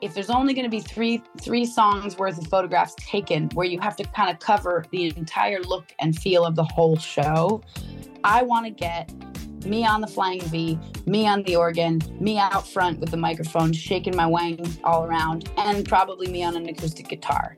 if 0.00 0.14
there's 0.14 0.30
only 0.30 0.54
going 0.54 0.64
to 0.64 0.70
be 0.70 0.80
three 0.80 1.22
three 1.40 1.64
songs 1.66 2.16
worth 2.16 2.38
of 2.38 2.46
photographs 2.46 2.94
taken 2.96 3.48
where 3.50 3.66
you 3.66 3.78
have 3.78 3.96
to 3.96 4.04
kind 4.04 4.30
of 4.30 4.38
cover 4.38 4.84
the 4.90 5.14
entire 5.16 5.60
look 5.62 5.92
and 5.98 6.18
feel 6.18 6.44
of 6.44 6.56
the 6.56 6.64
whole 6.64 6.96
show 6.96 7.60
i 8.24 8.42
want 8.42 8.64
to 8.64 8.70
get 8.70 9.12
me 9.66 9.84
on 9.84 10.00
the 10.00 10.06
flying 10.06 10.40
v 10.42 10.78
me 11.06 11.26
on 11.26 11.42
the 11.42 11.54
organ 11.54 12.00
me 12.18 12.38
out 12.38 12.66
front 12.66 12.98
with 12.98 13.10
the 13.10 13.16
microphone 13.16 13.72
shaking 13.72 14.16
my 14.16 14.26
wang 14.26 14.58
all 14.84 15.04
around 15.04 15.50
and 15.58 15.86
probably 15.86 16.28
me 16.28 16.42
on 16.42 16.56
an 16.56 16.66
acoustic 16.66 17.08
guitar. 17.08 17.54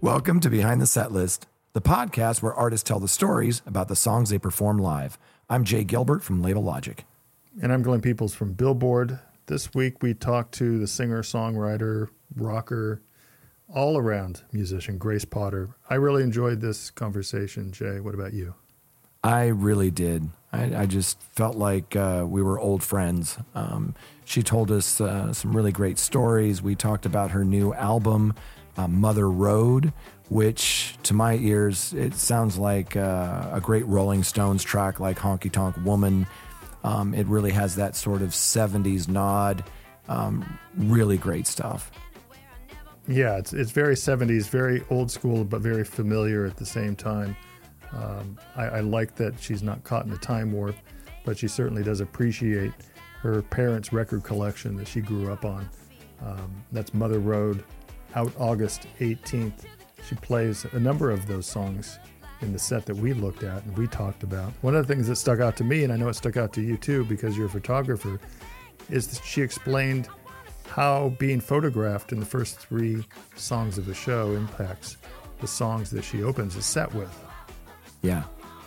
Welcome 0.00 0.40
to 0.40 0.48
behind 0.48 0.80
the 0.80 0.86
set 0.86 1.12
list 1.12 1.46
the 1.74 1.82
podcast 1.82 2.40
where 2.40 2.54
artists 2.54 2.86
tell 2.86 3.00
the 3.00 3.08
stories 3.08 3.60
about 3.66 3.88
the 3.88 3.96
songs 3.96 4.30
they 4.30 4.38
perform 4.38 4.78
live 4.78 5.18
I'm 5.48 5.64
Jay 5.64 5.84
Gilbert 5.84 6.22
from 6.22 6.40
Label 6.40 6.62
Logic. 6.62 7.04
And 7.62 7.70
I'm 7.70 7.82
Glenn 7.82 8.00
Peoples 8.00 8.34
from 8.34 8.54
Billboard. 8.54 9.18
This 9.46 9.74
week 9.74 10.02
we 10.02 10.14
talked 10.14 10.54
to 10.54 10.78
the 10.78 10.86
singer, 10.86 11.22
songwriter, 11.22 12.08
rocker, 12.34 13.02
all 13.68 13.98
around 13.98 14.42
musician, 14.52 14.96
Grace 14.96 15.26
Potter. 15.26 15.76
I 15.90 15.96
really 15.96 16.22
enjoyed 16.22 16.62
this 16.62 16.90
conversation, 16.90 17.72
Jay. 17.72 18.00
What 18.00 18.14
about 18.14 18.32
you? 18.32 18.54
I 19.22 19.48
really 19.48 19.90
did. 19.90 20.30
I, 20.50 20.82
I 20.82 20.86
just 20.86 21.20
felt 21.20 21.56
like 21.56 21.94
uh, 21.94 22.24
we 22.26 22.42
were 22.42 22.58
old 22.58 22.82
friends. 22.82 23.36
Um, 23.54 23.94
she 24.24 24.42
told 24.42 24.70
us 24.70 24.98
uh, 24.98 25.34
some 25.34 25.54
really 25.54 25.72
great 25.72 25.98
stories. 25.98 26.62
We 26.62 26.74
talked 26.74 27.04
about 27.04 27.32
her 27.32 27.44
new 27.44 27.74
album, 27.74 28.34
uh, 28.78 28.88
Mother 28.88 29.28
Road, 29.30 29.92
which 30.28 30.96
to 31.04 31.14
my 31.14 31.34
ears, 31.34 31.92
it 31.92 32.14
sounds 32.14 32.58
like 32.58 32.96
uh, 32.96 33.50
a 33.52 33.60
great 33.60 33.86
Rolling 33.86 34.22
Stones 34.22 34.62
track 34.62 35.00
like 35.00 35.18
Honky 35.18 35.50
Tonk 35.50 35.76
Woman. 35.84 36.26
Um, 36.82 37.14
it 37.14 37.26
really 37.26 37.52
has 37.52 37.76
that 37.76 37.96
sort 37.96 38.22
of 38.22 38.30
70s 38.30 39.08
nod. 39.08 39.64
Um, 40.08 40.58
really 40.76 41.16
great 41.16 41.46
stuff. 41.46 41.90
Yeah, 43.06 43.36
it's, 43.36 43.52
it's 43.52 43.70
very 43.70 43.94
70s, 43.94 44.48
very 44.48 44.82
old 44.90 45.10
school, 45.10 45.44
but 45.44 45.60
very 45.60 45.84
familiar 45.84 46.46
at 46.46 46.56
the 46.56 46.66
same 46.66 46.96
time. 46.96 47.36
Um, 47.92 48.38
I, 48.56 48.64
I, 48.64 48.80
like 48.80 49.14
that 49.16 49.38
she's 49.38 49.62
not 49.62 49.84
caught 49.84 50.04
in 50.04 50.12
a 50.12 50.16
time 50.18 50.50
warp, 50.50 50.74
but 51.24 51.38
she 51.38 51.46
certainly 51.46 51.82
does 51.82 52.00
appreciate 52.00 52.72
her 53.20 53.40
parents' 53.42 53.92
record 53.92 54.24
collection 54.24 54.74
that 54.76 54.88
she 54.88 55.00
grew 55.00 55.30
up 55.30 55.44
on. 55.44 55.68
Um, 56.24 56.50
that's 56.72 56.92
Mother 56.92 57.20
Road, 57.20 57.62
out 58.14 58.32
August 58.38 58.86
18th. 58.98 59.64
She 60.08 60.14
plays 60.16 60.66
a 60.72 60.80
number 60.80 61.10
of 61.10 61.26
those 61.26 61.46
songs 61.46 61.98
in 62.42 62.52
the 62.52 62.58
set 62.58 62.84
that 62.86 62.96
we 62.96 63.12
looked 63.12 63.42
at 63.42 63.64
and 63.64 63.76
we 63.76 63.86
talked 63.86 64.22
about. 64.22 64.52
One 64.60 64.74
of 64.74 64.86
the 64.86 64.94
things 64.94 65.08
that 65.08 65.16
stuck 65.16 65.40
out 65.40 65.56
to 65.56 65.64
me, 65.64 65.84
and 65.84 65.92
I 65.92 65.96
know 65.96 66.08
it 66.08 66.14
stuck 66.14 66.36
out 66.36 66.52
to 66.54 66.60
you 66.60 66.76
too 66.76 67.04
because 67.04 67.36
you're 67.36 67.46
a 67.46 67.50
photographer, 67.50 68.20
is 68.90 69.06
that 69.08 69.24
she 69.24 69.40
explained 69.40 70.08
how 70.66 71.10
being 71.18 71.40
photographed 71.40 72.12
in 72.12 72.20
the 72.20 72.26
first 72.26 72.58
three 72.58 73.04
songs 73.36 73.78
of 73.78 73.86
the 73.86 73.94
show 73.94 74.32
impacts 74.32 74.96
the 75.40 75.46
songs 75.46 75.90
that 75.90 76.04
she 76.04 76.22
opens 76.22 76.54
the 76.54 76.62
set 76.62 76.92
with. 76.94 77.12
Yeah. 78.02 78.24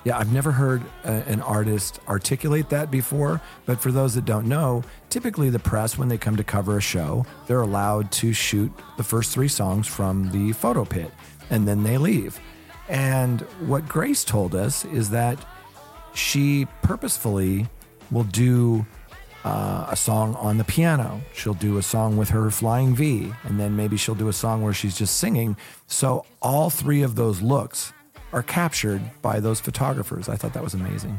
Yeah, 0.08 0.20
I've 0.20 0.32
never 0.32 0.54
heard 0.54 0.84
a, 1.04 1.12
an 1.28 1.42
artist 1.42 2.00
articulate 2.08 2.70
that 2.70 2.90
before. 2.90 3.42
But 3.66 3.82
for 3.82 3.92
those 3.92 4.16
that 4.16 4.24
don't 4.24 4.48
know, 4.48 4.86
typically 5.10 5.50
the 5.50 5.60
press, 5.60 5.98
when 5.98 6.08
they 6.08 6.18
come 6.18 6.38
to 6.38 6.46
cover 6.46 6.78
a 6.78 6.82
show, 6.82 7.26
they're 7.46 7.60
allowed 7.60 8.10
to 8.14 8.32
shoot 8.32 8.72
the 8.96 9.04
first 9.04 9.34
three 9.34 9.50
songs 9.50 9.86
from 9.86 10.32
the 10.32 10.54
photo 10.54 10.86
pit 10.86 11.12
and 11.50 11.68
then 11.68 11.84
they 11.84 11.98
leave. 11.98 12.40
And 12.88 13.42
what 13.60 13.90
Grace 13.90 14.24
told 14.24 14.56
us 14.56 14.86
is 14.86 15.10
that 15.10 15.46
she 16.14 16.68
purposefully 16.84 17.68
will 18.10 18.24
do 18.24 18.86
uh, 19.44 19.88
a 19.90 19.96
song 19.98 20.36
on 20.36 20.58
the 20.58 20.64
piano. 20.64 21.20
She'll 21.34 21.54
do 21.54 21.78
a 21.80 21.84
song 21.84 22.16
with 22.16 22.30
her 22.30 22.50
flying 22.50 22.96
V, 22.96 23.34
and 23.44 23.60
then 23.60 23.76
maybe 23.76 23.98
she'll 23.98 24.16
do 24.16 24.30
a 24.30 24.34
song 24.34 24.62
where 24.62 24.74
she's 24.74 24.98
just 24.98 25.18
singing. 25.18 25.58
So 25.88 26.26
all 26.42 26.70
three 26.70 27.02
of 27.02 27.16
those 27.16 27.42
looks 27.42 27.92
are 28.34 28.44
captured 28.44 29.02
by 29.22 29.40
those 29.40 29.60
photographers. 29.60 30.30
I 30.30 30.36
thought 30.36 30.54
that 30.54 30.64
was 30.64 30.74
amazing. 30.74 31.18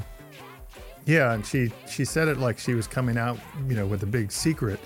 Yeah, 1.06 1.32
and 1.32 1.44
she 1.44 1.72
she 1.88 2.04
said 2.04 2.28
it 2.28 2.36
like 2.36 2.58
she 2.58 2.74
was 2.74 2.86
coming 2.86 3.16
out, 3.16 3.38
you 3.66 3.74
know, 3.74 3.86
with 3.86 4.02
a 4.02 4.06
big 4.06 4.30
secret. 4.30 4.78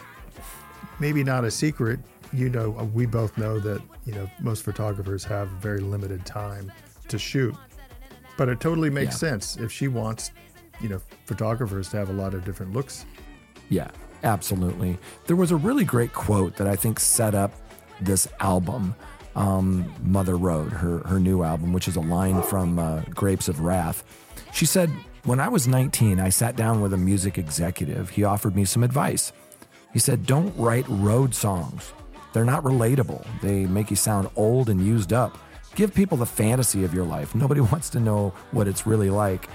Maybe 1.00 1.24
not 1.24 1.44
a 1.44 1.50
secret. 1.50 1.98
You 2.32 2.50
know, 2.50 2.70
we 2.92 3.06
both 3.06 3.36
know 3.38 3.58
that 3.58 3.80
you 4.04 4.12
know 4.12 4.28
most 4.40 4.64
photographers 4.64 5.24
have 5.24 5.48
very 5.48 5.80
limited 5.80 6.26
time 6.26 6.70
to 7.08 7.18
shoot, 7.18 7.54
but 8.36 8.48
it 8.50 8.60
totally 8.60 8.90
makes 8.90 9.14
yeah. 9.14 9.30
sense 9.30 9.56
if 9.56 9.72
she 9.72 9.88
wants, 9.88 10.30
you 10.80 10.90
know, 10.90 11.00
photographers 11.24 11.88
to 11.90 11.96
have 11.96 12.10
a 12.10 12.12
lot 12.12 12.34
of 12.34 12.44
different 12.44 12.74
looks. 12.74 13.06
Yeah, 13.70 13.90
absolutely. 14.24 14.98
There 15.26 15.36
was 15.36 15.52
a 15.52 15.56
really 15.56 15.84
great 15.84 16.12
quote 16.12 16.56
that 16.56 16.66
I 16.66 16.76
think 16.76 17.00
set 17.00 17.34
up 17.34 17.54
this 18.00 18.28
album 18.40 18.94
um, 19.36 19.92
Mother 20.02 20.36
Road, 20.36 20.72
her, 20.72 20.98
her 21.00 21.20
new 21.20 21.42
album, 21.42 21.72
which 21.72 21.88
is 21.88 21.96
a 21.96 22.00
line 22.00 22.42
from 22.42 22.78
uh, 22.78 23.02
Grapes 23.10 23.48
of 23.48 23.60
Wrath. 23.60 24.04
She 24.52 24.66
said, 24.66 24.90
When 25.24 25.40
I 25.40 25.48
was 25.48 25.68
19, 25.68 26.18
I 26.20 26.28
sat 26.28 26.56
down 26.56 26.80
with 26.80 26.92
a 26.92 26.96
music 26.96 27.38
executive. 27.38 28.10
He 28.10 28.24
offered 28.24 28.56
me 28.56 28.64
some 28.64 28.82
advice. 28.82 29.32
He 29.92 29.98
said, 29.98 30.26
Don't 30.26 30.56
write 30.56 30.84
road 30.88 31.34
songs. 31.34 31.92
They're 32.32 32.44
not 32.44 32.62
relatable, 32.62 33.26
they 33.42 33.66
make 33.66 33.90
you 33.90 33.96
sound 33.96 34.28
old 34.36 34.68
and 34.68 34.84
used 34.84 35.12
up. 35.12 35.36
Give 35.74 35.94
people 35.94 36.16
the 36.16 36.26
fantasy 36.26 36.84
of 36.84 36.92
your 36.92 37.04
life. 37.04 37.34
Nobody 37.34 37.60
wants 37.72 37.90
to 37.90 38.00
know 38.00 38.32
what 38.50 38.68
it's 38.68 38.86
really 38.86 39.10
like. 39.10 39.48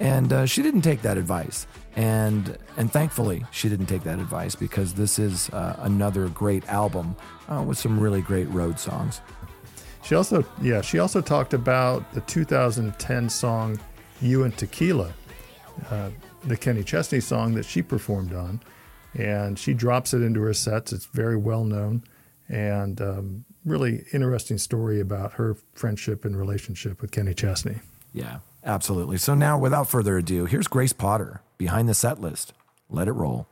And 0.00 0.32
uh, 0.32 0.46
she 0.46 0.62
didn't 0.62 0.80
take 0.82 1.02
that 1.02 1.18
advice. 1.18 1.66
And, 1.94 2.56
and 2.76 2.90
thankfully, 2.90 3.44
she 3.50 3.68
didn't 3.68 3.86
take 3.86 4.02
that 4.04 4.18
advice 4.18 4.54
because 4.54 4.94
this 4.94 5.18
is 5.18 5.50
uh, 5.50 5.76
another 5.80 6.28
great 6.28 6.66
album 6.68 7.14
uh, 7.48 7.62
with 7.62 7.78
some 7.78 8.00
really 8.00 8.22
great 8.22 8.48
road 8.48 8.78
songs. 8.78 9.20
She 10.02 10.14
also, 10.14 10.44
yeah, 10.62 10.80
she 10.80 10.98
also 10.98 11.20
talked 11.20 11.52
about 11.52 12.10
the 12.12 12.22
2010 12.22 13.28
song 13.28 13.78
"You 14.20 14.44
and 14.44 14.56
Tequila," 14.56 15.12
uh, 15.90 16.10
the 16.44 16.56
Kenny 16.56 16.82
Chesney 16.82 17.20
song 17.20 17.54
that 17.54 17.64
she 17.64 17.82
performed 17.82 18.32
on, 18.32 18.60
and 19.14 19.58
she 19.58 19.74
drops 19.74 20.14
it 20.14 20.22
into 20.22 20.40
her 20.40 20.54
sets. 20.54 20.92
It's 20.92 21.06
very 21.06 21.36
well 21.36 21.64
known, 21.64 22.02
and 22.48 23.00
um, 23.00 23.44
really 23.64 24.04
interesting 24.12 24.58
story 24.58 25.00
about 25.00 25.32
her 25.34 25.56
friendship 25.74 26.24
and 26.24 26.36
relationship 26.36 27.02
with 27.02 27.10
Kenny 27.10 27.34
Chesney. 27.34 27.80
Yeah, 28.14 28.38
absolutely. 28.64 29.18
So 29.18 29.34
now, 29.34 29.58
without 29.58 29.88
further 29.88 30.18
ado, 30.18 30.46
here's 30.46 30.68
Grace 30.68 30.92
Potter 30.92 31.42
behind 31.58 31.88
the 31.88 31.94
set 31.94 32.20
list. 32.20 32.52
Let 32.88 33.08
it 33.08 33.12
roll. 33.12 33.46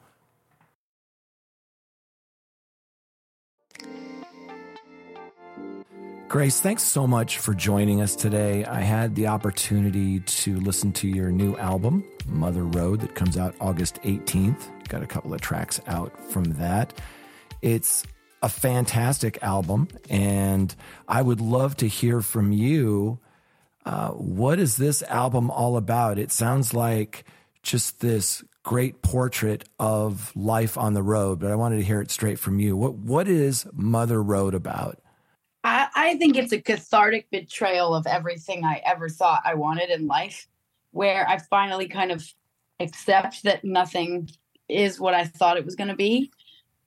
Grace, 6.28 6.60
thanks 6.60 6.82
so 6.82 7.06
much 7.06 7.38
for 7.38 7.54
joining 7.54 8.02
us 8.02 8.14
today. 8.14 8.62
I 8.66 8.80
had 8.80 9.14
the 9.14 9.28
opportunity 9.28 10.20
to 10.20 10.60
listen 10.60 10.92
to 10.92 11.08
your 11.08 11.30
new 11.30 11.56
album, 11.56 12.04
Mother 12.26 12.64
Road, 12.64 13.00
that 13.00 13.14
comes 13.14 13.38
out 13.38 13.54
August 13.62 13.98
18th. 14.02 14.68
Got 14.88 15.02
a 15.02 15.06
couple 15.06 15.32
of 15.32 15.41
tracks 15.41 15.80
out 15.86 16.12
from 16.30 16.44
that. 16.58 17.00
It's 17.62 18.04
a 18.42 18.50
fantastic 18.50 19.42
album, 19.42 19.88
and 20.10 20.74
I 21.08 21.22
would 21.22 21.41
love 21.41 21.78
to 21.78 21.88
hear 21.88 22.20
from 22.20 22.52
you. 22.52 23.18
Uh, 23.88 24.10
what 24.10 24.59
is 24.59 24.76
this 24.76 25.03
album 25.04 25.50
all 25.50 25.78
about? 25.78 26.19
It 26.19 26.31
sounds 26.31 26.75
like 26.75 27.25
just 27.62 28.00
this 28.00 28.44
great 28.62 29.00
portrait 29.00 29.66
of 29.78 30.31
life 30.37 30.76
on 30.76 30.93
the 30.93 31.03
road, 31.03 31.41
but 31.41 31.50
I 31.50 31.54
wanted 31.54 31.76
to 31.76 31.84
hear 31.84 32.03
it 32.03 32.10
straight 32.10 32.38
from 32.38 32.60
you. 32.60 32.77
What 32.77 32.97
what 32.97 33.28
is 33.28 33.66
Mother 33.72 34.22
Road 34.22 34.54
about? 34.54 35.00
I, 35.65 35.88
I 35.94 36.19
think 36.19 36.37
it's 36.37 36.53
a 36.53 36.60
cathartic 36.60 37.31
betrayal 37.31 37.94
of 37.94 38.06
everything 38.06 38.62
I 38.62 38.82
ever 38.84 39.09
thought 39.09 39.41
I 39.47 39.54
wanted 39.54 39.88
in 39.88 40.06
life, 40.06 40.47
where 40.91 41.27
I 41.27 41.38
finally 41.38 41.88
kind 41.88 42.12
of 42.12 42.22
accept 42.80 43.45
that 43.45 43.65
nothing 43.65 44.28
is 44.68 45.01
what 45.01 45.15
I 45.15 45.24
thought 45.24 45.57
it 45.57 45.65
was 45.65 45.77
going 45.77 45.89
to 45.89 45.97
be. 45.97 46.30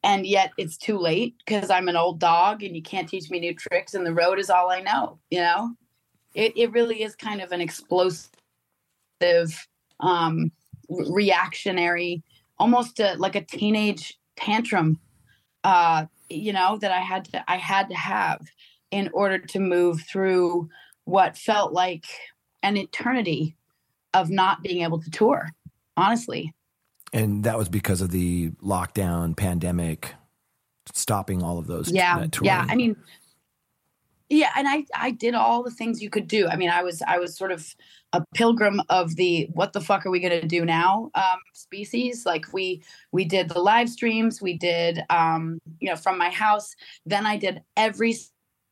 And 0.04 0.28
yet 0.28 0.52
it's 0.56 0.78
too 0.78 1.00
late 1.00 1.34
because 1.44 1.72
I'm 1.72 1.90
an 1.90 1.96
old 1.96 2.20
dog 2.20 2.62
and 2.62 2.76
you 2.76 2.84
can't 2.84 3.10
teach 3.10 3.32
me 3.32 3.40
new 3.40 3.56
tricks 3.56 3.96
and 3.96 4.06
the 4.06 4.14
road 4.14 4.38
is 4.38 4.52
all 4.52 4.70
I 4.70 4.82
know, 4.82 5.18
you 5.32 5.40
know? 5.40 5.76
It, 6.34 6.54
it 6.56 6.72
really 6.72 7.04
is 7.04 7.16
kind 7.16 7.42
of 7.42 7.52
an 7.52 7.62
explosive, 7.62 8.30
um, 10.00 10.52
reactionary, 10.90 12.24
almost 12.58 13.00
a, 13.00 13.16
like 13.16 13.36
a 13.36 13.42
teenage 13.42 14.18
tantrum, 14.36 15.00
uh, 15.64 16.06
you 16.30 16.54
know, 16.54 16.78
that 16.78 16.92
I 16.92 17.00
had 17.00 17.26
to, 17.26 17.44
I 17.52 17.58
had 17.58 17.90
to 17.90 17.96
have 17.96 18.42
in 18.92 19.10
order 19.14 19.38
to 19.38 19.60
move 19.60 20.02
through 20.02 20.70
what 21.06 21.38
felt 21.38 21.74
like 21.74 22.06
an 22.64 22.78
eternity 22.78 23.56
of 24.14 24.30
not 24.30 24.62
being 24.62 24.84
able 24.84 25.02
to 25.02 25.10
tour, 25.10 25.50
honestly. 25.98 26.54
And 27.14 27.44
that 27.44 27.58
was 27.58 27.70
because 27.70 28.02
of 28.02 28.12
the 28.12 28.52
lockdown 28.64 29.36
pandemic 29.36 30.14
stopping 30.94 31.44
all 31.44 31.58
of 31.58 31.68
those. 31.68 31.92
Yeah. 31.92 32.26
Yeah. 32.42 32.66
I 32.68 32.76
mean, 32.76 32.96
yeah 34.32 34.50
and 34.56 34.68
i 34.68 34.86
i 34.96 35.12
did 35.12 35.36
all 35.36 35.62
the 35.62 35.70
things 35.72 36.02
you 36.02 36.10
could 36.10 36.28
do. 36.28 36.48
I 36.48 36.56
mean 36.56 36.70
i 36.70 36.82
was 36.82 37.02
i 37.08 37.20
was 37.20 37.38
sort 37.38 37.52
of 37.52 37.76
a 38.14 38.24
pilgrim 38.34 38.82
of 38.90 39.16
the 39.16 39.48
what 39.54 39.74
the 39.74 39.82
fuck 39.82 40.06
are 40.06 40.12
we 40.12 40.20
going 40.20 40.42
to 40.42 40.48
do 40.48 40.66
now? 40.66 41.10
um, 41.16 41.40
species. 41.54 42.26
Like 42.26 42.52
we 42.54 42.84
we 43.12 43.26
did 43.26 43.50
the 43.50 43.60
live 43.60 43.90
streams 43.90 44.42
we 44.42 44.58
did 44.58 45.04
um, 45.10 45.60
you 45.80 45.90
know 45.90 45.96
from 45.96 46.18
my 46.18 46.30
house. 46.30 46.76
Then 47.06 47.26
i 47.26 47.38
did 47.38 47.62
every 47.78 48.16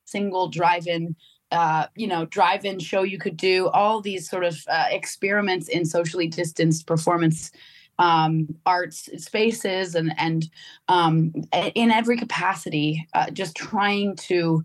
single 0.05 0.47
drive-in 0.47 1.15
uh, 1.51 1.87
you 1.95 2.07
know 2.07 2.25
drive-in 2.25 2.79
show 2.79 3.03
you 3.03 3.17
could 3.17 3.37
do 3.37 3.67
all 3.69 4.01
these 4.01 4.29
sort 4.29 4.43
of 4.43 4.57
uh, 4.69 4.87
experiments 4.89 5.67
in 5.67 5.85
socially 5.85 6.27
distanced 6.27 6.87
performance 6.87 7.51
um, 7.97 8.47
arts 8.65 9.09
spaces 9.17 9.95
and 9.95 10.13
and 10.17 10.49
um, 10.87 11.33
in 11.75 11.91
every 11.91 12.17
capacity 12.17 13.07
uh, 13.13 13.29
just 13.29 13.55
trying 13.55 14.15
to 14.15 14.63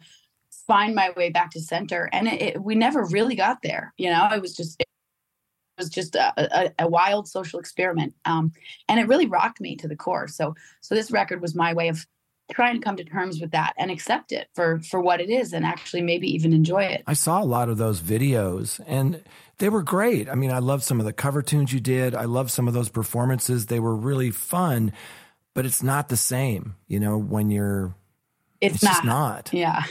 find 0.66 0.94
my 0.94 1.10
way 1.16 1.30
back 1.30 1.50
to 1.50 1.60
center 1.60 2.08
and 2.12 2.28
it, 2.28 2.42
it, 2.42 2.62
we 2.62 2.74
never 2.74 3.04
really 3.06 3.34
got 3.34 3.62
there 3.62 3.92
you 3.96 4.10
know? 4.10 4.28
It 4.32 4.40
was 4.40 4.54
just 4.54 4.80
it 4.80 4.86
was 5.78 5.90
just 5.90 6.14
a, 6.14 6.32
a, 6.36 6.72
a 6.80 6.88
wild 6.88 7.28
social 7.28 7.58
experiment 7.58 8.14
um, 8.24 8.52
and 8.88 9.00
it 9.00 9.08
really 9.08 9.26
rocked 9.26 9.60
me 9.60 9.76
to 9.76 9.88
the 9.88 9.96
core. 9.96 10.28
So 10.28 10.54
so 10.80 10.94
this 10.94 11.10
record 11.10 11.40
was 11.40 11.54
my 11.54 11.74
way 11.74 11.88
of 11.88 12.06
trying 12.52 12.74
to 12.74 12.80
come 12.80 12.96
to 12.96 13.04
terms 13.04 13.40
with 13.40 13.52
that 13.52 13.72
and 13.78 13.90
accept 13.90 14.30
it 14.30 14.48
for 14.54 14.80
for 14.80 15.00
what 15.00 15.20
it 15.20 15.30
is 15.30 15.52
and 15.52 15.64
actually 15.64 16.02
maybe 16.02 16.32
even 16.32 16.52
enjoy 16.52 16.84
it. 16.84 17.02
I 17.06 17.14
saw 17.14 17.42
a 17.42 17.44
lot 17.44 17.68
of 17.68 17.78
those 17.78 18.00
videos 18.00 18.80
and 18.86 19.22
they 19.58 19.68
were 19.68 19.82
great. 19.82 20.28
I 20.28 20.34
mean 20.34 20.50
i 20.50 20.58
loved 20.58 20.84
some 20.84 21.00
of 21.00 21.06
the 21.06 21.12
cover 21.12 21.42
tunes 21.42 21.72
you 21.72 21.80
did. 21.80 22.14
I 22.14 22.24
loved 22.24 22.50
some 22.50 22.68
of 22.68 22.74
those 22.74 22.88
performances. 22.88 23.66
They 23.66 23.80
were 23.80 23.96
really 23.96 24.30
fun 24.30 24.92
but 25.54 25.64
it's 25.64 25.82
not 25.82 26.08
the 26.08 26.16
same 26.16 26.74
you 26.86 27.00
know 27.00 27.16
when 27.16 27.50
you're 27.50 27.94
it's, 28.60 28.76
it's 28.76 28.84
not. 28.84 29.04
not. 29.04 29.50
Yeah 29.52 29.84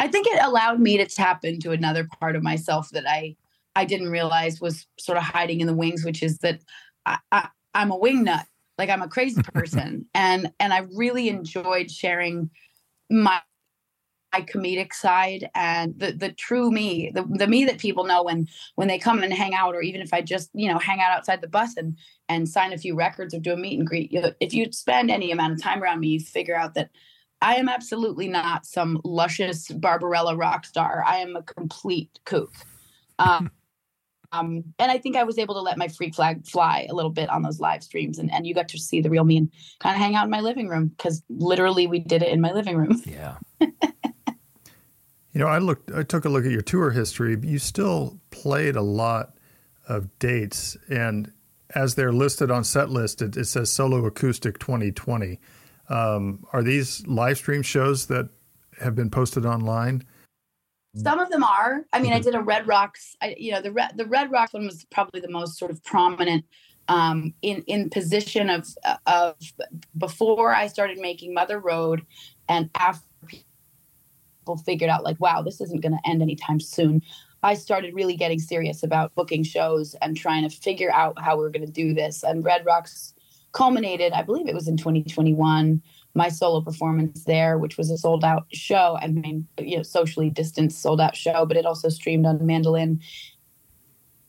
I 0.00 0.08
think 0.08 0.26
it 0.26 0.42
allowed 0.42 0.80
me 0.80 0.96
to 0.96 1.06
tap 1.06 1.44
into 1.44 1.72
another 1.72 2.08
part 2.20 2.36
of 2.36 2.42
myself 2.42 2.90
that 2.90 3.08
I 3.08 3.36
I 3.76 3.84
didn't 3.84 4.10
realize 4.10 4.60
was 4.60 4.86
sort 4.98 5.18
of 5.18 5.24
hiding 5.24 5.60
in 5.60 5.66
the 5.66 5.74
wings, 5.74 6.04
which 6.04 6.22
is 6.22 6.38
that 6.38 6.60
I, 7.06 7.18
I 7.30 7.48
I'm 7.74 7.90
a 7.90 7.96
wing 7.96 8.24
nut. 8.24 8.46
Like 8.76 8.90
I'm 8.90 9.02
a 9.02 9.08
crazy 9.08 9.42
person, 9.54 10.06
and 10.14 10.52
and 10.58 10.72
I 10.72 10.86
really 10.94 11.28
enjoyed 11.28 11.90
sharing 11.90 12.50
my 13.10 13.40
my 14.32 14.42
comedic 14.42 14.92
side 14.92 15.48
and 15.54 15.98
the 15.98 16.12
the 16.12 16.32
true 16.32 16.70
me, 16.70 17.10
the 17.14 17.24
the 17.30 17.46
me 17.46 17.64
that 17.64 17.78
people 17.78 18.04
know 18.04 18.22
when 18.22 18.48
when 18.74 18.88
they 18.88 18.98
come 18.98 19.22
and 19.22 19.32
hang 19.32 19.54
out, 19.54 19.74
or 19.74 19.82
even 19.82 20.00
if 20.00 20.12
I 20.12 20.20
just 20.20 20.50
you 20.54 20.68
know 20.68 20.78
hang 20.78 21.00
out 21.00 21.16
outside 21.16 21.40
the 21.40 21.48
bus 21.48 21.76
and 21.76 21.96
and 22.28 22.48
sign 22.48 22.72
a 22.72 22.78
few 22.78 22.94
records 22.94 23.34
or 23.34 23.40
do 23.40 23.52
a 23.52 23.56
meet 23.56 23.78
and 23.78 23.86
greet. 23.86 24.12
You 24.12 24.22
know, 24.22 24.32
if 24.40 24.52
you 24.52 24.70
spend 24.72 25.10
any 25.10 25.32
amount 25.32 25.54
of 25.54 25.62
time 25.62 25.82
around 25.82 26.00
me, 26.00 26.08
you 26.08 26.20
figure 26.20 26.56
out 26.56 26.74
that 26.74 26.90
I 27.40 27.54
am 27.54 27.68
absolutely 27.68 28.28
not 28.28 28.66
some 28.66 29.00
luscious 29.04 29.68
Barbarella 29.68 30.36
rock 30.36 30.64
star. 30.64 31.04
I 31.06 31.18
am 31.18 31.36
a 31.36 31.42
complete 31.42 32.18
kook. 32.24 32.52
Um, 33.18 33.50
um, 34.32 34.64
and 34.78 34.90
I 34.90 34.98
think 34.98 35.16
I 35.16 35.24
was 35.24 35.38
able 35.38 35.54
to 35.54 35.60
let 35.60 35.78
my 35.78 35.88
freak 35.88 36.14
flag 36.14 36.46
fly 36.46 36.86
a 36.90 36.94
little 36.94 37.10
bit 37.10 37.30
on 37.30 37.42
those 37.42 37.60
live 37.60 37.82
streams, 37.82 38.18
and, 38.18 38.30
and 38.32 38.46
you 38.46 38.54
got 38.54 38.68
to 38.68 38.78
see 38.78 39.00
the 39.00 39.08
real 39.08 39.24
me 39.24 39.38
and 39.38 39.50
kind 39.80 39.94
of 39.94 40.00
hang 40.00 40.14
out 40.16 40.24
in 40.24 40.30
my 40.30 40.40
living 40.40 40.68
room 40.68 40.88
because 40.88 41.22
literally 41.28 41.86
we 41.86 41.98
did 41.98 42.22
it 42.22 42.28
in 42.28 42.40
my 42.40 42.52
living 42.52 42.76
room. 42.76 43.02
Yeah. 43.06 43.36
you 43.60 43.70
know, 45.34 45.46
I 45.46 45.58
looked, 45.58 45.90
I 45.92 46.02
took 46.02 46.24
a 46.24 46.28
look 46.28 46.44
at 46.44 46.50
your 46.50 46.62
tour 46.62 46.90
history. 46.90 47.38
You 47.42 47.58
still 47.58 48.18
played 48.30 48.76
a 48.76 48.82
lot 48.82 49.34
of 49.88 50.18
dates, 50.18 50.76
and 50.90 51.32
as 51.74 51.94
they're 51.94 52.12
listed 52.12 52.50
on 52.50 52.64
set 52.64 52.90
list, 52.90 53.22
it, 53.22 53.36
it 53.36 53.46
says 53.46 53.70
solo 53.70 54.04
acoustic 54.04 54.58
2020. 54.58 55.38
Um, 55.88 56.44
are 56.52 56.62
these 56.62 57.06
live 57.06 57.38
stream 57.38 57.62
shows 57.62 58.06
that 58.06 58.28
have 58.80 58.94
been 58.94 59.10
posted 59.10 59.46
online? 59.46 60.04
Some 60.96 61.18
of 61.18 61.30
them 61.30 61.44
are. 61.44 61.84
I 61.92 62.00
mean, 62.00 62.12
I 62.12 62.18
did 62.18 62.34
a 62.34 62.40
Red 62.40 62.66
Rocks. 62.66 63.16
I, 63.22 63.36
you 63.38 63.52
know, 63.52 63.60
the 63.60 63.72
Red 63.72 63.96
the 63.96 64.06
Red 64.06 64.30
Rocks 64.30 64.52
one 64.52 64.64
was 64.64 64.84
probably 64.90 65.20
the 65.20 65.30
most 65.30 65.58
sort 65.58 65.70
of 65.70 65.82
prominent 65.84 66.44
um, 66.88 67.34
in 67.42 67.62
in 67.66 67.90
position 67.90 68.50
of 68.50 68.66
of 69.06 69.36
before 69.96 70.54
I 70.54 70.66
started 70.66 70.98
making 70.98 71.34
Mother 71.34 71.58
Road, 71.58 72.04
and 72.48 72.70
after 72.74 73.04
people 73.26 74.56
figured 74.64 74.90
out 74.90 75.04
like, 75.04 75.20
wow, 75.20 75.42
this 75.42 75.60
isn't 75.60 75.82
going 75.82 75.92
to 75.92 76.10
end 76.10 76.22
anytime 76.22 76.58
soon. 76.58 77.02
I 77.42 77.54
started 77.54 77.94
really 77.94 78.16
getting 78.16 78.40
serious 78.40 78.82
about 78.82 79.14
booking 79.14 79.44
shows 79.44 79.94
and 80.02 80.16
trying 80.16 80.48
to 80.48 80.54
figure 80.54 80.90
out 80.90 81.20
how 81.20 81.36
we 81.36 81.44
are 81.44 81.50
going 81.50 81.66
to 81.66 81.70
do 81.70 81.94
this. 81.94 82.24
And 82.24 82.44
Red 82.44 82.66
Rocks 82.66 83.14
culminated, 83.52 84.12
I 84.12 84.22
believe 84.22 84.48
it 84.48 84.54
was 84.54 84.68
in 84.68 84.76
2021, 84.76 85.82
my 86.14 86.28
solo 86.28 86.60
performance 86.60 87.24
there, 87.24 87.58
which 87.58 87.76
was 87.76 87.90
a 87.90 87.98
sold 87.98 88.24
out 88.24 88.46
show. 88.52 88.98
I 89.00 89.08
mean, 89.08 89.46
you 89.58 89.76
know, 89.76 89.82
socially 89.82 90.30
distanced 90.30 90.82
sold 90.82 91.00
out 91.00 91.16
show, 91.16 91.46
but 91.46 91.56
it 91.56 91.66
also 91.66 91.88
streamed 91.88 92.26
on 92.26 92.44
mandolin. 92.44 93.00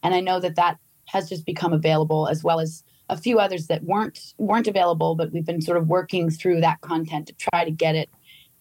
And 0.03 0.13
I 0.13 0.21
know 0.21 0.39
that 0.39 0.55
that 0.55 0.77
has 1.07 1.27
just 1.27 1.45
become 1.45 1.73
available 1.73 2.27
as 2.27 2.43
well 2.43 2.59
as 2.59 2.83
a 3.09 3.17
few 3.17 3.39
others 3.39 3.67
that 3.67 3.83
weren't 3.83 4.33
weren't 4.37 4.67
available, 4.67 5.15
but 5.15 5.31
we've 5.31 5.45
been 5.45 5.61
sort 5.61 5.77
of 5.77 5.87
working 5.87 6.29
through 6.29 6.61
that 6.61 6.81
content 6.81 7.27
to 7.27 7.33
try 7.33 7.65
to 7.65 7.71
get 7.71 7.95
it 7.95 8.09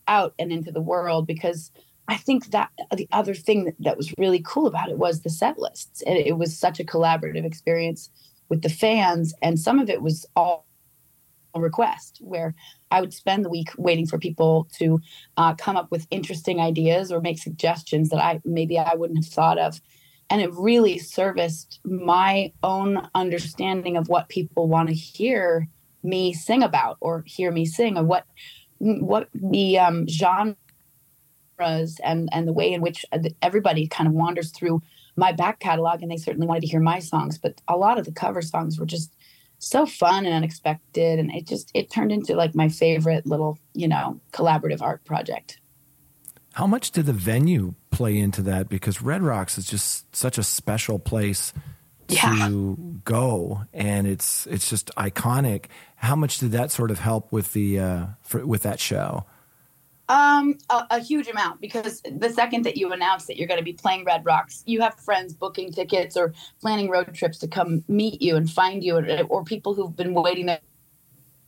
out 0.09 0.35
and 0.39 0.51
into 0.51 0.73
the 0.73 0.81
world 0.81 1.27
because 1.27 1.71
I 2.09 2.17
think 2.17 2.51
that 2.53 2.71
the 2.97 3.07
other 3.13 3.35
thing 3.35 3.67
that, 3.67 3.75
that 3.81 3.97
was 3.99 4.15
really 4.17 4.43
cool 4.45 4.67
about 4.67 4.89
it 4.89 4.97
was 4.97 5.21
the 5.21 5.31
set 5.31 5.59
lists. 5.59 6.03
It, 6.07 6.29
it 6.29 6.39
was 6.39 6.59
such 6.59 6.81
a 6.81 6.85
collaborative 6.85 7.45
experience 7.45 8.11
with 8.49 8.63
the 8.63 8.69
fans, 8.69 9.35
and 9.43 9.59
some 9.59 9.79
of 9.79 9.91
it 9.91 10.03
was 10.03 10.27
all 10.35 10.69
request 11.55 12.19
where 12.21 12.55
I 12.91 13.01
would 13.01 13.13
spend 13.13 13.45
the 13.45 13.51
week 13.51 13.71
waiting 13.77 14.07
for 14.07 14.19
people 14.19 14.69
to 14.79 15.01
uh, 15.37 15.55
come 15.55 15.77
up 15.77 15.91
with 15.91 16.07
interesting 16.11 16.61
ideas 16.61 17.11
or 17.13 17.21
make 17.21 17.39
suggestions 17.39 18.11
that 18.11 18.23
I 18.23 18.41
maybe 18.45 18.79
I 18.79 18.95
wouldn't 18.95 19.25
have 19.25 19.33
thought 19.33 19.59
of. 19.59 19.81
And 20.31 20.43
it 20.43 20.53
really 20.53 20.99
serviced 20.99 21.81
my 21.85 22.53
own 22.63 23.09
understanding 23.15 23.97
of 23.97 24.09
what 24.09 24.29
people 24.29 24.69
want 24.69 24.89
to 24.89 24.95
hear 24.95 25.69
me 26.03 26.33
sing 26.33 26.63
about 26.63 26.99
or 27.01 27.25
hear 27.27 27.51
me 27.51 27.65
sing 27.65 27.97
or 27.97 28.05
what 28.05 28.25
what 28.79 29.29
the 29.35 29.79
um, 29.79 30.07
genres 30.07 30.57
and 32.05 32.29
and 32.33 32.47
the 32.47 32.53
way 32.53 32.73
in 32.73 32.81
which 32.81 33.05
everybody 33.43 33.87
kind 33.87 34.07
of 34.07 34.15
wanders 34.15 34.51
through 34.51 34.83
my 35.19 35.33
back 35.33 35.59
catalog 35.59 36.03
and 36.03 36.11
they 36.11 36.17
certainly 36.17 36.47
wanted 36.47 36.61
to 36.61 36.69
hear 36.69 36.81
my 36.81 36.99
songs 36.99 37.39
but 37.39 37.61
a 37.69 37.77
lot 37.77 37.99
of 37.99 38.05
the 38.05 38.13
cover 38.13 38.41
songs 38.41 38.79
were 38.79 38.87
just 38.87 39.15
so 39.59 39.87
fun 39.87 40.25
and 40.25 40.35
unexpected 40.35 41.19
and 41.19 41.35
it 41.35 41.47
just 41.47 41.71
it 41.75 41.91
turned 41.91 42.13
into 42.13 42.35
like 42.35 42.55
my 42.55 42.69
favorite 42.69 43.27
little 43.27 43.59
you 43.75 43.89
know 43.89 44.21
collaborative 44.33 44.81
art 44.81 45.05
project. 45.05 45.61
How 46.53 46.67
much 46.67 46.91
did 46.91 47.07
the 47.07 47.13
venue 47.13 47.75
play 47.91 48.19
into 48.19 48.43
that? 48.43 48.69
Because 48.69 49.03
red 49.03 49.23
rocks 49.23 49.59
is 49.59 49.67
just 49.67 50.15
such 50.15 50.39
a 50.39 50.43
special 50.43 50.99
place 50.99 51.53
yeah. 52.09 52.49
to 52.49 53.01
go 53.05 53.65
and 53.73 54.07
it's 54.07 54.47
it's 54.47 54.69
just 54.69 54.95
iconic. 54.97 55.67
How 55.97 56.17
much 56.17 56.39
did 56.39 56.53
that 56.53 56.71
sort 56.71 56.91
of 56.91 57.01
help 57.01 57.33
with 57.33 57.53
the 57.53 57.81
uh 57.81 58.07
for, 58.23 58.47
with 58.47 58.63
that 58.63 58.81
show 58.81 59.27
um, 60.09 60.57
a, 60.71 60.87
a, 60.91 61.01
huge 61.01 61.29
amount 61.29 61.61
because 61.61 62.01
the 62.03 62.31
second 62.31 62.65
that 62.65 62.77
you 62.77 62.93
announce 62.93 63.27
that 63.27 63.37
you're 63.37 63.47
going 63.47 63.61
to 63.61 63.65
be 63.65 63.75
playing 63.75 64.05
Red 64.05 64.25
Rocks, 64.25 64.63
you 64.65 64.81
have 64.81 64.99
friends 64.99 65.35
booking 65.35 65.71
tickets 65.71 66.17
or 66.17 66.33
planning 66.61 66.89
road 66.89 67.15
trips 67.15 67.39
to 67.39 67.49
come 67.49 67.85
meet 67.89 68.23
you 68.23 68.37
and 68.37 68.51
find 68.51 68.83
you, 68.83 68.97
or, 68.97 69.23
or 69.29 69.45
people 69.45 69.75
who've 69.75 69.95
been 69.95 70.15
waiting 70.15 70.47
their 70.47 70.61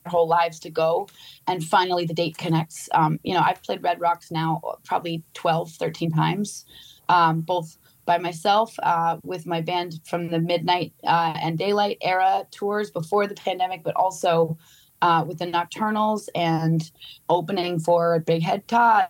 whole 0.05 0.27
lives 0.27 0.59
to 0.59 0.69
go. 0.69 1.07
And 1.47 1.63
finally, 1.63 2.05
the 2.05 2.13
date 2.13 2.37
connects. 2.37 2.87
Um, 2.93 3.19
you 3.23 3.33
know, 3.33 3.41
I've 3.41 3.63
played 3.63 3.81
Red 3.81 3.99
Rocks 3.99 4.29
now 4.29 4.61
probably 4.83 5.23
12, 5.33 5.71
13 5.71 6.11
times, 6.11 6.65
um, 7.09 7.41
both 7.41 7.77
by 8.05 8.17
myself 8.19 8.75
uh, 8.83 9.17
with 9.23 9.45
my 9.45 9.61
band 9.61 9.99
from 10.05 10.29
the 10.29 10.39
Midnight 10.39 10.93
uh, 11.03 11.33
and 11.41 11.57
Daylight 11.57 11.97
era 12.01 12.45
tours 12.51 12.91
before 12.91 13.25
the 13.25 13.35
pandemic, 13.35 13.83
but 13.83 13.95
also 13.95 14.57
uh, 15.01 15.23
with 15.27 15.39
the 15.39 15.45
Nocturnals 15.45 16.27
and 16.35 16.91
opening 17.29 17.79
for 17.79 18.19
Big 18.19 18.41
Head 18.41 18.67
Todd 18.67 19.07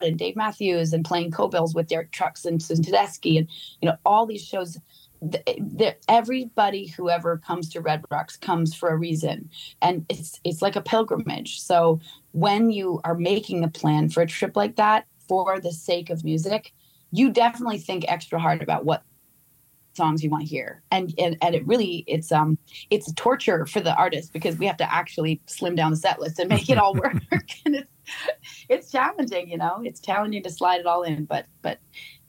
and 0.00 0.18
Dave 0.18 0.36
Matthews 0.36 0.92
and 0.92 1.04
playing 1.04 1.30
co-bills 1.30 1.74
with 1.74 1.88
Derek 1.88 2.10
Trucks 2.10 2.44
and 2.44 2.62
Susan 2.62 2.84
Tedeschi 2.84 3.38
and 3.38 3.48
you 3.80 3.88
know 3.88 3.96
all 4.04 4.26
these 4.26 4.44
shows. 4.44 4.78
The, 5.22 5.96
everybody 6.08 6.86
who 6.86 7.10
ever 7.10 7.36
comes 7.36 7.68
to 7.70 7.82
Red 7.82 8.02
Rocks 8.10 8.38
comes 8.38 8.74
for 8.74 8.88
a 8.88 8.96
reason, 8.96 9.50
and 9.82 10.06
it's 10.08 10.40
it's 10.44 10.62
like 10.62 10.76
a 10.76 10.80
pilgrimage. 10.80 11.60
So 11.60 12.00
when 12.32 12.70
you 12.70 13.02
are 13.04 13.14
making 13.14 13.62
a 13.62 13.68
plan 13.68 14.08
for 14.08 14.22
a 14.22 14.26
trip 14.26 14.56
like 14.56 14.76
that 14.76 15.06
for 15.28 15.60
the 15.60 15.72
sake 15.72 16.08
of 16.08 16.24
music, 16.24 16.72
you 17.10 17.30
definitely 17.30 17.76
think 17.76 18.06
extra 18.08 18.38
hard 18.38 18.62
about 18.62 18.86
what 18.86 19.02
songs 19.94 20.22
you 20.22 20.30
want 20.30 20.42
to 20.42 20.48
hear. 20.48 20.82
And, 20.90 21.12
and 21.18 21.36
and 21.42 21.54
it 21.54 21.66
really 21.66 22.04
it's 22.06 22.32
um 22.32 22.58
it's 22.90 23.12
torture 23.14 23.66
for 23.66 23.80
the 23.80 23.94
artist 23.94 24.32
because 24.32 24.56
we 24.58 24.66
have 24.66 24.76
to 24.78 24.92
actually 24.92 25.40
slim 25.46 25.74
down 25.74 25.90
the 25.90 25.96
set 25.96 26.20
list 26.20 26.38
and 26.38 26.48
make 26.48 26.68
it 26.68 26.78
all 26.78 26.94
work. 26.94 27.16
And 27.66 27.76
it's 27.76 27.92
it's 28.68 28.90
challenging 28.90 29.48
you 29.50 29.58
know? 29.58 29.80
It's 29.84 30.00
challenging 30.00 30.42
to 30.42 30.50
slide 30.50 30.80
it 30.80 30.86
all 30.86 31.02
in 31.02 31.24
but 31.24 31.46
but 31.62 31.78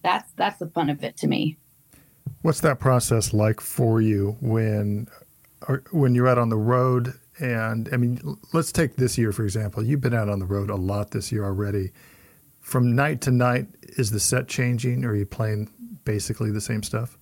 that's 0.03 0.31
that's 0.33 0.59
the 0.59 0.67
fun 0.67 0.89
of 0.89 1.03
it 1.03 1.17
to 1.17 1.27
me. 1.27 1.57
What's 2.41 2.61
that 2.61 2.79
process 2.79 3.33
like 3.33 3.61
for 3.61 4.01
you 4.01 4.37
when 4.41 5.07
when 5.91 6.15
you're 6.15 6.27
out 6.27 6.37
on 6.37 6.49
the 6.49 6.57
road? 6.57 7.13
And 7.39 7.89
i 7.91 7.97
mean 7.97 8.37
let's 8.53 8.71
take 8.71 8.95
this 8.95 9.17
year 9.17 9.31
for 9.31 9.43
example. 9.43 9.83
You've 9.83 10.01
been 10.01 10.13
out 10.13 10.29
on 10.29 10.39
the 10.39 10.45
road 10.45 10.69
a 10.69 10.75
lot 10.75 11.11
this 11.11 11.31
year 11.31 11.43
already. 11.43 11.91
From 12.59 12.95
night 12.95 13.21
to 13.21 13.31
night, 13.31 13.65
is 13.97 14.11
the 14.11 14.19
set 14.19 14.47
changing, 14.47 15.03
or 15.03 15.09
are 15.09 15.15
you 15.15 15.25
playing 15.25 15.71
basically 16.05 16.51
the 16.51 16.61
same 16.61 16.83
stuff? 16.83 17.17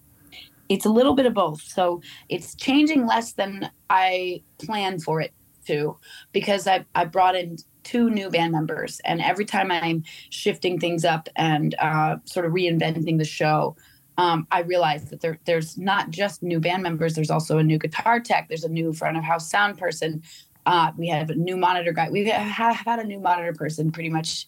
It's 0.69 0.85
a 0.85 0.89
little 0.89 1.13
bit 1.13 1.25
of 1.25 1.33
both. 1.33 1.61
So 1.61 2.01
it's 2.29 2.55
changing 2.55 3.05
less 3.05 3.33
than 3.33 3.69
I 3.89 4.43
planned 4.59 5.03
for 5.03 5.19
it 5.19 5.33
to, 5.67 5.97
because 6.31 6.67
I 6.67 6.85
I 6.95 7.05
brought 7.05 7.35
in 7.35 7.57
two 7.83 8.09
new 8.09 8.29
band 8.29 8.51
members, 8.51 9.01
and 9.03 9.21
every 9.21 9.45
time 9.45 9.71
I'm 9.71 10.03
shifting 10.29 10.79
things 10.79 11.03
up 11.05 11.27
and 11.35 11.75
uh, 11.79 12.17
sort 12.25 12.45
of 12.45 12.51
reinventing 12.51 13.17
the 13.17 13.25
show, 13.25 13.75
um, 14.17 14.45
I 14.51 14.61
realized 14.61 15.09
that 15.09 15.21
there, 15.21 15.39
there's 15.45 15.77
not 15.77 16.09
just 16.09 16.43
new 16.43 16.59
band 16.59 16.83
members. 16.83 17.15
There's 17.15 17.31
also 17.31 17.57
a 17.57 17.63
new 17.63 17.79
guitar 17.79 18.19
tech. 18.19 18.47
There's 18.47 18.65
a 18.65 18.69
new 18.69 18.93
front 18.93 19.17
of 19.17 19.23
house 19.23 19.49
sound 19.49 19.77
person. 19.77 20.21
Uh, 20.65 20.91
we 20.97 21.07
have 21.07 21.29
a 21.29 21.35
new 21.35 21.57
monitor 21.57 21.93
guy. 21.93 22.09
We 22.09 22.27
have 22.27 22.75
had 22.75 22.99
a 22.99 23.03
new 23.05 23.19
monitor 23.19 23.53
person 23.53 23.91
pretty 23.91 24.09
much 24.09 24.47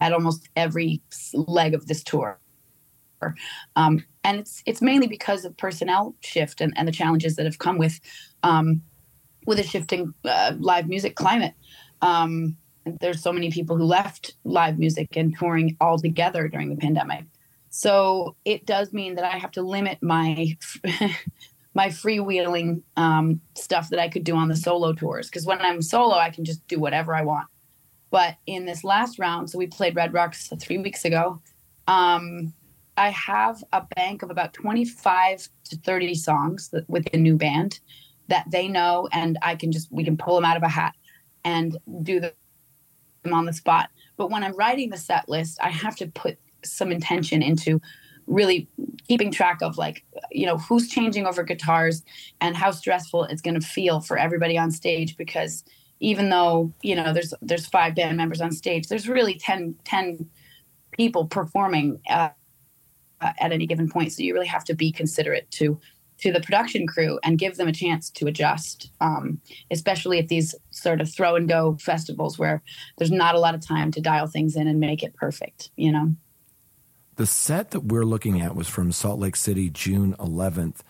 at 0.00 0.12
almost 0.12 0.48
every 0.56 1.00
leg 1.32 1.72
of 1.72 1.86
this 1.86 2.02
tour. 2.02 2.40
Um, 3.76 4.04
and 4.24 4.38
it's 4.38 4.62
it's 4.66 4.82
mainly 4.82 5.06
because 5.06 5.44
of 5.44 5.56
personnel 5.56 6.14
shift 6.20 6.60
and, 6.60 6.72
and 6.76 6.86
the 6.86 6.92
challenges 6.92 7.36
that 7.36 7.46
have 7.46 7.58
come 7.58 7.78
with 7.78 8.00
um, 8.42 8.82
with 9.46 9.58
a 9.58 9.62
shifting 9.62 10.14
uh, 10.24 10.54
live 10.58 10.88
music 10.88 11.16
climate. 11.16 11.54
Um, 12.00 12.56
there's 13.00 13.22
so 13.22 13.32
many 13.32 13.50
people 13.50 13.76
who 13.76 13.84
left 13.84 14.34
live 14.44 14.78
music 14.78 15.16
and 15.16 15.36
touring 15.36 15.76
altogether 15.80 16.48
during 16.48 16.68
the 16.70 16.76
pandemic. 16.76 17.24
So 17.70 18.36
it 18.44 18.66
does 18.66 18.92
mean 18.92 19.14
that 19.14 19.24
I 19.24 19.38
have 19.38 19.52
to 19.52 19.62
limit 19.62 19.98
my 20.02 20.56
my 21.74 21.88
freewheeling 21.88 22.82
um, 22.96 23.40
stuff 23.56 23.88
that 23.90 23.98
I 23.98 24.08
could 24.08 24.24
do 24.24 24.36
on 24.36 24.48
the 24.48 24.56
solo 24.56 24.92
tours. 24.92 25.28
Because 25.28 25.46
when 25.46 25.60
I'm 25.60 25.80
solo, 25.80 26.16
I 26.16 26.30
can 26.30 26.44
just 26.44 26.66
do 26.68 26.78
whatever 26.78 27.14
I 27.14 27.22
want. 27.22 27.46
But 28.10 28.36
in 28.46 28.66
this 28.66 28.84
last 28.84 29.18
round, 29.18 29.48
so 29.48 29.56
we 29.56 29.66
played 29.66 29.96
Red 29.96 30.12
Rocks 30.12 30.52
three 30.60 30.78
weeks 30.78 31.04
ago. 31.04 31.40
Um, 31.88 32.52
I 32.96 33.10
have 33.10 33.62
a 33.72 33.82
bank 33.96 34.22
of 34.22 34.30
about 34.30 34.52
25 34.52 35.48
to 35.64 35.76
30 35.76 36.14
songs 36.14 36.68
that, 36.70 36.88
with 36.88 37.06
a 37.12 37.16
new 37.16 37.36
band 37.36 37.80
that 38.28 38.50
they 38.50 38.68
know, 38.68 39.08
and 39.12 39.38
I 39.42 39.56
can 39.56 39.72
just 39.72 39.90
we 39.90 40.04
can 40.04 40.16
pull 40.16 40.34
them 40.34 40.44
out 40.44 40.56
of 40.56 40.62
a 40.62 40.68
hat 40.68 40.94
and 41.44 41.76
do 42.02 42.20
them 42.20 42.32
on 43.32 43.46
the 43.46 43.52
spot. 43.52 43.90
But 44.16 44.30
when 44.30 44.44
I'm 44.44 44.56
writing 44.56 44.90
the 44.90 44.96
set 44.96 45.28
list, 45.28 45.58
I 45.62 45.70
have 45.70 45.96
to 45.96 46.06
put 46.06 46.38
some 46.64 46.92
intention 46.92 47.42
into 47.42 47.80
really 48.26 48.68
keeping 49.08 49.32
track 49.32 49.58
of 49.62 49.76
like 49.76 50.04
you 50.30 50.46
know 50.46 50.56
who's 50.58 50.88
changing 50.88 51.26
over 51.26 51.42
guitars 51.42 52.04
and 52.40 52.56
how 52.56 52.70
stressful 52.70 53.24
it's 53.24 53.42
going 53.42 53.58
to 53.58 53.66
feel 53.66 54.00
for 54.00 54.16
everybody 54.16 54.56
on 54.56 54.70
stage 54.70 55.16
because 55.16 55.64
even 55.98 56.30
though 56.30 56.72
you 56.82 56.94
know 56.94 57.12
there's 57.12 57.34
there's 57.42 57.66
five 57.66 57.96
band 57.96 58.16
members 58.16 58.40
on 58.40 58.52
stage 58.52 58.86
there's 58.86 59.08
really 59.08 59.34
10 59.34 59.74
10 59.84 60.28
people 60.92 61.26
performing 61.26 62.00
uh, 62.08 62.28
at 63.22 63.52
any 63.52 63.66
given 63.66 63.88
point 63.88 64.12
so 64.12 64.22
you 64.22 64.34
really 64.34 64.46
have 64.46 64.64
to 64.64 64.74
be 64.74 64.90
considerate 64.92 65.50
to 65.50 65.78
to 66.22 66.32
the 66.32 66.40
production 66.40 66.86
crew 66.86 67.18
and 67.24 67.38
give 67.38 67.56
them 67.56 67.66
a 67.66 67.72
chance 67.72 68.08
to 68.08 68.26
adjust, 68.26 68.90
um, 69.00 69.40
especially 69.72 70.20
at 70.20 70.28
these 70.28 70.54
sort 70.70 71.00
of 71.00 71.12
throw 71.12 71.34
and 71.34 71.48
go 71.48 71.76
festivals 71.80 72.38
where 72.38 72.62
there's 72.96 73.10
not 73.10 73.34
a 73.34 73.40
lot 73.40 73.56
of 73.56 73.66
time 73.66 73.90
to 73.90 74.00
dial 74.00 74.28
things 74.28 74.54
in 74.54 74.68
and 74.68 74.78
make 74.78 75.02
it 75.02 75.14
perfect, 75.16 75.70
you 75.76 75.90
know? 75.90 76.14
The 77.16 77.26
set 77.26 77.72
that 77.72 77.80
we're 77.80 78.04
looking 78.04 78.40
at 78.40 78.54
was 78.54 78.68
from 78.68 78.92
Salt 78.92 79.18
Lake 79.18 79.34
City, 79.34 79.68
June 79.68 80.14
11th. 80.18 80.80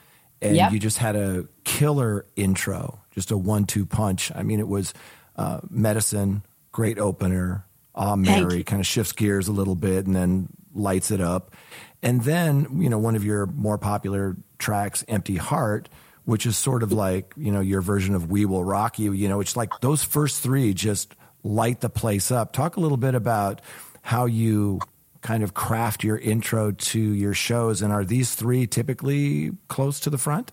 And 0.42 0.56
Yep. 0.56 0.72
you 0.72 0.78
just 0.78 0.98
had 0.98 1.16
a 1.16 1.46
killer 1.64 2.26
intro, 2.36 3.00
just 3.10 3.30
a 3.30 3.36
one 3.38 3.64
two 3.64 3.86
punch. 3.86 4.30
I 4.34 4.42
mean, 4.42 4.60
it 4.60 4.68
was 4.68 4.92
uh, 5.36 5.60
medicine, 5.70 6.42
great 6.72 6.98
opener, 6.98 7.64
Ah 7.94 8.16
Mary, 8.16 8.64
kind 8.64 8.80
of 8.80 8.86
shifts 8.86 9.12
gears 9.12 9.48
a 9.48 9.52
little 9.52 9.76
bit 9.76 10.06
and 10.06 10.14
then 10.14 10.48
lights 10.74 11.10
it 11.10 11.20
up. 11.20 11.54
And 12.02 12.22
then, 12.22 12.80
you 12.80 12.88
know, 12.88 12.98
one 12.98 13.14
of 13.14 13.24
your 13.24 13.46
more 13.46 13.78
popular 13.78 14.36
tracks, 14.58 15.04
Empty 15.08 15.36
Heart, 15.36 15.88
which 16.24 16.46
is 16.46 16.56
sort 16.56 16.82
of 16.82 16.92
like, 16.92 17.32
you 17.36 17.52
know, 17.52 17.60
your 17.60 17.80
version 17.80 18.14
of 18.14 18.30
We 18.30 18.44
Will 18.44 18.64
Rock 18.64 18.98
You, 18.98 19.12
you 19.12 19.28
know, 19.28 19.40
it's 19.40 19.56
like 19.56 19.70
those 19.80 20.02
first 20.02 20.42
three 20.42 20.74
just 20.74 21.14
light 21.44 21.80
the 21.80 21.90
place 21.90 22.30
up. 22.30 22.52
Talk 22.52 22.76
a 22.76 22.80
little 22.80 22.96
bit 22.96 23.14
about 23.14 23.60
how 24.02 24.26
you 24.26 24.80
kind 25.20 25.44
of 25.44 25.54
craft 25.54 26.02
your 26.02 26.18
intro 26.18 26.72
to 26.72 27.00
your 27.00 27.34
shows. 27.34 27.82
And 27.82 27.92
are 27.92 28.04
these 28.04 28.34
three 28.34 28.66
typically 28.66 29.52
close 29.68 30.00
to 30.00 30.10
the 30.10 30.18
front? 30.18 30.52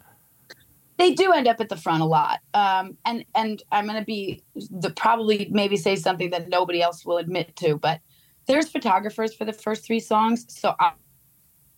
they 1.00 1.14
do 1.14 1.32
end 1.32 1.48
up 1.48 1.60
at 1.60 1.70
the 1.70 1.78
front 1.78 2.04
a 2.04 2.06
lot 2.06 2.42
um, 2.54 2.96
and 3.06 3.26
and 3.34 3.64
i'm 3.72 3.88
going 3.88 3.98
to 3.98 4.06
be 4.06 4.44
the 4.70 4.92
probably 4.92 5.48
maybe 5.50 5.78
say 5.78 5.96
something 5.96 6.30
that 6.30 6.50
nobody 6.50 6.82
else 6.82 7.04
will 7.04 7.18
admit 7.18 7.56
to 7.56 7.78
but 7.78 8.02
there's 8.50 8.68
photographers 8.68 9.34
for 9.34 9.46
the 9.46 9.54
first 9.54 9.86
three 9.86 10.00
songs 10.00 10.46
so 10.50 10.76
i, 10.80 10.92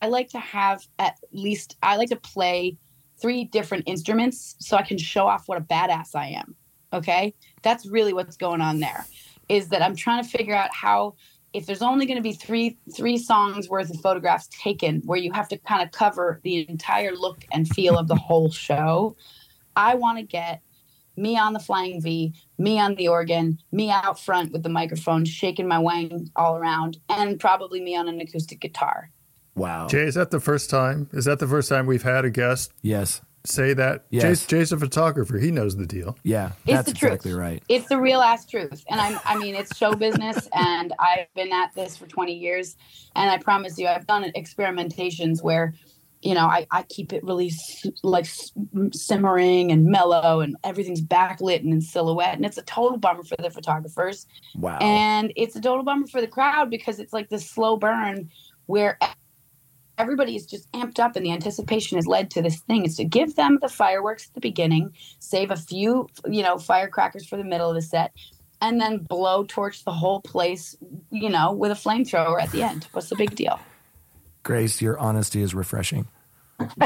I 0.01 0.07
like 0.07 0.29
to 0.29 0.39
have 0.39 0.81
at 0.97 1.19
least 1.31 1.77
i 1.83 1.97
like 1.97 2.09
to 2.09 2.15
play 2.15 2.77
three 3.21 3.43
different 3.43 3.83
instruments 3.85 4.55
so 4.59 4.77
i 4.77 4.81
can 4.81 4.97
show 4.97 5.27
off 5.27 5.47
what 5.47 5.59
a 5.59 5.61
badass 5.61 6.15
i 6.15 6.27
am 6.27 6.55
okay? 6.93 7.33
That's 7.61 7.85
really 7.85 8.13
what's 8.13 8.37
going 8.37 8.61
on 8.61 8.79
there 8.79 9.05
is 9.49 9.69
that 9.69 9.81
i'm 9.81 9.95
trying 9.95 10.23
to 10.23 10.29
figure 10.29 10.55
out 10.55 10.73
how 10.73 11.15
if 11.53 11.65
there's 11.65 11.81
only 11.81 12.05
going 12.05 12.17
to 12.17 12.23
be 12.23 12.33
three 12.33 12.77
three 12.95 13.17
songs 13.17 13.67
worth 13.67 13.89
of 13.89 13.99
photographs 13.99 14.47
taken 14.47 15.01
where 15.05 15.17
you 15.17 15.31
have 15.33 15.49
to 15.49 15.57
kind 15.57 15.83
of 15.83 15.91
cover 15.91 16.39
the 16.43 16.67
entire 16.69 17.13
look 17.13 17.43
and 17.51 17.67
feel 17.67 17.97
of 17.97 18.07
the 18.07 18.15
whole 18.15 18.49
show 18.49 19.15
i 19.75 19.93
want 19.93 20.17
to 20.17 20.23
get 20.23 20.61
me 21.17 21.37
on 21.37 21.51
the 21.53 21.59
flying 21.59 22.01
v 22.01 22.33
me 22.61 22.79
on 22.79 22.95
the 22.95 23.07
organ 23.07 23.57
me 23.71 23.89
out 23.89 24.19
front 24.19 24.51
with 24.51 24.63
the 24.63 24.69
microphone 24.69 25.25
shaking 25.25 25.67
my 25.67 25.79
wang 25.79 26.29
all 26.35 26.57
around 26.57 26.97
and 27.09 27.39
probably 27.39 27.81
me 27.81 27.95
on 27.95 28.07
an 28.07 28.19
acoustic 28.21 28.59
guitar 28.59 29.09
Wow. 29.55 29.87
Jay, 29.87 30.03
is 30.03 30.15
that 30.15 30.31
the 30.31 30.39
first 30.39 30.69
time? 30.69 31.09
Is 31.11 31.25
that 31.25 31.39
the 31.39 31.47
first 31.47 31.69
time 31.69 31.85
we've 31.85 32.03
had 32.03 32.25
a 32.25 32.29
guest 32.29 32.71
yes. 32.81 33.21
say 33.45 33.73
that? 33.73 34.05
Yes. 34.09 34.23
Jay's, 34.23 34.45
Jay's 34.45 34.71
a 34.71 34.77
photographer. 34.77 35.37
He 35.37 35.51
knows 35.51 35.75
the 35.75 35.85
deal. 35.85 36.17
Yeah. 36.23 36.51
It's 36.65 36.73
that's 36.73 36.87
the 36.89 36.93
truth. 36.93 37.11
exactly 37.13 37.33
right. 37.33 37.63
it's 37.67 37.87
the 37.89 37.99
real 37.99 38.21
ass 38.21 38.45
truth 38.45 38.83
and 38.89 39.01
i'm 39.01 39.19
i 39.25 39.37
mean 39.37 39.55
it's 39.55 39.75
show 39.75 39.93
business 39.93 40.47
and 40.55 40.93
i've 40.99 41.31
been 41.35 41.51
at 41.51 41.73
this 41.75 41.97
for 41.97 42.07
20 42.07 42.33
years 42.33 42.75
and 43.15 43.29
i 43.29 43.37
promise 43.37 43.77
you 43.77 43.87
i've 43.87 44.07
done 44.07 44.23
experimentations 44.35 45.43
where 45.43 45.73
you 46.21 46.33
know 46.33 46.45
i, 46.45 46.65
I 46.71 46.83
keep 46.83 47.13
it 47.13 47.23
really 47.23 47.51
like 48.03 48.27
simmering 48.91 49.71
and 49.71 49.85
mellow 49.85 50.41
and 50.41 50.55
everything's 50.63 51.01
backlit 51.01 51.59
and 51.59 51.73
in 51.73 51.81
silhouette 51.81 52.35
and 52.35 52.45
it's 52.45 52.57
a 52.57 52.63
total 52.63 52.97
bummer 52.97 53.23
for 53.23 53.35
the 53.37 53.49
photographers. 53.49 54.25
Wow. 54.55 54.77
and 54.81 55.33
it's 55.35 55.55
a 55.55 55.61
total 55.61 55.83
bummer 55.83 56.07
for 56.07 56.21
the 56.21 56.27
crowd 56.27 56.69
because 56.69 56.99
it's 56.99 57.13
like 57.13 57.29
this 57.29 57.49
slow 57.49 57.77
burn 57.77 58.29
where 58.67 58.97
everybody 59.97 60.35
is 60.35 60.45
just 60.45 60.71
amped 60.71 60.99
up 60.99 61.15
and 61.15 61.25
the 61.25 61.31
anticipation 61.31 61.97
has 61.97 62.07
led 62.07 62.31
to 62.31 62.41
this 62.41 62.59
thing 62.61 62.85
is 62.85 62.95
to 62.97 63.03
give 63.03 63.35
them 63.35 63.59
the 63.61 63.69
fireworks 63.69 64.27
at 64.27 64.33
the 64.33 64.41
beginning 64.41 64.91
save 65.19 65.51
a 65.51 65.55
few 65.55 66.07
you 66.27 66.43
know 66.43 66.57
firecrackers 66.57 67.25
for 67.25 67.37
the 67.37 67.43
middle 67.43 67.69
of 67.69 67.75
the 67.75 67.81
set 67.81 68.11
and 68.61 68.79
then 68.79 68.99
blow 68.99 69.43
torch 69.43 69.83
the 69.83 69.91
whole 69.91 70.21
place 70.21 70.75
you 71.09 71.29
know 71.29 71.51
with 71.51 71.71
a 71.71 71.75
flamethrower 71.75 72.41
at 72.41 72.51
the 72.51 72.63
end. 72.63 72.87
What's 72.91 73.09
the 73.09 73.15
big 73.15 73.35
deal 73.35 73.59
Grace, 74.43 74.81
your 74.81 74.97
honesty 74.97 75.41
is 75.41 75.53
refreshing. 75.53 76.07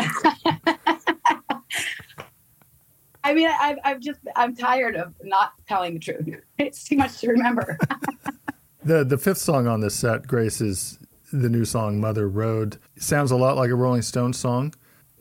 i 3.26 3.34
mean 3.34 3.50
I've, 3.60 3.78
I've 3.84 4.00
just 4.00 4.20
i'm 4.38 4.56
tired 4.56 4.96
of 4.96 5.14
not 5.22 5.52
telling 5.68 5.96
the 5.96 6.00
truth 6.00 6.30
it's 6.58 6.86
too 6.86 6.96
much 6.96 7.20
to 7.20 7.28
remember 7.30 7.78
The 8.86 9.04
the 9.04 9.18
fifth 9.18 9.40
song 9.40 9.66
on 9.66 9.82
this 9.82 9.96
set, 9.96 10.28
Grace, 10.28 10.62
is 10.62 11.00
the 11.34 11.50
new 11.50 11.66
song 11.66 12.00
"Mother 12.00 12.30
Road." 12.30 12.78
Sounds 12.98 13.32
a 13.32 13.36
lot 13.36 13.58
like 13.58 13.72
a 13.72 13.76
Rolling 13.76 14.04
Stones 14.04 14.38
song. 14.38 14.76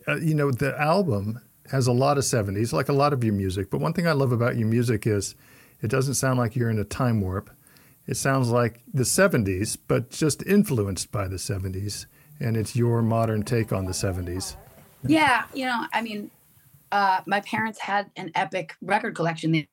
Uh, 0.07 0.17
you 0.17 0.35
know, 0.35 0.51
the 0.51 0.79
album 0.79 1.41
has 1.71 1.87
a 1.87 1.93
lot 1.93 2.19
of 2.19 2.25
'70s, 2.25 2.75
like 2.75 2.91
a 2.91 2.93
lot 2.93 3.15
of 3.15 3.25
your 3.25 3.33
music. 3.33 3.71
But 3.71 3.81
one 3.81 3.95
thing 3.95 4.07
I 4.07 4.13
love 4.13 4.33
about 4.33 4.59
your 4.59 4.69
music 4.69 5.07
is 5.07 5.35
it 5.81 5.89
doesn't 5.89 6.13
sound 6.17 6.39
like 6.39 6.55
you're 6.55 6.69
in 6.69 6.79
a 6.79 6.85
time 6.85 7.23
warp. 7.23 7.49
It 8.07 8.19
sounds 8.19 8.51
like 8.51 8.83
the 8.93 9.05
'70s, 9.05 9.79
but 9.89 10.11
just 10.11 10.43
influenced 10.45 11.11
by 11.11 11.27
the 11.27 11.37
'70s, 11.37 12.05
and 12.41 12.57
it's 12.57 12.75
your 12.77 13.03
modern 13.03 13.43
take 13.43 13.73
on 13.73 13.85
the 13.85 13.93
'70s. 13.93 14.57
Yeah, 15.07 15.45
you 15.55 15.67
know, 15.67 15.85
I 15.93 16.03
mean, 16.03 16.31
uh, 16.93 17.21
my 17.27 17.41
parents 17.41 17.79
had 17.79 18.11
an 18.17 18.31
epic 18.35 18.75
record 18.83 19.15
collection. 19.15 19.53
They 19.53 19.69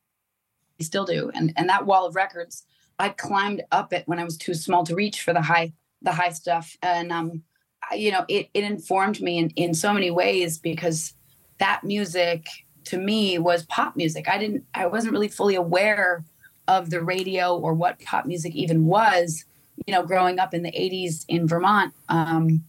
they 0.77 0.86
still 0.86 1.06
do, 1.06 1.32
and 1.34 1.53
and 1.56 1.70
that 1.70 1.86
wall 1.86 2.06
of 2.06 2.15
records, 2.15 2.63
I 3.00 3.10
climbed 3.10 3.63
up 3.72 3.94
it 3.94 4.03
when 4.08 4.20
I 4.20 4.24
was 4.24 4.38
too 4.38 4.53
small 4.53 4.84
to 4.86 4.96
reach 4.96 5.22
for 5.22 5.34
the 5.34 5.41
high 5.41 5.74
the 6.01 6.12
high 6.12 6.32
stuff, 6.32 6.75
and 6.82 7.12
um, 7.12 7.44
I- 7.89 7.96
you 7.96 8.12
know, 8.12 8.25
it 8.27 8.50
it 8.53 8.63
informed 8.63 9.22
me 9.22 9.38
in 9.38 9.50
in 9.51 9.74
so 9.74 9.94
many 9.94 10.12
ways 10.12 10.58
because 10.58 11.13
that 11.60 11.84
music 11.84 12.46
to 12.86 12.98
me 12.98 13.38
was 13.38 13.63
pop 13.65 13.96
music. 13.96 14.27
I 14.27 14.39
didn't, 14.39 14.65
I 14.74 14.88
wasn't 14.88 15.13
really 15.13 15.27
fully 15.27 15.53
aware 15.53 16.25
of 16.68 16.89
the 16.89 17.03
radio 17.03 17.56
or 17.56 17.75
what 17.75 18.00
pop 18.00 18.25
music 18.25 18.56
even 18.56 18.86
was. 18.88 19.46
You 19.88 19.93
know, 19.93 20.03
growing 20.03 20.39
up 20.39 20.53
in 20.53 20.63
the 20.63 20.71
'80s 20.71 21.25
in 21.27 21.47
Vermont. 21.47 21.93
Um, 22.09 22.63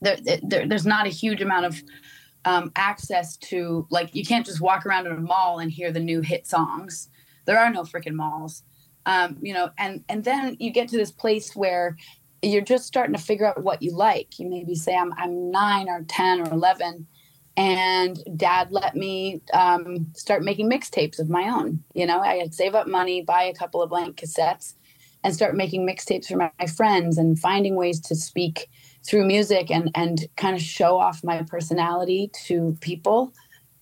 there, 0.00 0.18
there, 0.42 0.66
there's 0.66 0.84
not 0.86 1.06
a 1.06 1.10
huge 1.10 1.40
amount 1.40 1.64
of 1.64 1.82
um, 2.44 2.72
access 2.76 3.36
to 3.38 3.86
like 3.90 4.14
you 4.14 4.24
can't 4.24 4.44
just 4.44 4.60
walk 4.60 4.84
around 4.84 5.06
in 5.06 5.12
a 5.12 5.20
mall 5.20 5.60
and 5.60 5.70
hear 5.70 5.90
the 5.90 6.00
new 6.00 6.20
hit 6.20 6.46
songs 6.46 7.08
there 7.46 7.58
are 7.58 7.70
no 7.70 7.82
freaking 7.82 8.14
malls 8.14 8.62
Um, 9.06 9.36
you 9.42 9.52
know, 9.52 9.70
and 9.78 10.02
and 10.08 10.24
then 10.24 10.56
you 10.58 10.70
get 10.70 10.88
to 10.88 10.96
this 10.96 11.12
place 11.12 11.54
where 11.54 11.96
you're 12.42 12.62
just 12.62 12.86
starting 12.86 13.14
to 13.14 13.20
figure 13.20 13.46
out 13.46 13.62
what 13.62 13.82
you 13.82 13.94
like. 13.94 14.38
You 14.38 14.48
maybe 14.48 14.74
say 14.74 14.96
I'm 14.96 15.12
I'm 15.14 15.50
nine 15.50 15.88
or 15.88 16.04
ten 16.08 16.40
or 16.40 16.50
eleven, 16.50 17.06
and 17.56 18.18
Dad 18.36 18.72
let 18.72 18.96
me 18.96 19.42
um, 19.52 20.06
start 20.14 20.42
making 20.42 20.70
mixtapes 20.70 21.18
of 21.18 21.28
my 21.28 21.44
own. 21.48 21.84
You 21.94 22.06
know, 22.06 22.20
I 22.20 22.36
had 22.36 22.54
save 22.54 22.74
up 22.74 22.86
money, 22.86 23.22
buy 23.22 23.42
a 23.44 23.54
couple 23.54 23.82
of 23.82 23.90
blank 23.90 24.16
cassettes, 24.16 24.74
and 25.24 25.34
start 25.34 25.56
making 25.56 25.86
mixtapes 25.86 26.26
for 26.26 26.36
my, 26.36 26.52
my 26.60 26.66
friends 26.66 27.18
and 27.18 27.38
finding 27.38 27.74
ways 27.74 27.98
to 27.98 28.14
speak 28.14 28.68
through 29.04 29.24
music 29.24 29.70
and 29.70 29.90
and 29.94 30.26
kind 30.36 30.54
of 30.54 30.62
show 30.62 30.98
off 30.98 31.24
my 31.24 31.42
personality 31.42 32.30
to 32.44 32.76
people 32.80 33.32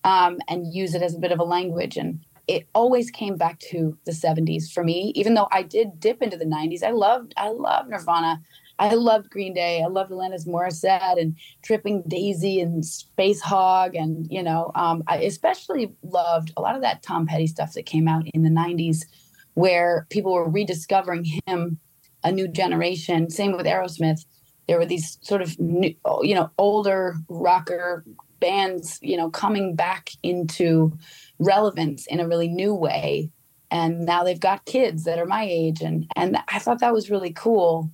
um, 0.04 0.38
and 0.48 0.72
use 0.72 0.94
it 0.94 1.02
as 1.02 1.14
a 1.14 1.18
bit 1.18 1.32
of 1.32 1.38
a 1.38 1.44
language. 1.44 1.96
And 1.96 2.20
it 2.48 2.66
always 2.74 3.10
came 3.10 3.36
back 3.36 3.58
to 3.60 3.96
the 4.04 4.12
70s 4.12 4.72
for 4.72 4.82
me 4.82 5.12
even 5.14 5.34
though 5.34 5.46
i 5.52 5.62
did 5.62 6.00
dip 6.00 6.20
into 6.20 6.36
the 6.36 6.44
90s 6.44 6.82
i 6.82 6.90
loved 6.90 7.32
i 7.36 7.48
loved 7.48 7.88
nirvana. 7.88 8.40
I 8.78 8.94
loved 8.94 9.30
green 9.30 9.54
day. 9.54 9.80
I 9.80 9.86
loved 9.86 10.10
alanis 10.10 10.44
morissette 10.46 11.20
and 11.20 11.36
tripping 11.62 12.02
daisy 12.08 12.60
and 12.60 12.82
Spacehog 12.82 13.96
and 13.96 14.26
you 14.28 14.42
know 14.42 14.72
um, 14.74 15.04
i 15.06 15.18
especially 15.18 15.92
loved 16.02 16.52
a 16.56 16.60
lot 16.60 16.74
of 16.74 16.82
that 16.82 17.02
tom 17.02 17.26
petty 17.26 17.46
stuff 17.46 17.74
that 17.74 17.86
came 17.86 18.08
out 18.08 18.26
in 18.34 18.42
the 18.42 18.50
90s 18.50 19.04
where 19.54 20.06
people 20.10 20.32
were 20.32 20.48
rediscovering 20.48 21.26
him 21.46 21.78
a 22.24 22.32
new 22.32 22.48
generation. 22.48 23.30
Same 23.30 23.52
with 23.52 23.66
aerosmith. 23.66 24.24
There 24.68 24.78
were 24.78 24.86
these 24.86 25.18
sort 25.22 25.42
of 25.42 25.58
new, 25.58 25.94
you 26.22 26.34
know 26.34 26.50
older 26.58 27.16
rocker 27.28 28.04
bands 28.40 28.98
you 29.02 29.16
know 29.16 29.30
coming 29.30 29.76
back 29.76 30.10
into 30.22 30.92
relevance 31.38 32.06
in 32.06 32.20
a 32.20 32.28
really 32.28 32.48
new 32.48 32.74
way. 32.74 33.30
And 33.70 34.04
now 34.04 34.22
they've 34.22 34.38
got 34.38 34.66
kids 34.66 35.04
that 35.04 35.18
are 35.18 35.26
my 35.26 35.46
age. 35.48 35.80
And 35.80 36.06
and 36.16 36.38
i 36.48 36.58
thought 36.58 36.80
that 36.80 36.94
was 36.94 37.10
really 37.10 37.32
cool 37.32 37.90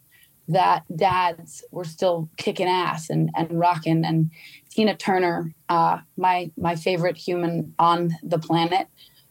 that 0.49 0.83
dads 0.97 1.63
were 1.71 1.85
still 1.85 2.29
kicking 2.37 2.69
ass 2.69 3.11
and 3.11 3.31
and 3.37 3.59
rocking. 3.59 4.05
And 4.05 4.31
tina 4.71 4.97
turner 4.97 5.53
uh, 5.69 5.99
my 6.17 6.51
my 6.57 6.77
favorite 6.77 7.17
human 7.17 7.75
on 7.79 8.13
the 8.23 8.39
planet 8.39 8.89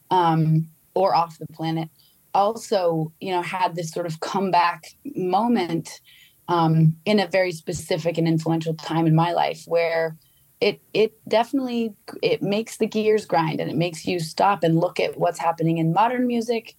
um, 0.10 0.68
or 0.96 1.16
off 1.16 1.38
the 1.38 1.48
planet 1.48 1.90
also 2.38 3.12
you 3.20 3.32
know 3.32 3.42
had 3.42 3.76
this 3.76 3.92
sort 3.92 4.06
of 4.06 4.20
comeback 4.20 4.96
moment 5.16 6.02
um, 6.48 6.96
in 7.04 7.20
a 7.20 7.28
very 7.28 7.52
specific 7.52 8.18
and 8.18 8.28
influential 8.28 8.74
time 8.76 9.08
in 9.08 9.16
my 9.16 9.34
life 9.34 9.64
where 9.66 10.16
it 10.62 10.82
it 10.94 11.20
definitely 11.28 11.94
it 12.22 12.42
makes 12.42 12.78
the 12.78 12.88
gears 12.88 13.26
grind 13.26 13.60
and 13.60 13.70
it 13.70 13.76
makes 13.76 14.06
you 14.06 14.20
stop 14.20 14.64
and 14.64 14.80
look 14.80 15.00
at 15.00 15.18
what's 15.18 15.40
happening 15.40 15.78
in 15.80 15.94
modern 15.94 16.26
music 16.28 16.76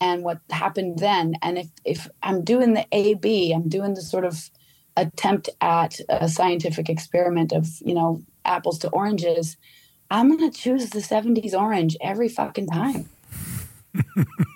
and 0.00 0.24
what 0.24 0.40
happened 0.50 0.98
then. 0.98 1.34
And 1.42 1.58
if 1.58 1.68
if 1.84 2.08
i'm 2.22 2.42
doing 2.42 2.74
the 2.74 2.86
a 2.92 3.14
b 3.14 3.52
i'm 3.52 3.68
doing 3.68 3.94
the 3.94 4.02
sort 4.02 4.24
of 4.24 4.50
attempt 4.96 5.48
at 5.60 6.00
a 6.08 6.28
scientific 6.28 6.88
experiment 6.88 7.52
of 7.52 7.66
you 7.80 7.94
know 7.94 8.22
apples 8.44 8.78
to 8.78 8.88
oranges 8.90 9.56
i'm 10.10 10.28
going 10.28 10.50
to 10.50 10.56
choose 10.56 10.90
the 10.90 11.00
70s 11.00 11.52
orange 11.52 11.96
every 12.00 12.28
fucking 12.28 12.68
time 12.68 13.08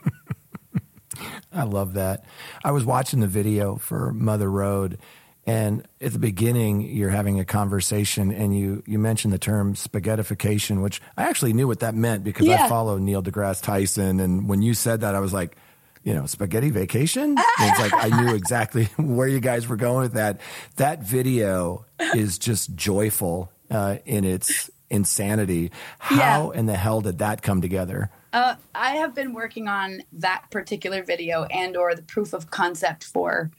I 1.58 1.64
love 1.64 1.94
that. 1.94 2.24
I 2.64 2.70
was 2.70 2.84
watching 2.84 3.20
the 3.20 3.26
video 3.26 3.76
for 3.76 4.12
Mother 4.12 4.50
Road, 4.50 4.98
and 5.46 5.86
at 6.00 6.12
the 6.12 6.18
beginning, 6.18 6.82
you're 6.82 7.10
having 7.10 7.40
a 7.40 7.44
conversation, 7.44 8.30
and 8.32 8.56
you 8.56 8.82
you 8.86 8.98
mentioned 8.98 9.32
the 9.32 9.38
term 9.38 9.74
spaghettification, 9.74 10.82
which 10.82 11.00
I 11.16 11.24
actually 11.24 11.52
knew 11.52 11.66
what 11.66 11.80
that 11.80 11.94
meant 11.94 12.22
because 12.24 12.46
Yeah. 12.46 12.64
I 12.64 12.68
follow 12.68 12.98
Neil 12.98 13.22
deGrasse 13.22 13.62
Tyson, 13.62 14.20
and 14.20 14.48
when 14.48 14.62
you 14.62 14.74
said 14.74 15.00
that, 15.02 15.14
I 15.14 15.20
was 15.20 15.32
like. 15.32 15.56
You 16.04 16.14
know, 16.14 16.26
spaghetti 16.26 16.70
vacation. 16.70 17.36
And 17.60 17.70
it's 17.70 17.80
like 17.80 17.92
I 17.92 18.22
knew 18.22 18.34
exactly 18.34 18.84
where 18.96 19.28
you 19.28 19.40
guys 19.40 19.66
were 19.68 19.76
going 19.76 20.02
with 20.04 20.14
that. 20.14 20.40
That 20.76 21.02
video 21.02 21.84
is 22.14 22.38
just 22.38 22.74
joyful 22.76 23.50
uh, 23.70 23.96
in 24.06 24.24
its 24.24 24.70
insanity. 24.88 25.70
How 25.98 26.50
in 26.52 26.64
the 26.66 26.76
hell 26.76 27.02
did 27.02 27.18
that 27.18 27.42
come 27.42 27.60
together? 27.60 28.10
Uh, 28.32 28.56
I 28.74 28.96
have 28.96 29.14
been 29.14 29.32
working 29.32 29.68
on 29.68 30.02
that 30.12 30.44
particular 30.50 31.02
video 31.02 31.44
and 31.44 31.76
or 31.76 31.94
the 31.94 32.02
proof 32.02 32.32
of 32.32 32.50
concept 32.50 33.04
for 33.04 33.50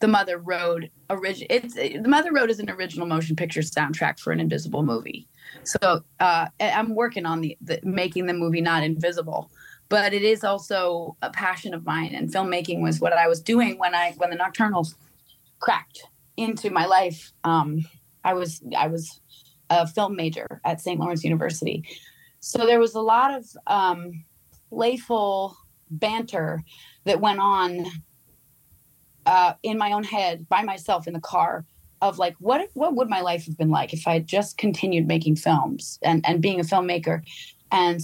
the 0.00 0.08
Mother 0.08 0.38
Road 0.38 0.90
origin. 1.10 1.46
It's 1.50 1.74
the 1.74 2.08
Mother 2.08 2.32
Road 2.32 2.50
is 2.50 2.58
an 2.58 2.70
original 2.70 3.06
motion 3.06 3.36
picture 3.36 3.60
soundtrack 3.60 4.18
for 4.18 4.32
an 4.32 4.40
invisible 4.40 4.82
movie. 4.82 5.28
So 5.64 6.02
uh, 6.20 6.46
I'm 6.60 6.94
working 6.94 7.26
on 7.26 7.42
the, 7.42 7.56
the 7.60 7.80
making 7.82 8.26
the 8.26 8.32
movie 8.32 8.60
not 8.60 8.82
invisible, 8.82 9.50
but 9.88 10.14
it 10.14 10.22
is 10.22 10.42
also 10.42 11.16
a 11.22 11.30
passion 11.30 11.74
of 11.74 11.84
mine. 11.84 12.14
And 12.14 12.32
filmmaking 12.32 12.80
was 12.80 13.00
what 13.00 13.12
I 13.12 13.28
was 13.28 13.40
doing 13.40 13.78
when 13.78 13.94
I 13.94 14.12
when 14.16 14.30
the 14.30 14.36
Nocturnals 14.36 14.94
cracked 15.60 16.06
into 16.36 16.70
my 16.70 16.86
life. 16.86 17.32
Um, 17.44 17.84
I 18.24 18.32
was 18.32 18.62
I 18.76 18.88
was 18.88 19.20
a 19.70 19.86
film 19.86 20.16
major 20.16 20.60
at 20.64 20.80
St. 20.80 20.98
Lawrence 20.98 21.24
University. 21.24 21.84
So 22.44 22.66
there 22.66 22.78
was 22.78 22.94
a 22.94 23.00
lot 23.00 23.32
of 23.32 23.46
um, 23.66 24.22
playful 24.68 25.56
banter 25.90 26.62
that 27.04 27.18
went 27.18 27.40
on 27.40 27.86
uh, 29.24 29.54
in 29.62 29.78
my 29.78 29.92
own 29.92 30.04
head 30.04 30.46
by 30.46 30.62
myself 30.62 31.06
in 31.06 31.14
the 31.14 31.20
car 31.20 31.64
of 32.02 32.18
like 32.18 32.36
what 32.40 32.68
what 32.74 32.96
would 32.96 33.08
my 33.08 33.22
life 33.22 33.46
have 33.46 33.56
been 33.56 33.70
like 33.70 33.94
if 33.94 34.06
I 34.06 34.12
had 34.12 34.26
just 34.26 34.58
continued 34.58 35.06
making 35.06 35.36
films 35.36 35.98
and 36.02 36.22
and 36.26 36.42
being 36.42 36.60
a 36.60 36.64
filmmaker 36.64 37.22
and 37.72 38.02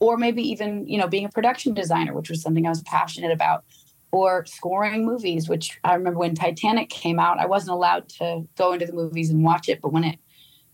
or 0.00 0.16
maybe 0.16 0.42
even 0.42 0.84
you 0.88 0.98
know 0.98 1.06
being 1.06 1.26
a 1.26 1.28
production 1.28 1.72
designer 1.72 2.12
which 2.14 2.30
was 2.30 2.42
something 2.42 2.66
I 2.66 2.70
was 2.70 2.82
passionate 2.82 3.30
about 3.30 3.64
or 4.10 4.44
scoring 4.46 5.06
movies 5.06 5.48
which 5.48 5.78
I 5.84 5.94
remember 5.94 6.18
when 6.18 6.34
Titanic 6.34 6.88
came 6.88 7.20
out 7.20 7.38
I 7.38 7.46
wasn't 7.46 7.76
allowed 7.76 8.08
to 8.18 8.42
go 8.56 8.72
into 8.72 8.86
the 8.86 8.92
movies 8.92 9.30
and 9.30 9.44
watch 9.44 9.68
it 9.68 9.80
but 9.80 9.92
when 9.92 10.02
it 10.02 10.18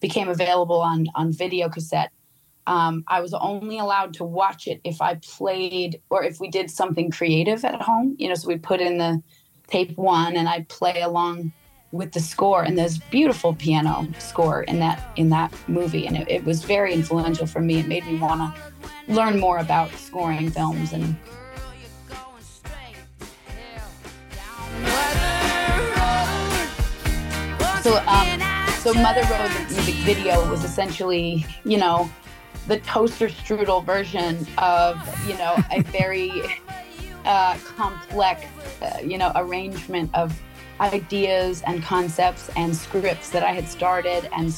became 0.00 0.30
available 0.30 0.80
on 0.80 1.08
on 1.14 1.34
video 1.34 1.68
cassette 1.68 2.10
um, 2.66 3.04
I 3.08 3.20
was 3.20 3.34
only 3.34 3.78
allowed 3.78 4.14
to 4.14 4.24
watch 4.24 4.66
it 4.66 4.80
if 4.84 5.00
I 5.02 5.16
played 5.16 6.00
or 6.10 6.24
if 6.24 6.40
we 6.40 6.48
did 6.48 6.70
something 6.70 7.10
creative 7.10 7.64
at 7.64 7.82
home. 7.82 8.16
You 8.18 8.28
know, 8.28 8.34
so 8.34 8.48
we 8.48 8.56
put 8.56 8.80
in 8.80 8.98
the 8.98 9.22
tape 9.66 9.96
one 9.96 10.36
and 10.36 10.48
I'd 10.48 10.68
play 10.68 11.00
along 11.02 11.52
with 11.92 12.12
the 12.12 12.20
score. 12.20 12.62
And 12.64 12.76
there's 12.76 12.98
beautiful 12.98 13.54
piano 13.54 14.08
score 14.18 14.62
in 14.64 14.80
that 14.80 15.02
in 15.16 15.30
that 15.30 15.54
movie, 15.68 16.06
and 16.06 16.16
it, 16.16 16.28
it 16.28 16.44
was 16.44 16.64
very 16.64 16.92
influential 16.92 17.46
for 17.46 17.60
me. 17.60 17.78
It 17.78 17.86
made 17.86 18.04
me 18.06 18.18
want 18.18 18.40
to 18.40 19.12
learn 19.12 19.38
more 19.38 19.58
about 19.58 19.90
scoring 19.92 20.50
films 20.50 20.92
and. 20.92 21.16
So, 27.82 27.98
um, 28.06 28.40
so 28.80 28.94
Mother 28.94 29.20
Road 29.30 29.50
music 29.68 29.94
video 30.06 30.50
was 30.50 30.64
essentially, 30.64 31.44
you 31.66 31.76
know, 31.76 32.10
the 32.66 32.78
toaster 32.80 33.28
strudel 33.28 33.84
version 33.84 34.46
of 34.58 34.96
you 35.28 35.36
know 35.36 35.56
a 35.72 35.82
very 35.92 36.42
uh, 37.24 37.56
complex 37.76 38.44
uh, 38.82 38.98
you 39.02 39.18
know 39.18 39.32
arrangement 39.36 40.10
of 40.14 40.38
ideas 40.80 41.62
and 41.66 41.82
concepts 41.82 42.50
and 42.56 42.74
scripts 42.74 43.30
that 43.30 43.42
I 43.42 43.52
had 43.52 43.68
started 43.68 44.28
and 44.32 44.52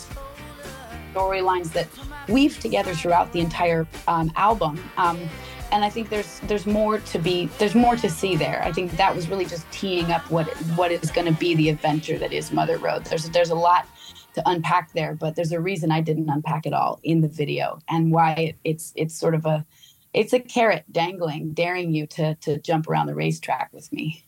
storylines 1.13 1.73
that 1.73 1.89
weave 2.29 2.59
together 2.59 2.95
throughout 2.95 3.33
the 3.33 3.41
entire 3.41 3.87
um, 4.09 4.33
album. 4.37 4.83
Um, 4.97 5.29
and 5.73 5.85
I 5.85 5.91
think 5.91 6.09
there's 6.09 6.41
there's 6.41 6.67
more 6.67 6.99
to 6.99 7.19
be 7.19 7.47
there's 7.59 7.75
more 7.75 7.97
to 7.97 8.09
see 8.09 8.37
there. 8.37 8.63
I 8.63 8.71
think 8.71 8.97
that 8.97 9.15
was 9.15 9.29
really 9.29 9.45
just 9.47 9.71
teeing 9.73 10.13
up 10.13 10.31
what 10.31 10.47
what 10.77 10.93
is 10.93 11.11
going 11.11 11.27
to 11.27 11.39
be 11.39 11.55
the 11.57 11.69
adventure 11.71 12.19
that 12.19 12.33
is 12.33 12.53
Mother 12.53 12.79
Road. 12.79 13.05
There's 13.05 13.29
there's 13.31 13.51
a 13.51 13.55
lot 13.55 13.89
to 14.37 14.43
unpack 14.49 14.93
there, 14.93 15.15
but 15.15 15.35
there's 15.35 15.53
a 15.53 15.61
reason 15.61 15.91
I 15.91 16.01
didn't 16.01 16.31
unpack 16.31 16.67
it 16.67 16.73
all 16.73 17.01
in 17.03 17.21
the 17.21 17.29
video 17.29 17.81
and 17.89 18.13
why 18.13 18.33
it, 18.33 18.57
it's 18.65 18.93
it's 18.95 19.19
sort 19.19 19.35
of 19.35 19.45
a 19.45 19.67
it's 20.13 20.33
a 20.33 20.41
carrot 20.41 20.85
dangling, 20.91 21.53
daring 21.53 21.93
you 21.93 22.07
to 22.09 22.35
to 22.37 22.59
jump 22.61 22.89
around 22.89 23.09
the 23.09 23.15
racetrack 23.15 23.71
with 23.73 23.93
me. 23.93 24.25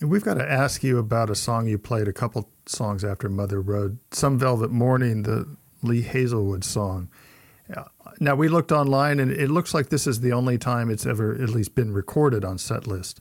We've 0.00 0.24
got 0.24 0.34
to 0.34 0.50
ask 0.50 0.82
you 0.82 0.98
about 0.98 1.30
a 1.30 1.34
song 1.34 1.66
you 1.66 1.78
played 1.78 2.08
a 2.08 2.12
couple 2.12 2.50
songs 2.66 3.04
after 3.04 3.28
Mother 3.28 3.60
Road, 3.62 3.98
Some 4.10 4.38
Velvet 4.38 4.70
Morning, 4.70 5.22
the 5.22 5.56
Lee 5.82 6.02
Hazlewood 6.02 6.64
song. 6.64 7.08
Uh, 7.74 7.84
Now 8.20 8.34
we 8.34 8.48
looked 8.48 8.72
online, 8.72 9.20
and 9.20 9.30
it 9.30 9.50
looks 9.50 9.72
like 9.72 9.88
this 9.88 10.06
is 10.06 10.20
the 10.20 10.32
only 10.32 10.58
time 10.58 10.90
it's 10.90 11.06
ever 11.06 11.32
at 11.34 11.48
least 11.48 11.74
been 11.74 11.92
recorded 11.92 12.44
on 12.44 12.58
set 12.58 12.86
list 12.86 13.20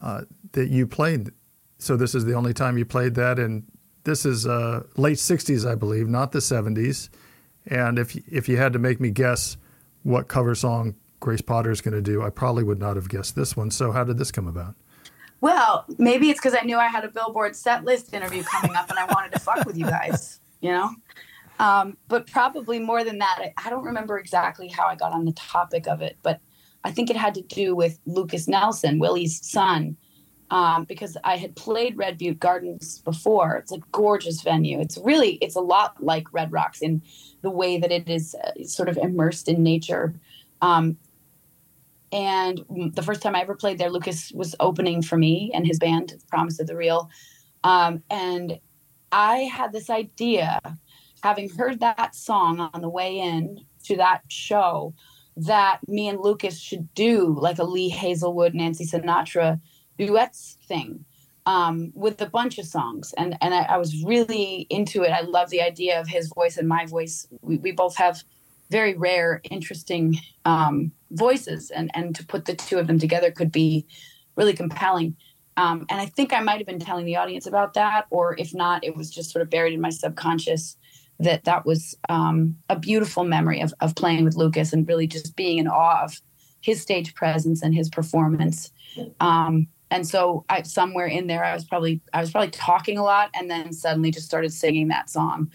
uh, 0.00 0.22
that 0.52 0.70
you 0.70 0.86
played. 0.86 1.30
So 1.78 1.96
this 1.96 2.14
is 2.14 2.24
the 2.24 2.34
only 2.34 2.54
time 2.54 2.78
you 2.78 2.84
played 2.84 3.14
that, 3.16 3.38
and 3.38 3.64
this 4.04 4.24
is 4.24 4.46
uh, 4.46 4.84
late 4.96 5.18
'60s, 5.18 5.68
I 5.68 5.74
believe, 5.74 6.08
not 6.08 6.32
the 6.32 6.38
'70s. 6.38 7.08
And 7.66 7.98
if 7.98 8.16
if 8.30 8.48
you 8.48 8.56
had 8.56 8.72
to 8.74 8.78
make 8.78 9.00
me 9.00 9.10
guess 9.10 9.56
what 10.02 10.28
cover 10.28 10.54
song 10.54 10.94
Grace 11.20 11.40
Potter 11.40 11.70
is 11.70 11.80
going 11.80 11.94
to 11.94 12.02
do, 12.02 12.22
I 12.22 12.30
probably 12.30 12.64
would 12.64 12.78
not 12.78 12.96
have 12.96 13.08
guessed 13.08 13.34
this 13.34 13.56
one. 13.56 13.70
So 13.70 13.92
how 13.92 14.04
did 14.04 14.18
this 14.18 14.30
come 14.30 14.46
about? 14.46 14.74
Well, 15.40 15.84
maybe 15.98 16.30
it's 16.30 16.40
because 16.40 16.56
I 16.58 16.64
knew 16.64 16.78
I 16.78 16.86
had 16.86 17.04
a 17.04 17.08
Billboard 17.08 17.56
set 17.56 17.84
list 17.84 18.14
interview 18.14 18.42
coming 18.44 18.76
up 18.76 18.88
and 18.88 18.98
I 18.98 19.04
wanted 19.06 19.32
to 19.32 19.38
fuck 19.38 19.66
with 19.66 19.76
you 19.76 19.84
guys, 19.84 20.40
you 20.60 20.70
know? 20.70 20.90
Um, 21.58 21.96
but 22.08 22.26
probably 22.26 22.78
more 22.78 23.04
than 23.04 23.18
that, 23.18 23.38
I, 23.40 23.52
I 23.66 23.70
don't 23.70 23.84
remember 23.84 24.18
exactly 24.18 24.68
how 24.68 24.86
I 24.86 24.94
got 24.94 25.12
on 25.12 25.24
the 25.24 25.32
topic 25.32 25.86
of 25.86 26.02
it, 26.02 26.16
but 26.22 26.40
I 26.82 26.90
think 26.90 27.10
it 27.10 27.16
had 27.16 27.34
to 27.34 27.42
do 27.42 27.76
with 27.76 27.98
Lukas 28.06 28.48
Nelson, 28.48 28.98
Willie's 28.98 29.46
son, 29.46 29.96
um, 30.50 30.84
because 30.84 31.16
I 31.24 31.36
had 31.36 31.56
played 31.56 31.96
Red 31.96 32.18
Butte 32.18 32.40
Gardens 32.40 32.98
before. 32.98 33.56
It's 33.56 33.72
a 33.72 33.78
gorgeous 33.92 34.42
venue. 34.42 34.80
It's 34.80 34.98
really, 34.98 35.32
it's 35.36 35.56
a 35.56 35.60
lot 35.60 36.02
like 36.02 36.32
Red 36.32 36.52
Rocks 36.52 36.80
in 36.82 37.02
the 37.42 37.50
way 37.50 37.78
that 37.78 37.90
it 37.90 38.08
is 38.08 38.34
uh, 38.34 38.64
sort 38.64 38.88
of 38.88 38.96
immersed 38.96 39.48
in 39.48 39.62
nature. 39.62 40.14
Um, 40.60 40.96
and 42.12 42.64
the 42.94 43.02
first 43.02 43.22
time 43.22 43.34
I 43.34 43.40
ever 43.40 43.56
played 43.56 43.78
there, 43.78 43.90
Lukas 43.90 44.30
was 44.32 44.54
opening 44.60 45.02
for 45.02 45.16
me 45.16 45.50
and 45.52 45.66
his 45.66 45.78
band, 45.78 46.14
Promise 46.28 46.60
of 46.60 46.68
the 46.68 46.76
Real. 46.76 47.10
Um, 47.64 48.02
and 48.08 48.60
I 49.10 49.38
had 49.38 49.72
this 49.72 49.90
idea, 49.90 50.60
having 51.22 51.48
heard 51.48 51.80
that 51.80 52.14
song 52.14 52.60
on 52.60 52.80
the 52.82 52.88
way 52.88 53.18
in 53.18 53.64
to 53.84 53.96
that 53.96 54.22
show, 54.28 54.94
that 55.36 55.80
me 55.88 56.08
and 56.08 56.20
Lukas 56.20 56.60
should 56.60 56.94
do 56.94 57.36
like 57.40 57.58
a 57.58 57.64
Lee 57.64 57.88
Hazlewood, 57.88 58.54
Nancy 58.54 58.86
Sinatra 58.86 59.60
duets 59.98 60.58
thing 60.66 61.04
um, 61.46 61.92
with 61.94 62.20
a 62.20 62.26
bunch 62.26 62.58
of 62.58 62.66
songs. 62.66 63.12
And 63.16 63.36
and 63.40 63.54
I, 63.54 63.62
I, 63.62 63.76
was 63.76 64.02
really 64.02 64.66
into 64.70 65.02
it. 65.02 65.10
I 65.10 65.20
love 65.22 65.50
the 65.50 65.62
idea 65.62 66.00
of 66.00 66.08
his 66.08 66.28
voice 66.34 66.56
and 66.56 66.68
my 66.68 66.86
voice. 66.86 67.26
We, 67.42 67.58
we 67.58 67.72
both 67.72 67.96
have 67.96 68.22
very 68.70 68.94
rare, 68.94 69.40
interesting 69.50 70.18
um, 70.44 70.92
voices, 71.10 71.70
and 71.70 71.90
and 71.94 72.14
to 72.16 72.26
put 72.26 72.46
the 72.46 72.54
two 72.54 72.78
of 72.78 72.86
them 72.86 72.98
together 72.98 73.30
could 73.30 73.52
be 73.52 73.86
really 74.36 74.54
compelling. 74.54 75.16
Um, 75.56 75.86
and 75.88 76.00
I 76.00 76.06
think 76.06 76.32
I 76.32 76.40
might 76.40 76.58
have 76.58 76.66
been 76.66 76.80
telling 76.80 77.06
the 77.06 77.16
audience 77.16 77.46
about 77.46 77.74
that, 77.74 78.06
or 78.10 78.34
if 78.38 78.52
not, 78.54 78.82
it 78.82 78.96
was 78.96 79.10
just 79.10 79.30
sort 79.30 79.42
of 79.42 79.50
buried 79.50 79.74
in 79.74 79.80
my 79.80 79.90
subconscious 79.90 80.76
that 81.20 81.44
that 81.44 81.64
was 81.64 81.96
um, 82.08 82.56
a 82.68 82.76
beautiful 82.76 83.22
memory 83.22 83.60
of, 83.60 83.72
of 83.80 83.94
playing 83.94 84.24
with 84.24 84.34
Lukas 84.34 84.72
and 84.72 84.88
really 84.88 85.06
just 85.06 85.36
being 85.36 85.58
in 85.58 85.68
awe 85.68 86.02
of 86.02 86.20
his 86.60 86.80
stage 86.80 87.14
presence 87.14 87.62
and 87.62 87.72
his 87.72 87.88
performance. 87.88 88.72
Um, 89.20 89.68
and 89.94 90.04
so 90.04 90.44
I, 90.48 90.62
somewhere 90.62 91.06
in 91.06 91.28
there, 91.28 91.44
I 91.44 91.54
was 91.54 91.64
probably 91.64 92.00
I 92.12 92.20
was 92.20 92.32
probably 92.32 92.50
talking 92.50 92.98
a 92.98 93.04
lot, 93.04 93.30
and 93.32 93.48
then 93.48 93.72
suddenly 93.72 94.10
just 94.10 94.26
started 94.26 94.52
singing 94.52 94.88
that 94.88 95.08
song 95.08 95.52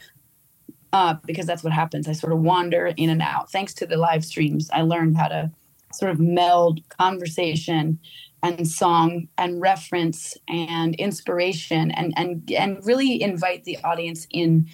uh, 0.94 1.16
because 1.26 1.46
that's 1.46 1.62
what 1.62 1.74
happens. 1.74 2.08
I 2.08 2.14
sort 2.14 2.32
of 2.32 2.40
wander 2.40 2.88
in 2.96 3.10
and 3.10 3.22
out. 3.22 3.52
Thanks 3.52 3.74
to 3.76 3.86
the 3.86 3.98
live 3.98 4.24
streams, 4.24 4.70
I 4.72 4.84
learned 4.84 5.18
how 5.18 5.28
to 5.28 5.52
sort 5.94 6.12
of 6.12 6.22
meld 6.22 6.80
conversation 6.88 8.00
and 8.42 8.66
song 8.66 9.28
and 9.38 9.60
reference 9.60 10.38
and 10.48 10.96
inspiration 10.96 11.92
and 11.92 12.14
and 12.16 12.50
and 12.58 12.80
really 12.86 13.22
invite 13.22 13.66
the 13.66 13.78
audience 13.84 14.26
in 14.32 14.70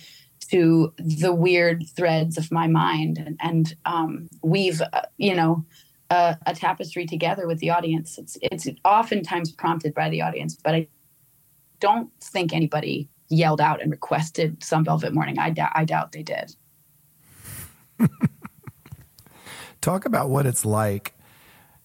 to 0.51 0.93
the 0.99 1.33
weird 1.33 1.85
threads 1.95 2.37
of 2.37 2.51
my 2.51 2.67
mind 2.67 3.17
and, 3.17 3.35
and 3.41 3.75
um, 3.85 4.29
weave 4.43 4.79
uh, 4.93 5.01
you 5.17 5.33
know 5.33 5.65
a, 6.09 6.37
a, 6.45 6.53
tapestry 6.53 7.05
together 7.05 7.47
with 7.47 7.59
the 7.59 7.69
audience 7.69 8.17
it's 8.17 8.37
it's 8.41 8.67
oftentimes 8.83 9.51
prompted 9.51 9.93
by 9.93 10.09
the 10.09 10.21
audience 10.21 10.55
but 10.63 10.75
i 10.75 10.87
don't 11.79 12.09
think 12.21 12.53
anybody 12.53 13.09
yelled 13.29 13.59
out 13.59 13.81
and 13.81 13.91
requested 13.91 14.63
some 14.63 14.85
velvet 14.85 15.13
morning 15.13 15.39
i, 15.39 15.53
I 15.73 15.85
doubt 15.85 16.11
they 16.11 16.23
did 16.23 16.55
talk 19.81 20.05
about 20.05 20.29
what 20.29 20.45
it's 20.45 20.65
like 20.65 21.15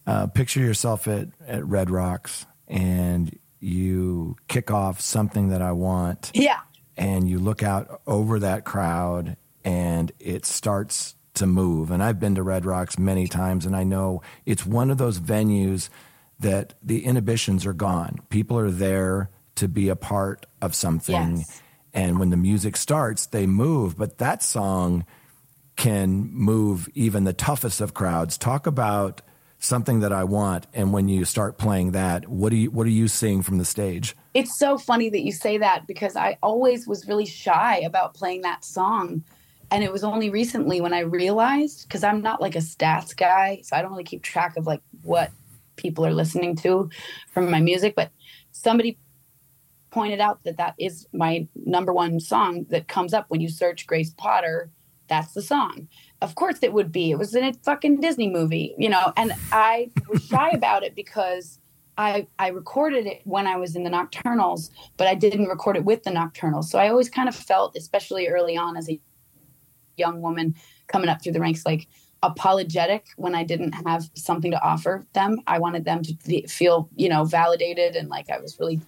uh, 0.06 0.26
picture 0.26 0.61
yourself 0.61 1.06
at, 1.06 1.28
at 1.46 1.64
Red 1.64 1.90
Rocks 1.90 2.46
and 2.66 3.38
you 3.61 4.37
kick 4.48 4.70
off 4.70 5.00
something 5.00 5.50
that 5.50 5.62
I 5.62 5.72
want. 5.72 6.30
Yeah. 6.35 6.61
And 6.96 7.28
you 7.28 7.38
look 7.38 7.62
out 7.62 8.00
over 8.06 8.38
that 8.40 8.64
crowd 8.64 9.37
and 9.64 10.11
it 10.18 10.46
starts 10.46 11.14
to 11.35 11.47
move. 11.47 11.90
And 11.90 12.03
I've 12.03 12.19
been 12.19 12.35
to 12.35 12.43
Red 12.43 12.64
Rocks 12.64 12.99
many 12.99 13.27
times 13.27 13.66
and 13.66 13.77
I 13.77 13.85
know 13.85 14.23
it's 14.47 14.66
one 14.66 14.90
of 14.90 14.99
those 14.99 15.19
venues 15.21 15.88
that 16.38 16.75
the 16.83 17.05
inhibitions 17.05 17.66
are 17.66 17.73
gone. 17.73 18.21
People 18.31 18.59
are 18.59 18.71
there 18.71 19.31
to 19.57 19.69
be 19.69 19.88
a 19.88 19.97
part 19.97 20.47
of 20.62 20.75
something. 20.75 21.38
Yes. 21.38 21.62
And 21.93 22.19
when 22.19 22.31
the 22.31 22.37
music 22.37 22.77
starts, 22.77 23.27
they 23.27 23.47
move. 23.47 23.97
But 23.97 24.19
that 24.19 24.43
song 24.43 25.05
can 25.77 26.31
move 26.33 26.88
even 26.95 27.25
the 27.25 27.33
toughest 27.33 27.81
of 27.81 27.95
crowds. 27.95 28.38
Talk 28.38 28.66
about 28.66 29.23
something 29.59 30.01
that 30.01 30.12
I 30.12 30.25
want. 30.25 30.66
And 30.73 30.93
when 30.93 31.09
you 31.09 31.25
start 31.25 31.59
playing 31.59 31.93
that, 31.93 32.29
what 32.29 32.51
do 32.51 32.57
you 32.57 32.71
what 32.71 32.87
are 32.87 32.90
you 32.90 33.09
seeing 33.09 33.43
from 33.43 33.59
the 33.59 33.64
stage? 33.64 34.16
It's 34.35 34.59
so 34.59 34.79
funny 34.79 35.11
that 35.11 35.21
you 35.21 35.33
say 35.33 35.59
that 35.59 35.87
because 35.87 36.16
I 36.16 36.38
always 36.43 36.87
was 36.87 37.07
really 37.07 37.27
shy 37.27 37.79
about 37.79 38.14
playing 38.14 38.43
that 38.43 38.64
song. 38.64 39.25
And 39.70 39.85
it 39.85 39.92
was 39.92 40.04
only 40.04 40.30
recently 40.30 40.80
when 40.80 40.92
I 40.92 41.00
realized 41.00 41.87
because 41.87 42.02
I'm 42.02 42.22
not 42.22 42.40
like 42.40 42.56
a 42.56 42.61
stats 42.61 43.16
guy, 43.16 43.61
so 43.62 43.76
I 43.76 43.83
don't 43.83 43.92
really 43.92 44.04
keep 44.04 44.22
track 44.22 44.56
of 44.56 44.66
like 44.66 44.83
what 45.02 45.30
people 45.76 46.04
are 46.04 46.12
listening 46.12 46.56
to 46.56 46.90
from 47.33 47.50
my 47.50 47.61
music, 47.61 47.94
but 47.94 48.11
somebody 48.52 48.98
pointed 49.90 50.20
out 50.20 50.42
that 50.44 50.56
that 50.56 50.74
is 50.78 51.06
my 51.12 51.46
number 51.54 51.92
one 51.92 52.20
song 52.20 52.66
that 52.70 52.88
comes 52.88 53.14
up 53.14 53.26
when 53.28 53.40
you 53.40 53.48
search 53.48 53.87
Grace 53.87 54.12
Potter. 54.16 54.70
That's 55.09 55.33
the 55.35 55.42
song 55.42 55.88
of 56.22 56.35
course 56.35 56.59
it 56.62 56.72
would 56.72 56.92
be. 56.92 57.11
It 57.11 57.18
was 57.18 57.35
in 57.35 57.44
a 57.44 57.52
fucking 57.64 58.00
Disney 58.00 58.28
movie, 58.28 58.74
you 58.78 58.88
know. 58.88 59.12
And 59.16 59.33
I 59.52 59.90
was 60.09 60.24
shy 60.24 60.50
about 60.52 60.83
it 60.83 60.94
because 60.94 61.59
I 61.96 62.26
I 62.38 62.48
recorded 62.48 63.06
it 63.06 63.22
when 63.24 63.46
I 63.46 63.56
was 63.56 63.76
in 63.76 63.85
the 63.85 63.90
Nocturnals, 63.90 64.70
but 64.96 65.06
I 65.06 65.14
didn't 65.14 65.48
record 65.48 65.76
it 65.76 65.85
with 65.85 66.02
the 66.02 66.11
Nocturnals. 66.11 66.64
So 66.64 66.78
I 66.78 66.88
always 66.88 67.09
kind 67.09 67.28
of 67.28 67.35
felt, 67.35 67.76
especially 67.76 68.28
early 68.28 68.56
on 68.56 68.76
as 68.76 68.88
a 68.88 69.00
young 70.00 70.20
woman 70.20 70.54
coming 70.88 71.08
up 71.08 71.22
through 71.22 71.32
the 71.32 71.40
ranks, 71.40 71.64
like 71.64 71.86
apologetic 72.22 73.06
when 73.16 73.34
I 73.34 73.44
didn't 73.44 73.72
have 73.86 74.10
something 74.14 74.50
to 74.50 74.62
offer 74.62 75.06
them. 75.12 75.40
I 75.46 75.58
wanted 75.58 75.84
them 75.84 76.02
to 76.02 76.48
feel, 76.48 76.88
you 76.96 77.08
know, 77.08 77.24
validated 77.24 77.96
and 77.96 78.08
like 78.08 78.30
I 78.30 78.38
was 78.38 78.58
really 78.58 78.80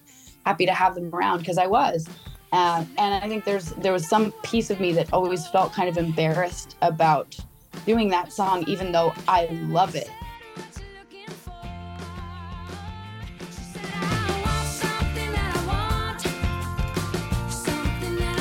happy 0.45 0.65
to 0.65 0.73
have 0.73 0.95
them 0.95 1.13
around 1.13 1.39
because 1.39 1.57
I 1.57 1.67
was. 1.67 2.07
Uh, 2.51 2.85
and 2.99 3.15
I 3.15 3.27
think 3.27 3.45
there's 3.45 3.71
there 3.71 3.93
was 3.93 4.07
some 4.07 4.31
piece 4.43 4.69
of 4.69 4.79
me 4.79 4.93
that 4.93 5.11
always 5.11 5.47
felt 5.47 5.73
kind 5.73 5.89
of 5.89 5.97
embarrassed 5.97 6.75
about 6.83 7.35
doing 7.85 8.09
that 8.09 8.31
song, 8.31 8.63
even 8.67 8.91
though 8.91 9.11
I 9.27 9.47
love 9.69 9.95
it. 9.95 10.09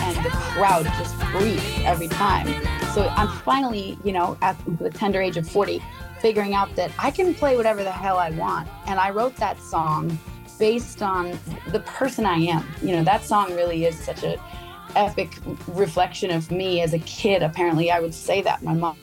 And 0.05 0.25
the 0.25 0.31
crowd 0.31 0.85
just 0.99 1.22
every 1.35 2.09
time. 2.09 2.47
So 2.93 3.09
I'm 3.17 3.29
finally, 3.39 3.99
you 4.05 4.13
know, 4.13 4.37
at 4.43 4.57
the 4.79 4.91
tender 4.91 5.21
age 5.21 5.37
of 5.37 5.49
40, 5.49 5.83
figuring 6.21 6.55
out 6.55 6.75
that 6.77 6.91
I 6.99 7.11
can 7.11 7.35
play 7.35 7.57
whatever 7.57 7.83
the 7.83 7.91
hell 7.91 8.19
I 8.19 8.31
want. 8.31 8.69
And 8.87 9.01
I 9.01 9.11
wrote 9.11 9.37
that 9.37 9.61
song 9.61 10.19
based 10.59 11.03
on 11.03 11.39
the 11.69 11.81
person 11.81 12.27
I 12.27 12.37
am. 12.37 12.67
You 12.83 12.97
know, 12.97 13.05
that 13.05 13.25
song 13.25 13.55
really 13.55 13.87
is 13.87 13.99
such 13.99 14.23
a 14.23 14.39
epic 14.95 15.39
reflection 15.69 16.31
of 16.31 16.51
me 16.51 16.83
as 16.83 16.93
a 16.93 16.99
kid. 17.01 17.43
Apparently, 17.43 17.91
I 17.91 18.01
would 18.01 18.15
say 18.15 18.43
that 18.43 18.63
my 18.63 18.75
mom 18.75 18.99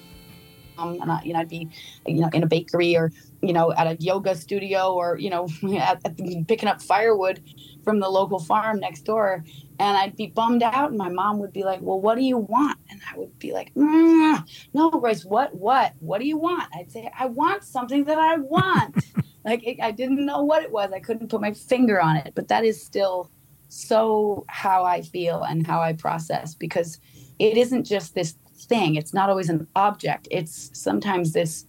um, 0.80 1.02
and 1.02 1.12
I, 1.12 1.22
you 1.24 1.34
know, 1.34 1.40
I'd 1.40 1.50
be, 1.50 1.70
you 2.06 2.22
know, 2.22 2.30
in 2.34 2.44
a 2.44 2.48
bakery 2.48 2.96
or, 2.96 3.12
you 3.42 3.54
know, 3.54 3.74
at 3.74 3.88
a 3.88 3.96
yoga 4.02 4.36
studio 4.36 4.94
or, 4.94 5.18
you 5.18 5.30
know, 5.30 5.48
at, 5.78 6.00
at 6.06 6.18
picking 6.48 6.70
up 6.70 6.82
firewood 6.82 7.44
from 7.84 8.00
the 8.00 8.10
local 8.10 8.40
farm 8.40 8.80
next 8.80 9.02
door. 9.02 9.44
And 9.80 9.98
I'd 9.98 10.16
be 10.16 10.28
bummed 10.28 10.62
out. 10.62 10.90
And 10.90 10.98
my 10.98 11.10
mom 11.10 11.40
would 11.40 11.54
be 11.54 11.64
like, 11.64 11.80
well, 11.82 12.00
what 12.00 12.16
do 12.16 12.24
you 12.24 12.38
want? 12.38 12.78
And 12.90 13.00
I 13.12 13.18
would 13.18 13.40
be 13.40 13.54
like, 13.54 13.74
mm, 13.74 14.44
no, 14.74 14.92
Grace, 14.92 15.24
what, 15.24 15.56
what, 15.56 15.94
what 16.00 16.20
do 16.20 16.28
you 16.28 16.38
want? 16.38 16.70
I'd 16.76 16.92
say, 16.92 17.10
I 17.18 17.28
want 17.28 17.64
something 17.64 18.04
that 18.04 18.18
I 18.18 18.38
want. 18.38 19.06
like 19.46 19.66
it, 19.66 19.78
I 19.82 19.92
didn't 19.92 20.26
know 20.26 20.44
what 20.44 20.64
it 20.64 20.72
was. 20.72 20.92
I 20.92 21.00
couldn't 21.00 21.30
put 21.30 21.42
my 21.42 21.54
finger 21.54 22.02
on 22.02 22.18
it, 22.18 22.34
but 22.36 22.50
that 22.50 22.66
is 22.66 22.84
still 22.84 23.32
so 23.70 24.46
how 24.50 24.84
I 24.84 25.02
feel 25.02 25.44
and 25.44 25.66
how 25.66 25.82
I 25.82 25.94
process 25.94 26.56
because 26.56 27.00
it 27.38 27.56
isn't 27.56 27.86
just 27.86 28.16
this 28.16 28.36
thing. 28.58 28.96
It's 28.96 29.14
not 29.14 29.30
always 29.30 29.50
an 29.50 29.68
object. 29.76 30.28
It's 30.32 30.72
sometimes 30.74 31.32
this 31.34 31.66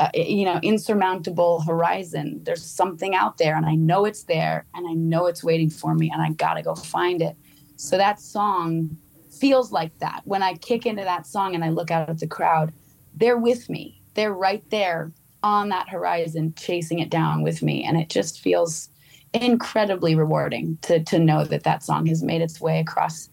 uh, 0.00 0.10
you 0.14 0.44
know 0.44 0.60
insurmountable 0.62 1.60
horizon. 1.62 2.40
There's 2.44 2.64
something 2.64 3.14
out 3.14 3.38
there 3.38 3.56
and 3.56 3.66
I 3.66 3.74
know 3.74 4.04
it's 4.04 4.24
there 4.24 4.66
and 4.74 4.86
I 4.86 4.92
know 4.92 5.26
it's 5.26 5.42
waiting 5.42 5.70
for 5.70 5.94
me 5.94 6.10
and 6.10 6.22
I 6.22 6.30
got 6.30 6.54
to 6.54 6.62
go 6.62 6.74
find 6.74 7.20
it. 7.20 7.36
So 7.78 7.96
that 7.96 8.20
song 8.20 8.96
feels 9.30 9.70
like 9.70 9.96
that. 10.00 10.22
When 10.24 10.42
I 10.42 10.54
kick 10.54 10.84
into 10.84 11.04
that 11.04 11.26
song 11.26 11.54
and 11.54 11.64
I 11.64 11.68
look 11.68 11.90
out 11.90 12.10
at 12.10 12.18
the 12.18 12.26
crowd, 12.26 12.72
they're 13.14 13.38
with 13.38 13.70
me. 13.70 14.02
They're 14.14 14.34
right 14.34 14.68
there 14.70 15.12
on 15.44 15.68
that 15.68 15.88
horizon 15.88 16.52
chasing 16.56 16.98
it 16.98 17.08
down 17.08 17.42
with 17.42 17.62
me 17.62 17.84
and 17.84 17.96
it 17.96 18.08
just 18.08 18.40
feels 18.40 18.88
incredibly 19.32 20.16
rewarding 20.16 20.76
to 20.82 21.04
to 21.04 21.18
know 21.20 21.44
that 21.44 21.62
that 21.62 21.84
song 21.84 22.06
has 22.06 22.24
made 22.24 22.42
its 22.42 22.60
way 22.60 22.80
across 22.80 23.28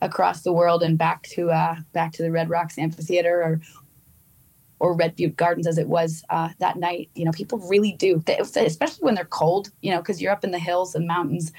across 0.00 0.40
the 0.42 0.52
world 0.52 0.82
and 0.82 0.96
back 0.96 1.22
to 1.24 1.50
uh, 1.50 1.76
back 1.92 2.12
to 2.12 2.22
the 2.22 2.30
Red 2.30 2.48
Rocks 2.48 2.78
Amphitheater 2.78 3.42
or 3.42 3.60
or 4.78 4.94
Red 4.94 5.14
Butte 5.14 5.36
Gardens 5.36 5.66
as 5.66 5.76
it 5.76 5.88
was 5.88 6.24
uh, 6.30 6.48
that 6.58 6.78
night. 6.78 7.10
You 7.14 7.26
know, 7.26 7.32
people 7.32 7.58
really 7.68 7.92
do, 7.92 8.22
they, 8.24 8.38
especially 8.38 9.04
when 9.04 9.14
they're 9.14 9.26
cold. 9.26 9.70
You 9.82 9.90
know, 9.90 9.98
because 9.98 10.22
you're 10.22 10.32
up 10.32 10.44
in 10.44 10.52
the 10.52 10.58
hills 10.58 10.94
and 10.94 11.06
mountains. 11.06 11.52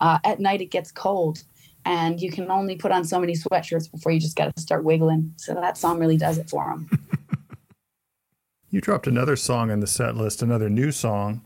Uh, 0.00 0.18
at 0.24 0.40
night 0.40 0.60
it 0.60 0.66
gets 0.66 0.92
cold, 0.92 1.42
and 1.86 2.20
you 2.20 2.32
can 2.32 2.50
only 2.50 2.76
put 2.76 2.90
on 2.90 3.04
so 3.04 3.18
many 3.18 3.32
sweatshirts 3.32 3.90
before 3.90 4.10
you 4.10 4.20
just 4.20 4.36
got 4.36 4.54
to 4.54 4.60
start 4.60 4.84
wiggling. 4.84 5.32
So 5.36 5.54
that 5.54 5.78
song 5.78 5.98
really 5.98 6.16
does 6.18 6.36
it 6.36 6.50
for 6.50 6.64
them. 6.64 6.90
You 8.68 8.82
dropped 8.82 9.06
another 9.06 9.36
song 9.36 9.70
on 9.70 9.80
the 9.80 9.86
set 9.86 10.16
list, 10.16 10.42
another 10.42 10.68
new 10.68 10.92
song, 10.92 11.40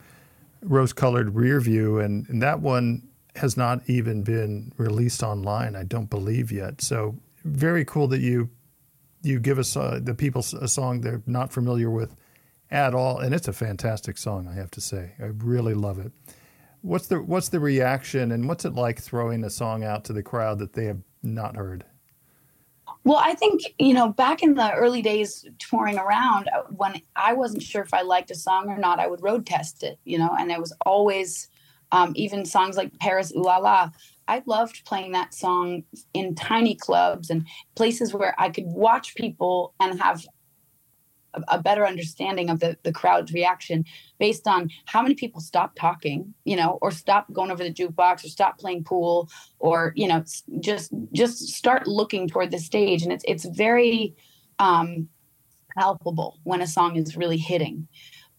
Rose 0.62 0.92
Colored 0.92 1.36
Rear 1.36 1.60
View, 1.60 2.00
and, 2.00 2.28
and 2.28 2.42
that 2.42 2.60
one 2.60 3.06
has 3.36 3.56
not 3.56 3.82
even 3.86 4.22
been 4.22 4.72
released 4.78 5.22
online, 5.22 5.76
I 5.76 5.84
don't 5.84 6.10
believe 6.10 6.50
yet. 6.50 6.80
So 6.80 7.14
very 7.44 7.84
cool 7.84 8.08
that 8.08 8.20
you 8.20 8.50
you 9.22 9.38
give 9.38 9.60
us 9.60 9.76
uh, 9.76 10.00
the 10.02 10.14
people 10.14 10.44
a 10.60 10.66
song 10.66 11.02
they're 11.02 11.22
not 11.26 11.52
familiar 11.52 11.90
with 11.90 12.16
at 12.68 12.94
all, 12.94 13.18
and 13.18 13.32
it's 13.32 13.46
a 13.46 13.52
fantastic 13.52 14.18
song, 14.18 14.48
I 14.48 14.54
have 14.54 14.70
to 14.72 14.80
say. 14.80 15.12
I 15.20 15.26
really 15.26 15.74
love 15.74 16.00
it. 16.00 16.10
What's 16.82 17.08
the 17.08 17.22
what's 17.22 17.50
the 17.50 17.60
reaction, 17.60 18.32
and 18.32 18.48
what's 18.48 18.64
it 18.64 18.74
like 18.74 19.00
throwing 19.00 19.44
a 19.44 19.50
song 19.50 19.84
out 19.84 20.04
to 20.04 20.12
the 20.12 20.22
crowd 20.22 20.58
that 20.60 20.72
they 20.72 20.86
have 20.86 21.00
not 21.22 21.56
heard? 21.56 21.84
Well, 23.04 23.20
I 23.22 23.34
think, 23.34 23.62
you 23.78 23.94
know, 23.94 24.08
back 24.08 24.42
in 24.42 24.54
the 24.54 24.72
early 24.74 25.00
days 25.00 25.46
touring 25.58 25.98
around, 25.98 26.48
uh, 26.48 26.64
when 26.68 27.00
I 27.16 27.32
wasn't 27.32 27.62
sure 27.62 27.82
if 27.82 27.94
I 27.94 28.02
liked 28.02 28.30
a 28.30 28.34
song 28.34 28.68
or 28.68 28.76
not, 28.76 28.98
I 28.98 29.06
would 29.06 29.22
road 29.22 29.46
test 29.46 29.82
it, 29.82 29.98
you 30.04 30.18
know, 30.18 30.34
and 30.38 30.50
it 30.50 30.58
was 30.58 30.74
always 30.84 31.48
um, 31.92 32.12
even 32.14 32.44
songs 32.44 32.76
like 32.76 32.96
Paris 32.98 33.32
Ooh 33.34 33.42
La 33.42 33.56
La. 33.56 33.90
I 34.28 34.42
loved 34.46 34.84
playing 34.84 35.12
that 35.12 35.32
song 35.32 35.82
in 36.12 36.34
tiny 36.34 36.74
clubs 36.74 37.30
and 37.30 37.46
places 37.74 38.12
where 38.12 38.34
I 38.38 38.50
could 38.50 38.66
watch 38.66 39.14
people 39.14 39.74
and 39.80 40.00
have 40.00 40.24
a, 41.34 41.58
better 41.60 41.86
understanding 41.86 42.50
of 42.50 42.60
the, 42.60 42.76
the 42.82 42.92
crowd's 42.92 43.32
reaction 43.32 43.84
based 44.18 44.46
on 44.46 44.70
how 44.86 45.02
many 45.02 45.14
people 45.14 45.40
stop 45.40 45.74
talking, 45.76 46.34
you 46.44 46.56
know, 46.56 46.78
or 46.82 46.90
stop 46.90 47.32
going 47.32 47.50
over 47.50 47.62
the 47.62 47.72
jukebox 47.72 48.24
or 48.24 48.28
stop 48.28 48.58
playing 48.58 48.84
pool 48.84 49.28
or, 49.58 49.92
you 49.96 50.08
know, 50.08 50.24
just 50.60 50.92
just 51.12 51.38
start 51.48 51.86
looking 51.86 52.28
toward 52.28 52.50
the 52.50 52.58
stage. 52.58 53.02
And 53.02 53.12
it's 53.12 53.24
it's 53.26 53.44
very 53.44 54.14
um, 54.58 55.08
palpable 55.76 56.38
when 56.44 56.60
a 56.60 56.66
song 56.66 56.96
is 56.96 57.16
really 57.16 57.38
hitting. 57.38 57.88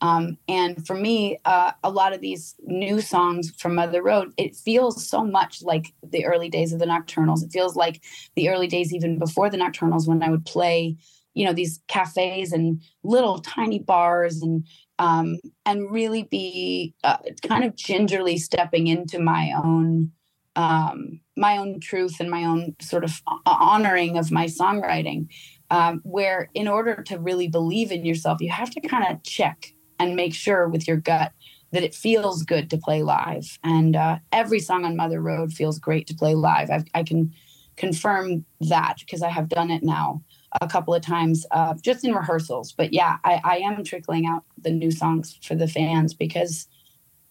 Um, 0.01 0.37
and 0.47 0.85
for 0.85 0.95
me, 0.95 1.37
uh, 1.45 1.71
a 1.83 1.91
lot 1.91 2.13
of 2.13 2.21
these 2.21 2.55
new 2.63 3.01
songs 3.01 3.51
from 3.57 3.75
Mother 3.75 4.01
Road, 4.01 4.33
it 4.35 4.55
feels 4.55 5.07
so 5.07 5.23
much 5.23 5.61
like 5.61 5.93
the 6.03 6.25
early 6.25 6.49
days 6.49 6.73
of 6.73 6.79
the 6.79 6.87
Nocturnals. 6.87 7.43
It 7.43 7.51
feels 7.51 7.75
like 7.75 8.01
the 8.35 8.49
early 8.49 8.67
days 8.67 8.93
even 8.93 9.19
before 9.19 9.49
the 9.49 9.57
Nocturnals 9.57 10.07
when 10.07 10.23
I 10.23 10.31
would 10.31 10.45
play 10.45 10.97
you 11.33 11.45
know 11.45 11.53
these 11.53 11.79
cafes 11.87 12.51
and 12.51 12.81
little 13.03 13.39
tiny 13.39 13.79
bars 13.79 14.41
and 14.41 14.65
um, 14.99 15.37
and 15.65 15.91
really 15.91 16.23
be 16.23 16.93
uh, 17.03 17.17
kind 17.47 17.63
of 17.63 17.75
gingerly 17.75 18.37
stepping 18.37 18.87
into 18.87 19.19
my 19.19 19.53
own 19.63 20.11
um, 20.55 21.21
my 21.37 21.57
own 21.57 21.79
truth 21.79 22.17
and 22.19 22.29
my 22.29 22.43
own 22.43 22.75
sort 22.81 23.03
of 23.03 23.21
honoring 23.45 24.17
of 24.17 24.31
my 24.31 24.45
songwriting 24.45 25.27
um, 25.69 26.01
where 26.03 26.49
in 26.53 26.67
order 26.67 27.01
to 27.03 27.17
really 27.17 27.47
believe 27.47 27.91
in 27.91 28.05
yourself 28.05 28.41
you 28.41 28.49
have 28.49 28.69
to 28.69 28.81
kind 28.81 29.05
of 29.09 29.23
check 29.23 29.73
and 29.99 30.15
make 30.15 30.33
sure 30.33 30.67
with 30.67 30.87
your 30.87 30.97
gut 30.97 31.31
that 31.71 31.83
it 31.83 31.95
feels 31.95 32.43
good 32.43 32.69
to 32.69 32.77
play 32.77 33.01
live. 33.01 33.57
And 33.63 33.95
uh, 33.95 34.17
every 34.33 34.59
song 34.59 34.83
on 34.83 34.97
mother 34.97 35.21
road 35.21 35.53
feels 35.53 35.79
great 35.79 36.05
to 36.07 36.13
play 36.13 36.35
live. 36.35 36.69
I've, 36.69 36.83
i 36.93 37.03
can 37.03 37.33
confirm 37.77 38.45
that 38.59 38.97
because 38.99 39.21
i 39.21 39.29
have 39.29 39.47
done 39.47 39.71
it 39.71 39.81
now 39.81 40.21
a 40.59 40.67
couple 40.67 40.93
of 40.93 41.01
times 41.01 41.45
uh, 41.51 41.73
just 41.81 42.03
in 42.03 42.13
rehearsals. 42.13 42.71
But 42.71 42.93
yeah, 42.93 43.17
I, 43.23 43.41
I 43.43 43.57
am 43.57 43.83
trickling 43.83 44.25
out 44.25 44.43
the 44.57 44.71
new 44.71 44.91
songs 44.91 45.37
for 45.41 45.55
the 45.55 45.67
fans 45.67 46.13
because 46.13 46.67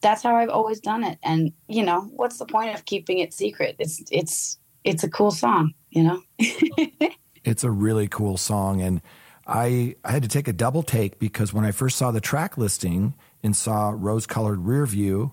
that's 0.00 0.22
how 0.22 0.36
I've 0.36 0.48
always 0.48 0.80
done 0.80 1.04
it. 1.04 1.18
And 1.22 1.52
you 1.68 1.82
know, 1.82 2.02
what's 2.12 2.38
the 2.38 2.46
point 2.46 2.74
of 2.74 2.84
keeping 2.84 3.18
it 3.18 3.34
secret? 3.34 3.76
It's 3.78 4.02
it's 4.10 4.58
it's 4.84 5.04
a 5.04 5.10
cool 5.10 5.30
song, 5.30 5.74
you 5.90 6.02
know. 6.02 6.22
it's 7.44 7.64
a 7.64 7.70
really 7.70 8.08
cool 8.08 8.36
song, 8.36 8.80
and 8.80 9.02
I 9.46 9.96
I 10.04 10.12
had 10.12 10.22
to 10.22 10.28
take 10.28 10.48
a 10.48 10.52
double 10.52 10.82
take 10.82 11.18
because 11.18 11.52
when 11.52 11.64
I 11.64 11.72
first 11.72 11.98
saw 11.98 12.10
the 12.10 12.20
track 12.20 12.56
listing 12.56 13.14
and 13.42 13.54
saw 13.54 13.92
rose 13.94 14.26
colored 14.26 14.60
rear 14.60 14.86
view, 14.86 15.32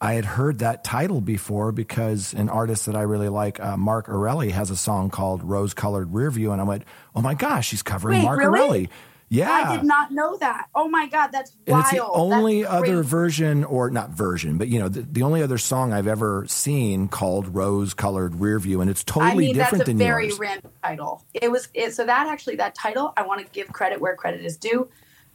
I 0.00 0.14
had 0.14 0.24
heard 0.24 0.60
that 0.60 0.84
title 0.84 1.20
before 1.20 1.72
because 1.72 2.32
an 2.32 2.48
artist 2.48 2.86
that 2.86 2.94
I 2.94 3.02
really 3.02 3.28
like, 3.28 3.58
uh, 3.58 3.76
Mark 3.76 4.06
Erelli, 4.06 4.52
has 4.52 4.70
a 4.70 4.76
song 4.76 5.10
called 5.10 5.42
Rose 5.42 5.74
Colored 5.74 6.12
Rearview. 6.12 6.52
And 6.52 6.60
I 6.60 6.64
went, 6.64 6.84
oh 7.16 7.20
my 7.20 7.34
gosh, 7.34 7.68
she's 7.68 7.82
covering 7.82 8.18
Wait, 8.18 8.24
Mark 8.24 8.38
really? 8.38 8.86
Erelli. 8.86 8.88
Yeah. 9.30 9.50
I 9.50 9.76
did 9.76 9.84
not 9.84 10.10
know 10.10 10.38
that. 10.38 10.68
Oh 10.74 10.88
my 10.88 11.06
God, 11.06 11.28
that's 11.32 11.52
wild. 11.66 11.68
And 11.68 11.80
it's 11.80 11.90
the 11.90 12.04
only 12.06 12.64
other 12.64 13.02
version, 13.02 13.62
or 13.64 13.90
not 13.90 14.10
version, 14.10 14.56
but 14.56 14.68
you 14.68 14.78
know, 14.78 14.88
the, 14.88 15.02
the, 15.02 15.22
only 15.22 15.42
other 15.42 15.58
song 15.58 15.92
I've 15.92 16.06
ever 16.06 16.46
seen 16.48 17.08
called 17.08 17.54
Rose 17.54 17.92
Colored 17.92 18.32
Rearview. 18.34 18.80
And 18.80 18.88
it's 18.88 19.04
totally 19.04 19.30
I 19.30 19.34
mean, 19.34 19.54
different 19.54 19.78
that's 19.80 19.88
a 19.88 19.92
than 19.92 19.98
very 19.98 20.28
yours. 20.28 20.38
random 20.38 20.72
title. 20.82 21.24
It 21.34 21.50
was, 21.50 21.68
it, 21.74 21.92
so 21.92 22.06
that 22.06 22.26
actually, 22.28 22.56
that 22.56 22.74
title, 22.74 23.12
I 23.16 23.22
want 23.22 23.44
to 23.44 23.52
give 23.52 23.70
credit 23.70 24.00
where 24.00 24.16
credit 24.16 24.44
is 24.44 24.56
due. 24.56 24.88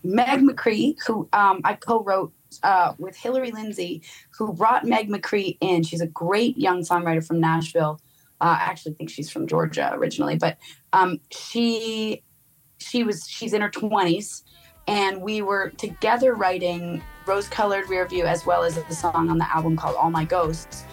Meg 0.04 0.42
McCree, 0.42 0.96
who 1.06 1.30
um, 1.32 1.62
I 1.64 1.74
co 1.76 2.04
wrote 2.04 2.34
uh, 2.64 2.94
with 2.98 3.16
Hillary 3.16 3.52
Lindsey, 3.52 4.02
who 4.32 4.54
brought 4.54 4.86
Meg 4.86 5.10
McCree 5.10 5.58
in. 5.62 5.84
She's 5.84 6.02
a 6.02 6.08
great 6.08 6.58
young 6.58 6.82
songwriter 6.82 7.26
from 7.26 7.40
Nashville. 7.40 8.00
Uh, 8.42 8.58
I 8.60 8.64
actually 8.64 8.94
think 8.94 9.10
she's 9.10 9.30
from 9.30 9.48
Georgia 9.48 9.92
originally, 9.94 10.38
but 10.38 10.58
um, 10.92 11.20
she 11.32 12.24
she 12.78 13.04
was 13.04 13.28
she's 13.28 13.54
in 13.54 13.62
her 13.62 13.70
twenties, 13.70 14.44
and 14.88 15.22
we 15.22 15.42
were 15.42 15.70
together 15.78 16.34
writing 16.36 17.02
"Rose 17.26 17.48
Colored 17.48 17.90
Rear 17.90 18.08
View" 18.08 18.26
as 18.26 18.46
well 18.46 18.64
as 18.64 18.76
the 18.76 18.96
song 18.96 19.30
on 19.30 19.38
the 19.38 19.50
album 19.56 19.78
called 19.78 19.96
"All 19.96 20.12
My 20.12 20.26
Ghosts." 20.26 20.84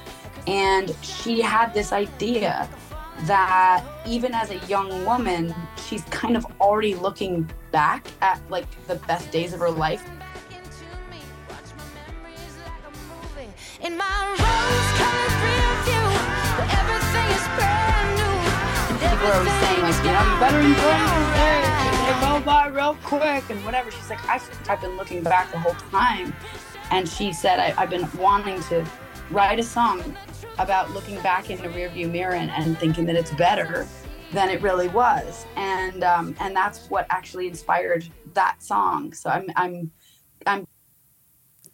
And 0.46 0.94
she 1.02 1.40
had 1.40 1.74
this 1.74 1.92
idea 1.92 2.68
that 3.22 3.84
even 4.06 4.32
as 4.32 4.50
a 4.50 4.58
young 4.66 5.04
woman, 5.04 5.54
she's 5.86 6.02
kind 6.04 6.36
of 6.36 6.46
already 6.60 6.94
looking 6.94 7.50
back 7.70 8.06
at 8.22 8.40
like 8.50 8.66
the 8.86 8.94
best 8.94 9.30
days 9.30 9.52
of 9.52 9.60
her 9.60 9.70
life 9.70 10.08
in 13.82 13.96
my 13.96 14.04
rose-colored 14.36 15.36
rear 15.40 15.72
view, 15.88 16.04
where 16.56 16.68
everything 16.80 17.28
is 17.32 17.44
brand 17.56 18.08
new. 18.20 18.36
People 19.00 19.32
are 19.32 19.48
saying 19.60 19.82
like, 19.82 19.96
know, 20.12 20.24
you 20.28 20.40
better 20.40 20.60
day. 21.36 21.60
They 22.04 22.14
go 22.20 22.40
by 22.44 22.68
real 22.68 22.96
quick 23.04 23.48
and 23.48 23.64
whatever. 23.64 23.90
She's 23.90 24.10
like, 24.10 24.22
I've, 24.28 24.46
I've 24.68 24.80
been 24.80 24.96
looking 24.96 25.22
back 25.22 25.50
the 25.50 25.58
whole 25.58 25.74
time, 25.90 26.34
and 26.90 27.08
she 27.08 27.32
said, 27.32 27.58
I, 27.58 27.74
I've 27.80 27.90
been 27.90 28.08
wanting 28.18 28.60
to 28.64 28.84
write 29.30 29.58
a 29.58 29.62
song 29.62 30.14
about 30.58 30.90
looking 30.90 31.20
back 31.22 31.48
in 31.48 31.56
the 31.62 31.68
rearview 31.68 32.10
mirror 32.10 32.34
and, 32.34 32.50
and 32.50 32.76
thinking 32.78 33.06
that 33.06 33.16
it's 33.16 33.32
better 33.32 33.86
than 34.32 34.50
it 34.50 34.60
really 34.60 34.88
was, 34.88 35.46
and 35.56 36.04
um, 36.04 36.36
and 36.38 36.54
that's 36.54 36.88
what 36.88 37.06
actually 37.08 37.48
inspired 37.48 38.06
that 38.34 38.62
song. 38.62 39.12
So 39.12 39.30
I'm 39.30 39.50
I'm 39.56 39.90
I'm 40.46 40.66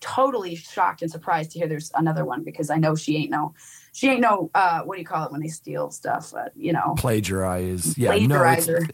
totally 0.00 0.54
shocked 0.54 1.02
and 1.02 1.10
surprised 1.10 1.52
to 1.52 1.58
hear 1.58 1.68
there's 1.68 1.90
another 1.94 2.24
one 2.24 2.42
because 2.42 2.70
I 2.70 2.76
know 2.76 2.94
she 2.94 3.16
ain't 3.16 3.30
no, 3.30 3.54
she 3.92 4.08
ain't 4.08 4.20
no, 4.20 4.50
uh, 4.54 4.82
what 4.82 4.96
do 4.96 5.00
you 5.00 5.06
call 5.06 5.26
it 5.26 5.32
when 5.32 5.40
they 5.40 5.48
steal 5.48 5.90
stuff? 5.90 6.34
Uh, 6.34 6.50
you 6.54 6.72
know, 6.72 6.94
plagiarize. 6.96 7.96
Yeah, 7.96 8.12
plagiarizer. 8.12 8.80
No, 8.82 8.88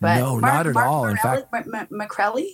but 0.00 0.18
no, 0.18 0.40
Mark, 0.40 0.42
not 0.42 0.66
at 0.66 0.74
Mark 0.74 0.86
all. 0.86 1.06
In 1.06 1.16
fact, 1.16 1.52
McCrelly. 1.90 2.48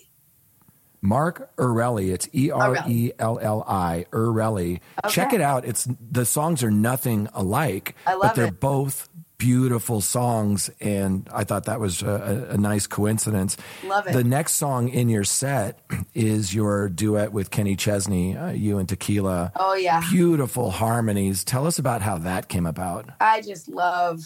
Mark 1.02 1.54
Erelli. 1.56 2.12
It's 2.12 2.28
E 2.32 2.50
R 2.50 2.76
E 2.86 3.12
L 3.18 3.38
L 3.40 3.64
I. 3.66 4.06
Erelli. 4.12 4.80
Okay. 5.04 5.14
Check 5.14 5.32
it 5.32 5.40
out. 5.40 5.64
It's 5.64 5.88
the 6.10 6.24
songs 6.24 6.62
are 6.62 6.70
nothing 6.70 7.28
alike, 7.32 7.96
but 8.04 8.34
they're 8.34 8.46
it. 8.46 8.60
both 8.60 9.08
beautiful 9.40 10.02
songs, 10.02 10.70
and 10.80 11.26
I 11.32 11.44
thought 11.44 11.64
that 11.64 11.80
was 11.80 12.02
a, 12.02 12.48
a, 12.50 12.58
nice 12.58 12.86
coincidence. 12.86 13.56
Love 13.84 14.06
it. 14.06 14.12
The 14.12 14.22
next 14.22 14.56
song 14.56 14.90
in 14.90 15.08
your 15.08 15.24
set 15.24 15.80
is 16.14 16.54
your 16.54 16.90
duet 16.90 17.32
with 17.32 17.50
Kenny 17.50 17.74
Chesney, 17.74 18.36
uh, 18.36 18.50
you 18.50 18.76
and 18.76 18.86
Tequila. 18.86 19.50
Oh 19.56 19.74
yeah, 19.74 20.02
beautiful 20.10 20.70
harmonies. 20.70 21.42
Tell 21.42 21.66
us 21.66 21.78
about 21.78 22.02
how 22.02 22.18
that 22.18 22.48
came 22.48 22.66
about. 22.66 23.08
I 23.18 23.40
just 23.40 23.66
love, 23.66 24.20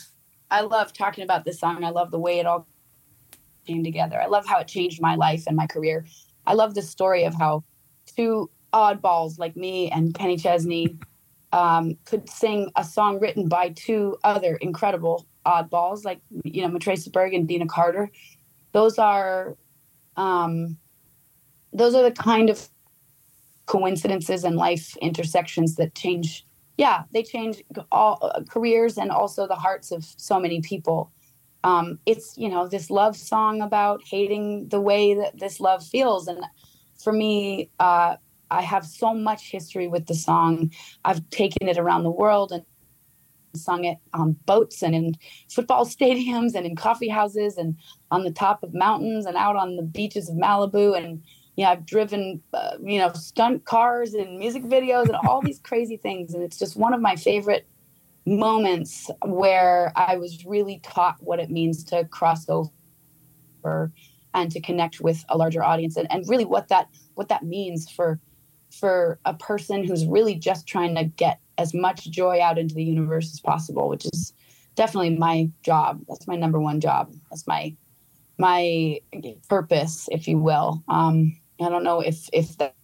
I 0.50 0.62
love 0.62 0.92
talking 0.92 1.22
about 1.22 1.44
this 1.44 1.61
song. 1.61 1.85
I 1.85 1.90
love 1.90 2.11
the 2.11 2.18
way 2.18 2.40
it 2.40 2.46
all 2.46 2.66
came 3.66 3.85
together. 3.85 4.20
I 4.20 4.27
love 4.27 4.46
how 4.46 4.59
it 4.59 4.66
changed 4.66 5.00
my 5.00 5.14
life 5.14 5.44
and 5.46 5.57
my 5.57 5.68
career. 5.68 6.05
I 6.44 6.55
love 6.55 6.74
the 6.74 6.83
story 6.83 7.22
of 7.22 7.35
how 7.35 7.62
two 8.05 8.50
oddballs 8.72 9.38
like 9.38 9.55
me 9.55 9.90
and 9.92 10.12
Kenny 10.12 10.37
Chesney 10.37 10.98
um, 11.55 11.97
could 12.05 12.29
sing 12.29 12.73
a 12.75 12.83
song 12.83 13.21
written 13.21 13.49
by 13.49 13.69
two 13.71 14.19
other 14.25 14.57
incredible 14.57 15.25
oddballs, 15.47 16.05
like 16.05 16.21
you 16.43 16.62
know 16.62 16.69
Matraca 16.69 17.11
Berg 17.12 17.33
and 17.33 17.47
Deana 17.47 17.67
Carter. 17.67 18.11
Those 18.73 18.99
are, 18.99 19.57
um, 20.17 20.77
those 21.73 21.95
are 21.95 22.03
the 22.03 22.11
kind 22.11 22.51
of 22.51 22.69
coincidences 23.67 24.43
and 24.43 24.57
life 24.57 24.97
intersections 24.97 25.77
that 25.77 25.95
change. 25.95 26.45
Yeah, 26.77 27.05
they 27.12 27.23
change 27.23 27.62
all 27.93 28.19
uh, 28.21 28.43
careers 28.51 28.99
and 28.99 29.12
also 29.12 29.47
the 29.47 29.55
hearts 29.55 29.93
of 29.93 30.05
so 30.05 30.40
many 30.40 30.61
people. 30.61 31.12
Um, 31.62 32.01
it's 32.05 32.37
you 32.37 32.49
know 32.49 32.67
this 32.67 32.90
love 32.90 33.17
song 33.17 33.62
about 33.62 34.03
hating 34.05 34.71
the 34.71 34.81
way 34.81 35.14
that 35.14 35.38
this 35.38 35.61
love 35.61 35.87
feels, 35.87 36.27
and 36.27 36.45
for 37.01 37.12
me, 37.12 37.71
uh, 37.79 38.17
I 38.55 38.62
have 38.62 38.87
so 38.87 39.12
much 39.14 39.51
history 39.51 39.88
with 39.88 40.07
the 40.07 40.14
song. 40.14 40.71
I've 41.05 41.29
taken 41.31 41.69
it 41.69 41.77
around 41.77 42.05
the 42.05 42.11
world 42.11 42.53
and 42.53 42.64
sung 43.57 43.85
it 43.85 43.99
on 44.12 44.33
boats 44.47 44.83
and 44.83 44.95
in 44.95 45.14
football 45.49 45.85
stadiums 45.97 46.55
and 46.55 46.67
in 46.67 46.77
coffee 46.77 47.09
houses 47.09 47.57
and 47.57 47.77
on 48.11 48.25
the 48.25 48.31
top 48.31 48.62
of 48.62 48.75
mountains 48.75 49.27
and 49.27 49.37
out 49.37 49.57
on 49.57 49.77
the 49.77 49.83
beaches 49.83 50.29
of 50.29 50.37
Malibu 50.37 50.97
and 50.97 51.23
you 51.57 51.64
know 51.64 51.71
I've 51.71 51.87
driven 51.87 52.43
uh, 52.53 52.77
you 52.83 52.99
know 52.99 53.12
stunt 53.12 53.64
cars 53.64 54.14
and 54.14 54.38
music 54.38 54.64
videos 54.64 55.05
and 55.05 55.17
all 55.29 55.40
these 55.40 55.61
crazy 55.61 55.97
things 55.97 56.35
and 56.35 56.43
it's 56.43 56.59
just 56.59 56.77
one 56.77 56.95
of 56.95 57.01
my 57.01 57.14
favorite 57.14 57.67
moments 58.27 59.11
where 59.25 59.93
I 59.95 60.17
was 60.17 60.45
really 60.45 60.81
taught 60.83 61.17
what 61.21 61.38
it 61.38 61.51
means 61.51 61.85
to 61.85 62.05
cross 62.07 62.49
over 62.49 63.93
and 64.33 64.51
to 64.51 64.61
connect 64.61 65.01
with 65.01 65.25
a 65.29 65.37
larger 65.37 65.62
audience 65.62 65.97
and, 65.97 66.11
and 66.11 66.29
really 66.29 66.45
what 66.45 66.69
that 66.69 66.88
what 67.14 67.29
that 67.29 67.45
means 67.45 67.88
for 67.88 68.19
for 68.74 69.18
a 69.24 69.34
person 69.34 69.84
who's 69.84 70.06
really 70.06 70.34
just 70.34 70.66
trying 70.66 70.94
to 70.96 71.04
get 71.04 71.40
as 71.58 71.72
much 71.72 72.10
joy 72.10 72.40
out 72.40 72.58
into 72.58 72.74
the 72.74 72.84
universe 72.84 73.32
as 73.32 73.40
possible, 73.40 73.88
which 73.88 74.04
is 74.06 74.32
definitely 74.74 75.16
my 75.16 75.50
job. 75.62 76.00
That's 76.08 76.26
my 76.26 76.37
number 76.37 76.60
one 76.60 76.80
job. 76.80 77.12
That's 77.30 77.46
my 77.46 77.76
my 78.38 79.00
purpose, 79.48 80.08
if 80.10 80.26
you 80.26 80.38
will. 80.38 80.82
Um, 80.88 81.38
I 81.60 81.68
don't 81.68 81.84
know 81.84 82.00
if 82.00 82.28
if 82.32 82.56
that 82.58 82.74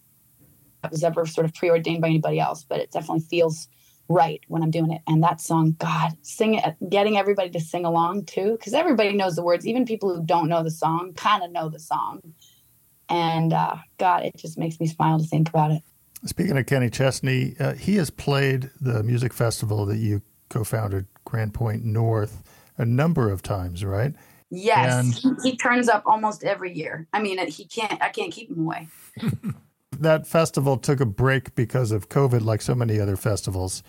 was 0.90 1.02
ever 1.04 1.26
sort 1.26 1.44
of 1.44 1.54
preordained 1.54 2.00
by 2.00 2.08
anybody 2.08 2.38
else, 2.38 2.64
but 2.64 2.80
it 2.80 2.90
definitely 2.92 3.24
feels 3.28 3.68
right 4.08 4.40
when 4.48 4.62
I'm 4.62 4.70
doing 4.70 4.90
it. 4.90 5.02
And 5.06 5.22
that 5.22 5.40
song, 5.40 5.76
God, 5.78 6.16
sing 6.22 6.54
it, 6.54 6.76
getting 6.88 7.16
everybody 7.16 7.50
to 7.50 7.60
sing 7.60 7.84
along 7.84 8.26
too, 8.26 8.52
because 8.52 8.74
everybody 8.74 9.12
knows 9.12 9.36
the 9.36 9.42
words. 9.42 9.66
Even 9.66 9.84
people 9.84 10.14
who 10.14 10.24
don't 10.24 10.48
know 10.48 10.62
the 10.62 10.70
song 10.70 11.12
kind 11.14 11.42
of 11.42 11.50
know 11.50 11.68
the 11.68 11.78
song. 11.78 12.20
And 13.10 13.52
uh, 13.52 13.76
God, 13.98 14.24
it 14.24 14.36
just 14.36 14.56
makes 14.56 14.78
me 14.80 14.86
smile 14.86 15.18
to 15.18 15.24
think 15.26 15.48
about 15.48 15.72
it. 15.72 15.82
Speaking 16.24 16.56
of 16.56 16.66
Kenny 16.66 16.90
Chesney, 16.90 17.56
uh, 17.58 17.74
he 17.74 17.96
has 17.96 18.10
played 18.10 18.70
the 18.80 19.02
music 19.02 19.32
festival 19.32 19.84
that 19.86 19.96
you 19.96 20.22
co-founded, 20.48 21.06
Grand 21.24 21.54
Point 21.54 21.84
North, 21.84 22.42
a 22.78 22.84
number 22.84 23.30
of 23.30 23.42
times, 23.42 23.84
right? 23.84 24.14
Yes, 24.50 25.22
and 25.24 25.38
he 25.42 25.56
turns 25.56 25.88
up 25.88 26.02
almost 26.06 26.42
every 26.44 26.74
year. 26.74 27.06
I 27.12 27.22
mean, 27.22 27.38
he 27.46 27.64
can't. 27.64 28.02
I 28.02 28.08
can't 28.08 28.32
keep 28.32 28.50
him 28.50 28.60
away. 28.60 28.88
that 29.98 30.26
festival 30.26 30.76
took 30.76 31.00
a 31.00 31.06
break 31.06 31.54
because 31.54 31.92
of 31.92 32.08
COVID, 32.08 32.42
like 32.42 32.60
so 32.60 32.74
many 32.74 32.98
other 32.98 33.16
festivals, 33.16 33.82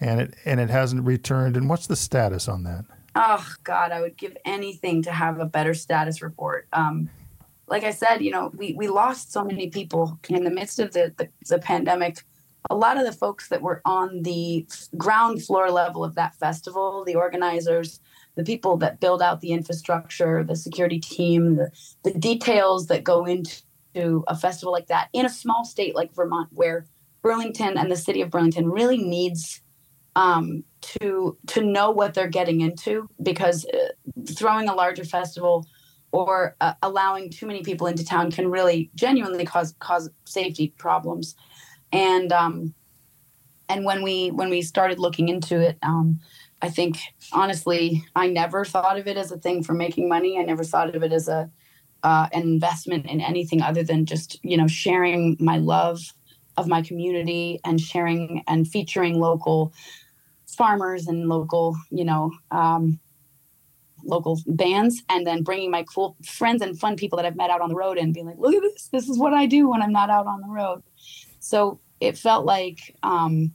and 0.00 0.20
it 0.20 0.34
and 0.44 0.60
it 0.60 0.70
hasn't 0.70 1.04
returned. 1.04 1.56
And 1.56 1.68
what's 1.68 1.88
the 1.88 1.96
status 1.96 2.48
on 2.48 2.62
that? 2.62 2.84
Oh 3.16 3.46
God, 3.64 3.90
I 3.90 4.00
would 4.00 4.16
give 4.16 4.36
anything 4.44 5.02
to 5.02 5.12
have 5.12 5.40
a 5.40 5.46
better 5.46 5.74
status 5.74 6.22
report. 6.22 6.68
Um, 6.72 7.10
like 7.66 7.84
I 7.84 7.90
said, 7.90 8.18
you 8.18 8.30
know, 8.30 8.50
we, 8.54 8.74
we 8.74 8.88
lost 8.88 9.32
so 9.32 9.44
many 9.44 9.70
people 9.70 10.18
in 10.28 10.44
the 10.44 10.50
midst 10.50 10.78
of 10.78 10.92
the, 10.92 11.12
the, 11.16 11.28
the 11.48 11.58
pandemic. 11.58 12.18
A 12.70 12.74
lot 12.74 12.96
of 12.96 13.04
the 13.04 13.12
folks 13.12 13.48
that 13.48 13.62
were 13.62 13.82
on 13.84 14.22
the 14.22 14.66
ground 14.96 15.42
floor 15.42 15.70
level 15.70 16.04
of 16.04 16.14
that 16.14 16.34
festival, 16.36 17.04
the 17.04 17.14
organizers, 17.14 18.00
the 18.36 18.44
people 18.44 18.76
that 18.78 19.00
build 19.00 19.22
out 19.22 19.40
the 19.40 19.52
infrastructure, 19.52 20.42
the 20.42 20.56
security 20.56 20.98
team, 20.98 21.56
the, 21.56 21.70
the 22.02 22.12
details 22.12 22.86
that 22.86 23.04
go 23.04 23.24
into 23.24 24.24
a 24.28 24.36
festival 24.36 24.72
like 24.72 24.88
that 24.88 25.08
in 25.12 25.26
a 25.26 25.30
small 25.30 25.64
state 25.64 25.94
like 25.94 26.14
Vermont, 26.14 26.48
where 26.52 26.86
Burlington 27.22 27.78
and 27.78 27.90
the 27.90 27.96
city 27.96 28.22
of 28.22 28.30
Burlington 28.30 28.70
really 28.70 28.98
needs 28.98 29.60
um, 30.16 30.64
to 30.80 31.36
to 31.48 31.62
know 31.62 31.90
what 31.90 32.14
they're 32.14 32.28
getting 32.28 32.60
into 32.60 33.08
because 33.22 33.64
uh, 33.66 33.88
throwing 34.36 34.68
a 34.68 34.74
larger 34.74 35.04
festival 35.04 35.66
or 36.14 36.54
uh, 36.60 36.74
allowing 36.82 37.28
too 37.28 37.46
many 37.46 37.62
people 37.62 37.88
into 37.88 38.04
town 38.04 38.30
can 38.30 38.48
really 38.50 38.90
genuinely 38.94 39.44
cause 39.44 39.74
cause 39.80 40.08
safety 40.24 40.72
problems. 40.78 41.34
And 41.92 42.32
um, 42.32 42.74
and 43.68 43.84
when 43.84 44.02
we 44.02 44.30
when 44.30 44.50
we 44.50 44.62
started 44.62 44.98
looking 44.98 45.28
into 45.28 45.60
it 45.60 45.78
um, 45.82 46.20
i 46.62 46.68
think 46.68 46.98
honestly 47.32 48.04
i 48.14 48.26
never 48.26 48.64
thought 48.64 48.98
of 48.98 49.06
it 49.06 49.16
as 49.16 49.32
a 49.32 49.38
thing 49.38 49.62
for 49.62 49.74
making 49.74 50.08
money. 50.08 50.38
I 50.38 50.42
never 50.42 50.64
thought 50.64 50.94
of 50.94 51.02
it 51.02 51.12
as 51.12 51.28
a 51.28 51.50
uh, 52.02 52.28
an 52.34 52.42
investment 52.42 53.06
in 53.06 53.22
anything 53.22 53.62
other 53.62 53.82
than 53.82 54.04
just 54.04 54.38
you 54.42 54.56
know 54.56 54.66
sharing 54.66 55.36
my 55.40 55.56
love 55.56 56.00
of 56.56 56.68
my 56.68 56.82
community 56.82 57.60
and 57.64 57.80
sharing 57.80 58.44
and 58.46 58.68
featuring 58.68 59.18
local 59.18 59.72
farmers 60.46 61.06
and 61.06 61.28
local 61.28 61.76
you 61.90 62.04
know 62.04 62.30
um, 62.50 63.00
local 64.04 64.40
bands 64.46 65.02
and 65.08 65.26
then 65.26 65.42
bringing 65.42 65.70
my 65.70 65.84
cool 65.84 66.16
friends 66.24 66.62
and 66.62 66.78
fun 66.78 66.96
people 66.96 67.16
that 67.16 67.26
I've 67.26 67.36
met 67.36 67.50
out 67.50 67.60
on 67.60 67.68
the 67.68 67.74
road 67.74 67.98
and 67.98 68.12
being 68.14 68.26
like, 68.26 68.38
look 68.38 68.54
at 68.54 68.62
this. 68.62 68.88
This 68.88 69.08
is 69.08 69.18
what 69.18 69.34
I 69.34 69.46
do 69.46 69.68
when 69.68 69.82
I'm 69.82 69.92
not 69.92 70.10
out 70.10 70.26
on 70.26 70.40
the 70.40 70.48
road. 70.48 70.82
So 71.40 71.80
it 72.00 72.16
felt 72.16 72.44
like 72.44 72.96
um, 73.02 73.52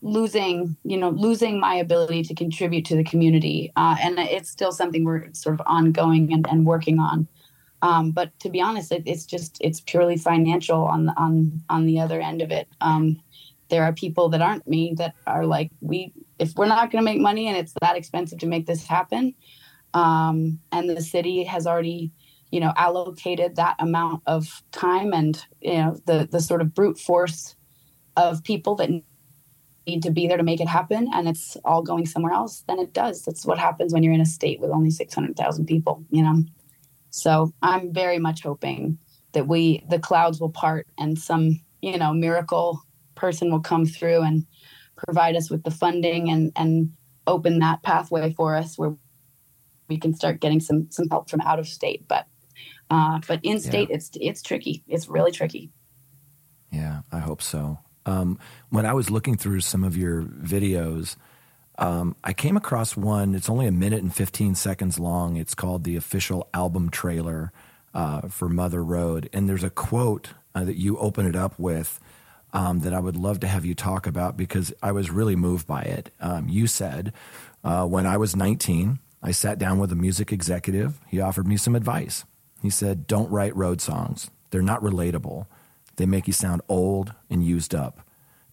losing, 0.00 0.76
you 0.84 0.96
know, 0.96 1.10
losing 1.10 1.60
my 1.60 1.74
ability 1.74 2.22
to 2.24 2.34
contribute 2.34 2.84
to 2.86 2.96
the 2.96 3.04
community. 3.04 3.72
Uh, 3.76 3.96
and 4.00 4.18
it's 4.18 4.50
still 4.50 4.72
something 4.72 5.04
we're 5.04 5.32
sort 5.32 5.58
of 5.58 5.66
ongoing 5.66 6.32
and, 6.32 6.46
and 6.48 6.66
working 6.66 6.98
on. 6.98 7.28
Um, 7.82 8.12
but 8.12 8.38
to 8.40 8.48
be 8.48 8.60
honest, 8.60 8.92
it, 8.92 9.02
it's 9.06 9.26
just 9.26 9.58
it's 9.60 9.80
purely 9.80 10.16
financial 10.16 10.84
on 10.84 11.06
the, 11.06 11.14
on 11.16 11.60
on 11.68 11.86
the 11.86 11.98
other 11.98 12.20
end 12.20 12.40
of 12.40 12.52
it. 12.52 12.68
Um, 12.80 13.20
there 13.70 13.84
are 13.84 13.92
people 13.92 14.28
that 14.28 14.42
aren't 14.42 14.68
me 14.68 14.94
that 14.98 15.14
are 15.26 15.46
like, 15.46 15.70
we 15.80 16.12
if 16.38 16.54
we're 16.56 16.66
not 16.66 16.90
going 16.90 17.02
to 17.02 17.10
make 17.10 17.20
money 17.20 17.48
and 17.48 17.56
it's 17.56 17.74
that 17.80 17.96
expensive 17.96 18.38
to 18.40 18.46
make 18.46 18.66
this 18.66 18.86
happen, 18.86 19.34
um, 19.94 20.58
and 20.70 20.88
the 20.88 21.02
city 21.02 21.44
has 21.44 21.66
already 21.66 22.12
you 22.50 22.60
know 22.60 22.72
allocated 22.76 23.56
that 23.56 23.76
amount 23.78 24.22
of 24.26 24.62
time 24.72 25.12
and 25.12 25.44
you 25.60 25.74
know 25.74 25.96
the 26.06 26.28
the 26.30 26.40
sort 26.40 26.60
of 26.60 26.74
brute 26.74 26.98
force 26.98 27.56
of 28.16 28.44
people 28.44 28.74
that 28.76 28.90
need 29.86 30.02
to 30.02 30.10
be 30.10 30.28
there 30.28 30.36
to 30.36 30.42
make 30.42 30.60
it 30.60 30.68
happen. 30.68 31.08
And 31.12 31.28
it's 31.28 31.56
all 31.64 31.82
going 31.82 32.06
somewhere 32.06 32.32
else 32.32 32.64
then 32.68 32.78
it 32.78 32.92
does. 32.92 33.24
That's 33.24 33.46
what 33.46 33.58
happens 33.58 33.92
when 33.92 34.02
you're 34.02 34.12
in 34.12 34.20
a 34.20 34.26
state 34.26 34.60
with 34.60 34.70
only 34.70 34.90
600,000 34.90 35.66
people 35.66 36.04
you 36.10 36.22
know? 36.22 36.44
So 37.10 37.52
i'm 37.62 37.92
very 37.92 38.18
much 38.18 38.42
hoping 38.42 38.98
that 39.32 39.48
we 39.48 39.84
the 39.88 39.98
clouds 39.98 40.40
will 40.40 40.50
part 40.50 40.86
and 40.98 41.18
some 41.18 41.60
you 41.80 41.98
know 41.98 42.12
miracle 42.12 42.80
person 43.14 43.50
will 43.50 43.60
come 43.60 43.84
through 43.84 44.22
and 44.22 44.46
provide 44.96 45.36
us 45.36 45.50
with 45.50 45.62
the 45.64 45.70
funding 45.70 46.30
and 46.30 46.52
and 46.56 46.92
open 47.26 47.58
that 47.58 47.82
pathway 47.82 48.32
for 48.32 48.56
us 48.56 48.78
where 48.78 48.94
we 49.92 49.98
can 49.98 50.14
start 50.14 50.40
getting 50.40 50.60
some 50.60 50.90
some 50.90 51.08
help 51.08 51.28
from 51.28 51.40
out 51.42 51.58
of 51.58 51.68
state. 51.68 52.06
But 52.08 52.26
uh, 52.90 53.20
but 53.26 53.40
in 53.42 53.60
state, 53.60 53.88
yeah. 53.90 53.96
it's 53.96 54.10
it's 54.14 54.42
tricky. 54.42 54.82
It's 54.88 55.08
really 55.08 55.32
tricky. 55.32 55.70
Yeah, 56.70 57.02
I 57.12 57.18
hope 57.18 57.42
so. 57.42 57.78
Um, 58.06 58.38
when 58.70 58.86
I 58.86 58.94
was 58.94 59.10
looking 59.10 59.36
through 59.36 59.60
some 59.60 59.84
of 59.84 59.96
your 59.96 60.22
videos, 60.22 61.16
um, 61.78 62.16
I 62.24 62.32
came 62.32 62.56
across 62.56 62.96
one. 62.96 63.34
It's 63.34 63.50
only 63.50 63.66
a 63.66 63.72
minute 63.72 64.02
and 64.02 64.14
15 64.14 64.54
seconds 64.54 64.98
long. 64.98 65.36
It's 65.36 65.54
called 65.54 65.84
the 65.84 65.96
official 65.96 66.48
album 66.52 66.90
trailer 66.90 67.52
uh, 67.94 68.22
for 68.28 68.48
Mother 68.48 68.82
Road. 68.82 69.28
And 69.32 69.48
there's 69.48 69.62
a 69.62 69.70
quote 69.70 70.30
uh, 70.54 70.64
that 70.64 70.76
you 70.76 70.98
open 70.98 71.26
it 71.26 71.36
up 71.36 71.58
with 71.58 72.00
um, 72.52 72.80
that 72.80 72.92
I 72.92 73.00
would 73.00 73.16
love 73.16 73.40
to 73.40 73.46
have 73.46 73.64
you 73.64 73.74
talk 73.74 74.06
about 74.06 74.36
because 74.36 74.72
I 74.82 74.92
was 74.92 75.10
really 75.10 75.36
moved 75.36 75.66
by 75.66 75.82
it. 75.82 76.10
Um, 76.20 76.48
you 76.48 76.66
said, 76.66 77.12
uh, 77.64 77.86
When 77.86 78.06
I 78.06 78.16
was 78.16 78.34
19, 78.34 78.98
I 79.22 79.30
sat 79.30 79.58
down 79.58 79.78
with 79.78 79.92
a 79.92 79.96
music 79.96 80.32
executive. 80.32 80.98
He 81.06 81.20
offered 81.20 81.46
me 81.46 81.56
some 81.56 81.76
advice. 81.76 82.24
He 82.60 82.70
said, 82.70 83.06
Don't 83.06 83.30
write 83.30 83.56
road 83.56 83.80
songs. 83.80 84.30
They're 84.50 84.62
not 84.62 84.82
relatable. 84.82 85.46
They 85.96 86.06
make 86.06 86.26
you 86.26 86.32
sound 86.32 86.62
old 86.68 87.14
and 87.30 87.44
used 87.44 87.74
up. 87.74 88.00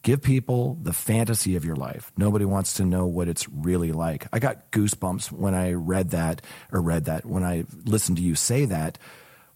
Give 0.01 0.21
people 0.21 0.77
the 0.81 0.93
fantasy 0.93 1.55
of 1.55 1.65
your 1.65 1.75
life. 1.75 2.11
Nobody 2.17 2.45
wants 2.45 2.73
to 2.75 2.85
know 2.85 3.05
what 3.05 3.27
it's 3.27 3.49
really 3.49 3.91
like. 3.91 4.27
I 4.31 4.39
got 4.39 4.71
goosebumps 4.71 5.31
when 5.31 5.53
I 5.53 5.73
read 5.73 6.11
that 6.11 6.41
or 6.71 6.81
read 6.81 7.05
that, 7.05 7.25
when 7.25 7.43
I 7.43 7.65
listened 7.85 8.17
to 8.17 8.23
you 8.23 8.35
say 8.35 8.65
that. 8.65 8.97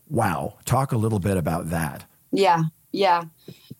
Wow. 0.09 0.57
Talk 0.65 0.91
a 0.91 0.97
little 0.97 1.19
bit 1.19 1.37
about 1.37 1.69
that. 1.69 2.05
Yeah. 2.31 2.63
Yeah. 2.91 3.23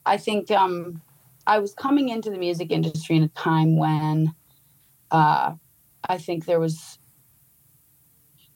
I 0.05 0.17
think 0.17 0.51
um, 0.51 1.01
I 1.45 1.59
was 1.59 1.73
coming 1.73 2.09
into 2.09 2.29
the 2.29 2.37
music 2.37 2.71
industry 2.71 3.17
in 3.17 3.23
a 3.23 3.27
time 3.29 3.75
when 3.75 4.33
uh, 5.11 5.55
I 6.07 6.17
think 6.17 6.45
there 6.45 6.61
was 6.61 6.97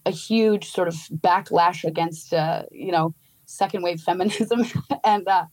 a 0.07 0.11
huge 0.11 0.69
sort 0.69 0.87
of 0.87 0.95
backlash 1.17 1.83
against 1.83 2.33
uh, 2.33 2.63
you 2.71 2.91
know 2.91 3.13
second 3.45 3.83
wave 3.83 3.99
feminism 3.99 4.63
and 5.03 5.27
uh, 5.27 5.45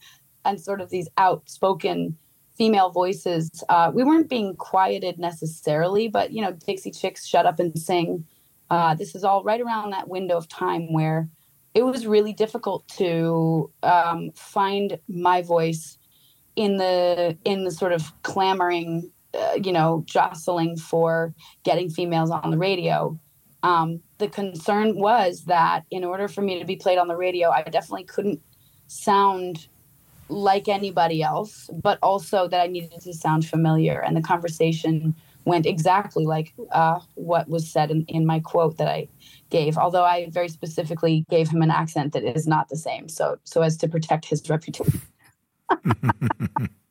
and 0.45 0.61
sort 0.61 0.81
of 0.81 0.91
these 0.91 1.09
outspoken 1.19 2.17
female 2.57 2.91
voices. 2.91 3.65
Uh, 3.69 3.91
we 3.93 4.05
weren't 4.05 4.29
being 4.31 4.55
quieted 4.57 5.19
necessarily, 5.19 6.07
but 6.09 6.33
you 6.33 6.41
know, 6.41 6.53
Dixie 6.53 6.93
Chicks, 6.93 7.27
shut 7.27 7.47
up 7.47 7.59
and 7.59 7.77
sing. 7.79 8.25
Uh, 8.71 8.95
this 8.95 9.15
is 9.15 9.25
all 9.25 9.43
right 9.43 9.61
around 9.61 9.91
that 9.91 10.09
window 10.09 10.37
of 10.37 10.49
time 10.49 10.93
where 10.93 11.29
it 11.75 11.83
was 11.83 12.07
really 12.07 12.33
difficult 12.33 12.87
to 12.87 13.71
um, 13.83 14.31
find 14.37 14.99
my 15.09 15.43
voice 15.43 15.99
in 16.55 16.77
the 16.77 17.37
in 17.45 17.65
the 17.65 17.73
sort 17.73 17.93
of 17.93 18.13
clamoring, 18.23 19.11
uh, 19.37 19.59
you 19.61 19.73
know, 19.73 20.05
jostling 20.07 20.77
for 20.77 21.35
getting 21.65 21.91
females 21.91 22.31
on 22.31 22.53
the 22.53 22.59
radio. 22.59 23.19
Um, 23.65 24.01
the 24.19 24.29
concern 24.29 24.99
was 24.99 25.45
that 25.47 25.85
in 25.91 26.05
order 26.05 26.29
for 26.29 26.43
me 26.43 26.59
to 26.59 26.67
be 26.67 26.77
played 26.77 26.99
on 26.99 27.09
the 27.09 27.17
radio, 27.17 27.49
I 27.49 27.63
definitely 27.63 28.05
couldn't 28.05 28.43
sound 28.89 29.69
like 30.29 30.69
anybody 30.69 31.23
else, 31.23 31.71
but 31.83 31.99
also 32.03 32.47
that 32.47 32.61
I 32.61 32.67
needed 32.67 33.01
to 33.01 33.15
sound 33.15 33.47
familiar. 33.47 34.03
And 34.03 34.15
the 34.15 34.21
conversation 34.21 35.15
went 35.47 35.65
exactly 35.65 36.27
like 36.27 36.53
uh, 36.73 37.01
what 37.15 37.49
was 37.49 37.67
said 37.71 37.91
in, 37.91 38.05
in 38.07 38.27
my 38.27 38.39
quote 38.41 38.77
that 38.77 38.89
I 38.89 39.09
gave, 39.49 39.79
although 39.79 40.05
I 40.05 40.29
very 40.31 40.49
specifically 40.49 41.25
gave 41.31 41.49
him 41.49 41.63
an 41.63 41.71
accent 41.71 42.13
that 42.13 42.23
is 42.23 42.47
not 42.47 42.69
the 42.69 42.77
same, 42.77 43.09
so 43.09 43.39
so 43.45 43.63
as 43.63 43.79
to 43.79 43.89
protect 43.89 44.27
his 44.27 44.47
reputation. 44.49 45.01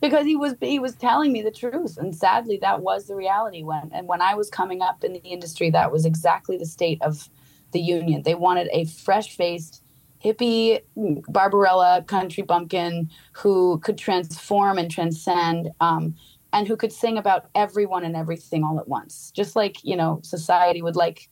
because 0.00 0.26
he 0.26 0.36
was 0.36 0.54
he 0.60 0.78
was 0.78 0.94
telling 0.94 1.32
me 1.32 1.42
the 1.42 1.50
truth, 1.50 1.96
and 1.98 2.14
sadly, 2.14 2.58
that 2.62 2.82
was 2.82 3.06
the 3.06 3.14
reality. 3.14 3.62
When 3.62 3.90
and 3.92 4.06
when 4.06 4.22
I 4.22 4.34
was 4.34 4.50
coming 4.50 4.82
up 4.82 5.04
in 5.04 5.12
the 5.12 5.20
industry, 5.20 5.70
that 5.70 5.92
was 5.92 6.04
exactly 6.04 6.56
the 6.56 6.66
state 6.66 7.00
of 7.02 7.28
the 7.72 7.80
union. 7.80 8.22
They 8.22 8.34
wanted 8.34 8.68
a 8.72 8.84
fresh 8.86 9.36
faced 9.36 9.82
hippie 10.24 10.80
Barbarella 11.28 12.04
country 12.06 12.42
bumpkin 12.42 13.10
who 13.32 13.78
could 13.80 13.98
transform 13.98 14.78
and 14.78 14.90
transcend. 14.90 15.70
Um, 15.80 16.14
and 16.50 16.66
who 16.66 16.78
could 16.78 16.94
sing 16.94 17.18
about 17.18 17.50
everyone 17.54 18.04
and 18.04 18.16
everything 18.16 18.64
all 18.64 18.80
at 18.80 18.88
once, 18.88 19.30
just 19.36 19.54
like 19.54 19.84
you 19.84 19.94
know 19.94 20.18
society 20.22 20.80
would 20.80 20.96
like 20.96 21.28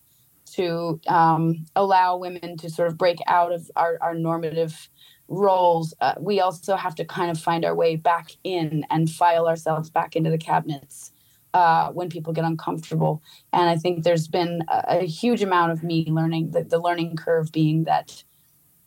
to 0.46 1.00
um, 1.08 1.66
allow 1.74 2.16
women 2.16 2.56
to 2.56 2.70
sort 2.70 2.88
of 2.88 2.96
break 2.96 3.18
out 3.26 3.52
of 3.52 3.70
our, 3.76 3.98
our 4.00 4.14
normative 4.14 4.88
roles. 5.28 5.94
Uh, 6.00 6.14
we 6.18 6.40
also 6.40 6.76
have 6.76 6.94
to 6.96 7.04
kind 7.04 7.30
of 7.30 7.38
find 7.38 7.64
our 7.64 7.74
way 7.74 7.96
back 7.96 8.32
in 8.44 8.84
and 8.90 9.10
file 9.10 9.48
ourselves 9.48 9.90
back 9.90 10.16
into 10.16 10.30
the 10.30 10.38
cabinets 10.38 11.12
uh, 11.54 11.90
when 11.90 12.08
people 12.08 12.32
get 12.32 12.44
uncomfortable. 12.44 13.22
And 13.52 13.68
I 13.68 13.76
think 13.76 14.04
there's 14.04 14.28
been 14.28 14.62
a, 14.68 15.00
a 15.00 15.06
huge 15.06 15.42
amount 15.42 15.72
of 15.72 15.82
me 15.82 16.06
learning 16.08 16.50
the, 16.50 16.64
the 16.64 16.78
learning 16.78 17.16
curve 17.16 17.50
being 17.52 17.84
that 17.84 18.22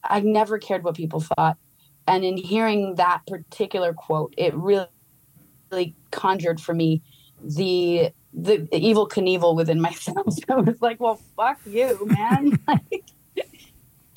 I 0.04 0.22
never 0.22 0.58
cared 0.58 0.84
what 0.84 0.96
people 0.96 1.20
thought. 1.20 1.58
And 2.08 2.24
in 2.24 2.38
hearing 2.38 2.96
that 2.96 3.22
particular 3.28 3.94
quote, 3.94 4.34
it 4.38 4.54
really 4.56 4.88
really 5.72 5.96
conjured 6.12 6.60
for 6.60 6.74
me 6.74 7.02
the 7.44 8.12
the, 8.34 8.60
Evel 8.74 9.10
Knievel 9.10 9.56
within 9.56 9.82
myself. 9.90 10.36
I 10.50 10.56
was 10.56 10.82
like, 10.82 11.00
well, 11.00 11.20
fuck 11.36 11.60
you, 11.66 11.98
man. 12.06 12.60
like, 12.68 13.06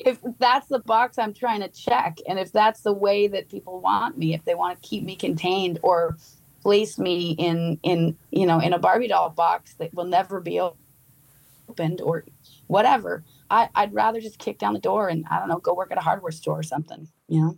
if 0.05 0.19
that's 0.39 0.67
the 0.67 0.79
box 0.79 1.17
I'm 1.17 1.33
trying 1.33 1.61
to 1.61 1.69
check, 1.69 2.17
and 2.27 2.39
if 2.39 2.51
that's 2.51 2.81
the 2.81 2.93
way 2.93 3.27
that 3.27 3.49
people 3.49 3.79
want 3.81 4.17
me, 4.17 4.33
if 4.33 4.43
they 4.45 4.55
want 4.55 4.81
to 4.81 4.87
keep 4.87 5.03
me 5.03 5.15
contained 5.15 5.79
or 5.83 6.17
place 6.61 6.97
me 6.97 7.31
in 7.31 7.77
in 7.83 8.17
you 8.31 8.45
know 8.45 8.59
in 8.59 8.73
a 8.73 8.79
Barbie 8.79 9.07
doll 9.07 9.29
box 9.29 9.73
that 9.75 9.93
will 9.93 10.05
never 10.05 10.39
be 10.39 10.59
opened 10.59 12.01
or 12.01 12.25
whatever, 12.67 13.23
I, 13.49 13.69
I'd 13.75 13.93
rather 13.93 14.19
just 14.19 14.39
kick 14.39 14.59
down 14.59 14.73
the 14.73 14.79
door 14.79 15.09
and 15.09 15.25
I 15.29 15.39
don't 15.39 15.49
know, 15.49 15.57
go 15.57 15.73
work 15.73 15.91
at 15.91 15.97
a 15.97 16.01
hardware 16.01 16.31
store 16.31 16.59
or 16.59 16.63
something. 16.63 17.07
You 17.27 17.41
know. 17.41 17.57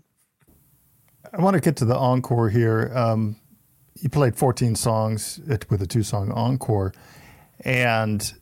I 1.34 1.42
want 1.42 1.56
to 1.56 1.62
get 1.62 1.76
to 1.78 1.86
the 1.86 1.98
encore 1.98 2.50
here. 2.50 2.92
Um, 2.96 3.38
you 4.00 4.10
played 4.10 4.36
14 4.36 4.76
songs 4.76 5.40
with 5.70 5.82
a 5.82 5.88
two 5.88 6.04
song 6.04 6.32
encore. 6.32 6.94
And 7.62 8.34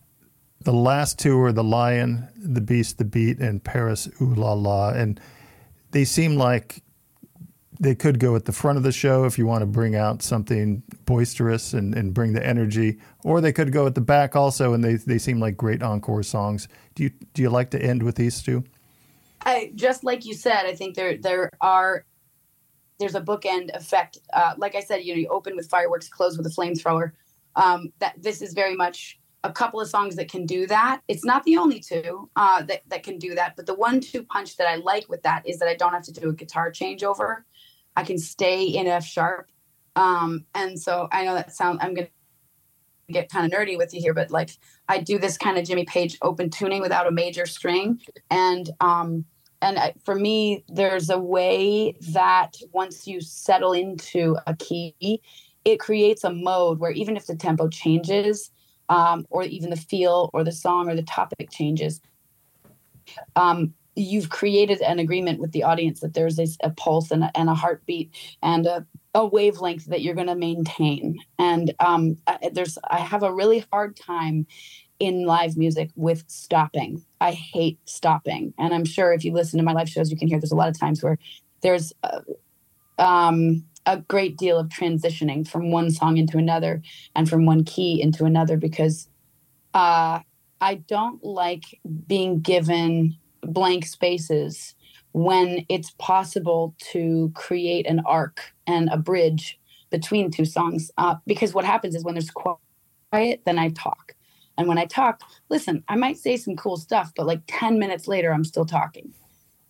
the 0.63 0.73
last 0.73 1.19
two 1.19 1.39
are 1.41 1.51
The 1.51 1.63
Lion, 1.63 2.27
The 2.35 2.61
Beast, 2.61 2.97
The 2.97 3.05
Beat, 3.05 3.39
and 3.39 3.63
Paris 3.63 4.09
Ooh 4.21 4.33
La 4.33 4.53
La. 4.53 4.89
And 4.89 5.19
they 5.91 6.05
seem 6.05 6.35
like 6.35 6.81
they 7.79 7.95
could 7.95 8.19
go 8.19 8.35
at 8.35 8.45
the 8.45 8.51
front 8.51 8.77
of 8.77 8.83
the 8.83 8.91
show 8.91 9.25
if 9.25 9.37
you 9.37 9.45
want 9.45 9.61
to 9.61 9.65
bring 9.65 9.95
out 9.95 10.21
something 10.21 10.83
boisterous 11.05 11.73
and, 11.73 11.93
and 11.93 12.13
bring 12.13 12.33
the 12.33 12.45
energy, 12.45 12.97
or 13.23 13.41
they 13.41 13.51
could 13.51 13.71
go 13.71 13.85
at 13.85 13.95
the 13.95 14.01
back 14.01 14.35
also, 14.35 14.73
and 14.73 14.83
they, 14.83 14.95
they 14.95 15.17
seem 15.17 15.39
like 15.39 15.57
great 15.57 15.83
encore 15.83 16.23
songs. 16.23 16.67
Do 16.95 17.03
you 17.03 17.11
do 17.33 17.41
you 17.41 17.49
like 17.49 17.71
to 17.71 17.81
end 17.81 18.03
with 18.03 18.15
these 18.15 18.41
two? 18.41 18.63
I 19.41 19.71
just 19.75 20.03
like 20.03 20.25
you 20.25 20.33
said, 20.33 20.65
I 20.65 20.75
think 20.75 20.95
there 20.95 21.17
there 21.17 21.49
are 21.59 22.05
there's 22.99 23.15
a 23.15 23.21
bookend 23.21 23.75
effect. 23.75 24.19
Uh, 24.31 24.53
like 24.57 24.75
I 24.75 24.79
said, 24.79 25.03
you 25.03 25.13
know, 25.13 25.19
you 25.19 25.27
open 25.27 25.55
with 25.55 25.69
fireworks, 25.69 26.07
close 26.07 26.37
with 26.37 26.47
a 26.47 26.51
flamethrower. 26.51 27.11
Um, 27.55 27.91
that 27.99 28.15
this 28.17 28.41
is 28.41 28.53
very 28.53 28.75
much 28.75 29.19
a 29.43 29.51
couple 29.51 29.79
of 29.81 29.87
songs 29.87 30.15
that 30.15 30.29
can 30.29 30.45
do 30.45 30.65
that. 30.67 31.01
It's 31.07 31.25
not 31.25 31.43
the 31.43 31.57
only 31.57 31.79
two 31.79 32.29
uh, 32.35 32.63
that 32.63 32.81
that 32.87 33.03
can 33.03 33.17
do 33.17 33.35
that, 33.35 33.55
but 33.55 33.65
the 33.65 33.73
one-two 33.73 34.23
punch 34.23 34.57
that 34.57 34.67
I 34.67 34.77
like 34.77 35.09
with 35.09 35.23
that 35.23 35.47
is 35.47 35.59
that 35.59 35.67
I 35.67 35.75
don't 35.75 35.91
have 35.91 36.03
to 36.03 36.13
do 36.13 36.29
a 36.29 36.33
guitar 36.33 36.71
changeover. 36.71 37.43
I 37.95 38.03
can 38.03 38.17
stay 38.17 38.63
in 38.63 38.87
F 38.87 39.05
sharp, 39.05 39.49
um, 39.95 40.45
and 40.55 40.79
so 40.79 41.07
I 41.11 41.25
know 41.25 41.35
that 41.35 41.53
sound. 41.53 41.79
I'm 41.81 41.93
gonna 41.93 42.07
get 43.09 43.29
kind 43.29 43.45
of 43.45 43.57
nerdy 43.57 43.77
with 43.77 43.93
you 43.93 43.99
here, 43.99 44.13
but 44.13 44.31
like 44.31 44.51
I 44.87 44.99
do 44.99 45.19
this 45.19 45.37
kind 45.37 45.57
of 45.57 45.65
Jimmy 45.65 45.85
Page 45.85 46.17
open 46.21 46.49
tuning 46.49 46.81
without 46.81 47.07
a 47.07 47.11
major 47.11 47.45
string, 47.45 47.99
and 48.31 48.69
um, 48.79 49.25
and 49.61 49.77
for 50.05 50.15
me 50.15 50.63
there's 50.69 51.09
a 51.09 51.19
way 51.19 51.95
that 52.11 52.55
once 52.71 53.07
you 53.07 53.19
settle 53.19 53.73
into 53.73 54.37
a 54.47 54.55
key 54.55 55.21
it 55.65 55.79
creates 55.79 56.23
a 56.23 56.29
mode 56.29 56.79
where 56.79 56.91
even 56.91 57.15
if 57.15 57.25
the 57.25 57.35
tempo 57.35 57.67
changes 57.69 58.51
um, 58.89 59.25
or 59.29 59.43
even 59.43 59.69
the 59.69 59.75
feel 59.75 60.29
or 60.33 60.43
the 60.43 60.51
song 60.51 60.89
or 60.89 60.95
the 60.95 61.03
topic 61.03 61.49
changes 61.51 62.01
um, 63.35 63.73
you've 63.95 64.29
created 64.29 64.81
an 64.81 64.97
agreement 64.97 65.39
with 65.39 65.51
the 65.51 65.63
audience 65.63 65.99
that 65.99 66.13
there's 66.13 66.39
a, 66.39 66.47
a 66.63 66.69
pulse 66.71 67.11
and 67.11 67.23
a, 67.23 67.31
and 67.35 67.49
a, 67.49 67.53
heartbeat 67.53 68.11
and 68.41 68.65
a, 68.65 68.85
a 69.13 69.25
wavelength 69.25 69.85
that 69.85 70.01
you're 70.01 70.15
going 70.15 70.27
to 70.27 70.35
maintain 70.35 71.19
and 71.37 71.73
um, 71.79 72.17
there's 72.53 72.77
i 72.89 72.99
have 72.99 73.23
a 73.23 73.33
really 73.33 73.65
hard 73.71 73.95
time 73.95 74.47
in 75.03 75.25
live 75.25 75.57
music 75.57 75.89
with 75.95 76.23
stopping. 76.27 77.03
I 77.19 77.31
hate 77.31 77.77
stopping. 77.85 78.53
And 78.57 78.73
I'm 78.73 78.85
sure 78.85 79.11
if 79.11 79.25
you 79.25 79.33
listen 79.33 79.57
to 79.57 79.63
my 79.63 79.73
live 79.73 79.89
shows, 79.89 80.09
you 80.09 80.17
can 80.17 80.29
hear 80.29 80.39
there's 80.39 80.53
a 80.53 80.55
lot 80.55 80.69
of 80.69 80.79
times 80.79 81.03
where 81.03 81.17
there's 81.61 81.91
uh, 82.03 82.21
um, 82.99 83.65
a 83.85 83.97
great 83.97 84.37
deal 84.37 84.57
of 84.57 84.69
transitioning 84.69 85.47
from 85.47 85.71
one 85.71 85.91
song 85.91 86.17
into 86.17 86.37
another 86.37 86.81
and 87.15 87.29
from 87.29 87.45
one 87.45 87.63
key 87.63 88.01
into 88.01 88.25
another 88.25 88.57
because 88.57 89.09
uh, 89.73 90.19
I 90.61 90.75
don't 90.75 91.23
like 91.23 91.79
being 92.07 92.39
given 92.39 93.17
blank 93.41 93.85
spaces 93.85 94.75
when 95.11 95.65
it's 95.69 95.91
possible 95.99 96.75
to 96.91 97.31
create 97.35 97.85
an 97.85 98.01
arc 98.05 98.53
and 98.65 98.89
a 98.89 98.97
bridge 98.97 99.59
between 99.89 100.31
two 100.31 100.45
songs. 100.45 100.89
Uh, 100.97 101.15
because 101.27 101.53
what 101.53 101.65
happens 101.65 101.95
is 101.95 102.03
when 102.03 102.15
there's 102.15 102.31
quiet, 102.31 103.41
then 103.45 103.59
I 103.59 103.69
talk. 103.69 104.15
And 104.57 104.67
when 104.67 104.77
I 104.77 104.85
talk, 104.85 105.21
listen, 105.49 105.83
I 105.87 105.95
might 105.95 106.17
say 106.17 106.37
some 106.37 106.55
cool 106.55 106.77
stuff, 106.77 107.11
but 107.15 107.25
like 107.25 107.41
10 107.47 107.79
minutes 107.79 108.07
later, 108.07 108.31
I'm 108.31 108.43
still 108.43 108.65
talking. 108.65 109.13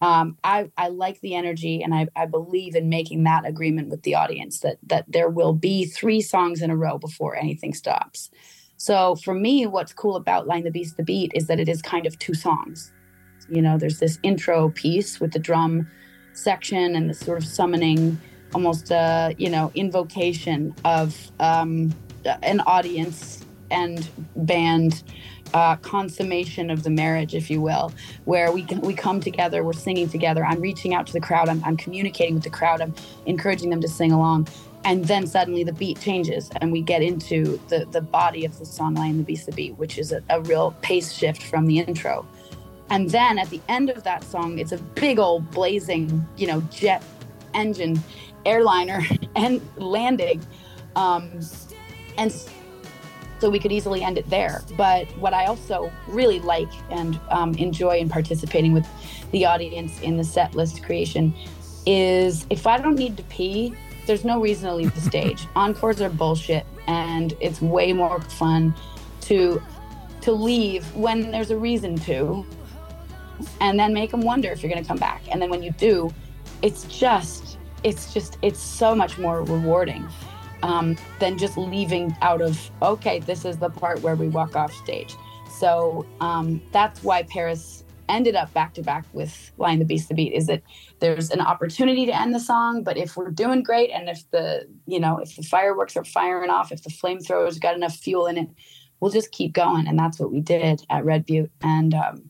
Um, 0.03 0.37
I, 0.43 0.69
I 0.77 0.89
like 0.89 1.21
the 1.21 1.33
energy 1.33 1.81
and 1.81 1.95
I, 1.95 2.09
I 2.13 2.25
believe 2.25 2.75
in 2.75 2.89
making 2.89 3.23
that 3.23 3.47
agreement 3.47 3.87
with 3.87 4.03
the 4.03 4.15
audience 4.15 4.59
that 4.59 4.77
that 4.87 5.05
there 5.07 5.29
will 5.29 5.53
be 5.53 5.85
three 5.85 6.19
songs 6.19 6.61
in 6.61 6.69
a 6.69 6.75
row 6.75 6.97
before 6.97 7.37
anything 7.37 7.73
stops. 7.73 8.29
So 8.75 9.15
for 9.15 9.33
me, 9.33 9.65
what's 9.65 9.93
cool 9.93 10.17
about 10.17 10.45
Lion 10.45 10.65
the 10.65 10.71
Beast 10.71 10.97
the 10.97 11.03
Beat 11.03 11.31
is 11.33 11.47
that 11.47 11.57
it 11.57 11.69
is 11.69 11.81
kind 11.81 12.05
of 12.05 12.19
two 12.19 12.33
songs. 12.33 12.91
You 13.47 13.61
know, 13.61 13.77
there's 13.77 13.99
this 13.99 14.19
intro 14.23 14.71
piece 14.71 15.21
with 15.21 15.31
the 15.31 15.39
drum 15.39 15.87
section 16.33 16.97
and 16.97 17.09
the 17.09 17.13
sort 17.13 17.37
of 17.37 17.45
summoning, 17.45 18.19
almost 18.53 18.91
a 18.91 19.33
you 19.37 19.49
know 19.49 19.71
invocation 19.73 20.75
of 20.83 21.31
um, 21.39 21.95
an 22.41 22.59
audience 22.67 23.45
and 23.71 24.09
band 24.35 25.01
uh, 25.53 25.75
consummation 25.77 26.69
of 26.69 26.83
the 26.83 26.89
marriage, 26.89 27.35
if 27.35 27.49
you 27.49 27.61
will, 27.61 27.93
where 28.25 28.51
we 28.51 28.65
we 28.81 28.93
come 28.93 29.19
together, 29.19 29.63
we're 29.63 29.73
singing 29.73 30.09
together. 30.09 30.45
I'm 30.45 30.61
reaching 30.61 30.93
out 30.93 31.07
to 31.07 31.13
the 31.13 31.21
crowd, 31.21 31.49
I'm, 31.49 31.63
I'm 31.63 31.77
communicating 31.77 32.35
with 32.35 32.43
the 32.43 32.49
crowd, 32.49 32.81
I'm 32.81 32.93
encouraging 33.25 33.69
them 33.69 33.81
to 33.81 33.87
sing 33.87 34.11
along, 34.11 34.47
and 34.83 35.05
then 35.05 35.27
suddenly 35.27 35.63
the 35.63 35.73
beat 35.73 35.99
changes, 35.99 36.49
and 36.57 36.71
we 36.71 36.81
get 36.81 37.01
into 37.01 37.59
the 37.69 37.85
the 37.91 38.01
body 38.01 38.45
of 38.45 38.57
the 38.59 38.65
song 38.65 38.95
"Lion 38.95 39.17
the 39.17 39.23
Beast 39.23 39.45
the 39.45 39.51
Beat," 39.51 39.77
which 39.77 39.97
is 39.97 40.11
a, 40.11 40.23
a 40.29 40.41
real 40.41 40.75
pace 40.81 41.13
shift 41.13 41.43
from 41.43 41.67
the 41.67 41.79
intro. 41.79 42.25
And 42.89 43.09
then 43.09 43.39
at 43.39 43.49
the 43.49 43.61
end 43.69 43.89
of 43.89 44.03
that 44.03 44.23
song, 44.23 44.59
it's 44.59 44.71
a 44.71 44.77
big 44.77 45.17
old 45.17 45.49
blazing, 45.51 46.27
you 46.37 46.47
know, 46.47 46.61
jet 46.69 47.03
engine 47.53 48.01
airliner 48.45 49.01
and 49.35 49.61
landing. 49.77 50.45
Um, 50.95 51.39
and 52.17 52.31
so 53.43 53.49
we 53.49 53.59
could 53.59 53.73
easily 53.73 54.01
end 54.01 54.17
it 54.17 54.29
there. 54.29 54.63
But 54.77 55.05
what 55.17 55.33
I 55.33 55.47
also 55.47 55.91
really 56.07 56.39
like 56.39 56.69
and 56.89 57.19
um, 57.29 57.53
enjoy 57.55 57.97
in 57.97 58.07
participating 58.07 58.71
with 58.71 58.87
the 59.31 59.45
audience 59.45 59.99
in 59.99 60.15
the 60.15 60.23
set 60.23 60.55
list 60.55 60.81
creation 60.81 61.33
is 61.85 62.45
if 62.49 62.65
I 62.65 62.77
don't 62.77 62.95
need 62.95 63.17
to 63.17 63.23
pee, 63.23 63.75
there's 64.07 64.23
no 64.23 64.39
reason 64.39 64.69
to 64.69 64.75
leave 64.75 64.95
the 64.95 65.01
stage. 65.01 65.45
Encores 65.57 65.99
are 65.99 66.09
bullshit, 66.09 66.65
and 66.87 67.35
it's 67.41 67.61
way 67.61 67.91
more 67.91 68.21
fun 68.21 68.73
to 69.27 69.61
to 70.21 70.31
leave 70.31 70.85
when 70.95 71.29
there's 71.29 71.51
a 71.51 71.57
reason 71.57 71.97
to, 71.97 72.45
and 73.59 73.77
then 73.77 73.93
make 73.93 74.11
them 74.11 74.21
wonder 74.21 74.53
if 74.53 74.63
you're 74.63 74.71
going 74.71 74.81
to 74.81 74.87
come 74.87 74.99
back. 74.99 75.21
And 75.29 75.41
then 75.41 75.49
when 75.49 75.61
you 75.61 75.71
do, 75.71 76.13
it's 76.61 76.85
just 76.85 77.57
it's 77.83 78.13
just 78.13 78.37
it's 78.41 78.61
so 78.61 78.95
much 78.95 79.17
more 79.17 79.43
rewarding 79.43 80.07
um, 80.63 80.97
than 81.19 81.37
just 81.37 81.57
leaving 81.57 82.15
out 82.21 82.41
of, 82.41 82.71
okay, 82.81 83.19
this 83.19 83.45
is 83.45 83.57
the 83.57 83.69
part 83.69 84.01
where 84.01 84.15
we 84.15 84.29
walk 84.29 84.55
off 84.55 84.73
stage. 84.73 85.15
So 85.59 86.05
um, 86.19 86.61
that's 86.71 87.03
why 87.03 87.23
Paris 87.23 87.83
ended 88.09 88.35
up 88.35 88.51
back 88.53 88.73
to 88.73 88.81
back 88.81 89.05
with 89.13 89.51
Lion 89.57 89.79
the 89.79 89.85
Beast 89.85 90.09
the 90.09 90.15
Beat 90.15 90.33
is 90.33 90.47
that 90.47 90.61
there's 90.99 91.29
an 91.29 91.39
opportunity 91.39 92.05
to 92.05 92.19
end 92.19 92.33
the 92.33 92.39
song, 92.39 92.83
but 92.83 92.97
if 92.97 93.15
we're 93.15 93.29
doing 93.29 93.63
great 93.63 93.91
and 93.91 94.09
if 94.09 94.29
the 94.31 94.67
you 94.85 94.99
know 94.99 95.19
if 95.19 95.35
the 95.35 95.43
fireworks 95.43 95.95
are 95.95 96.03
firing 96.03 96.49
off, 96.49 96.71
if 96.71 96.83
the 96.83 96.89
flamethrowers 96.89 97.61
got 97.61 97.75
enough 97.75 97.95
fuel 97.95 98.27
in 98.27 98.37
it, 98.37 98.49
we'll 98.99 99.11
just 99.11 99.31
keep 99.31 99.53
going, 99.53 99.87
and 99.87 99.97
that's 99.97 100.19
what 100.19 100.31
we 100.31 100.41
did 100.41 100.83
at 100.89 101.05
Red 101.05 101.25
Butte, 101.25 101.51
and 101.61 101.93
um, 101.93 102.29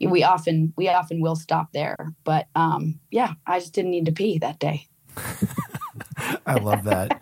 we 0.00 0.24
often 0.24 0.72
we 0.76 0.88
often 0.88 1.20
will 1.20 1.36
stop 1.36 1.72
there, 1.72 2.12
but 2.24 2.48
um, 2.54 2.98
yeah, 3.10 3.34
I 3.46 3.60
just 3.60 3.74
didn't 3.74 3.92
need 3.92 4.06
to 4.06 4.12
pee 4.12 4.38
that 4.38 4.58
day. 4.58 4.88
I 6.46 6.54
love 6.54 6.84
that. 6.84 7.20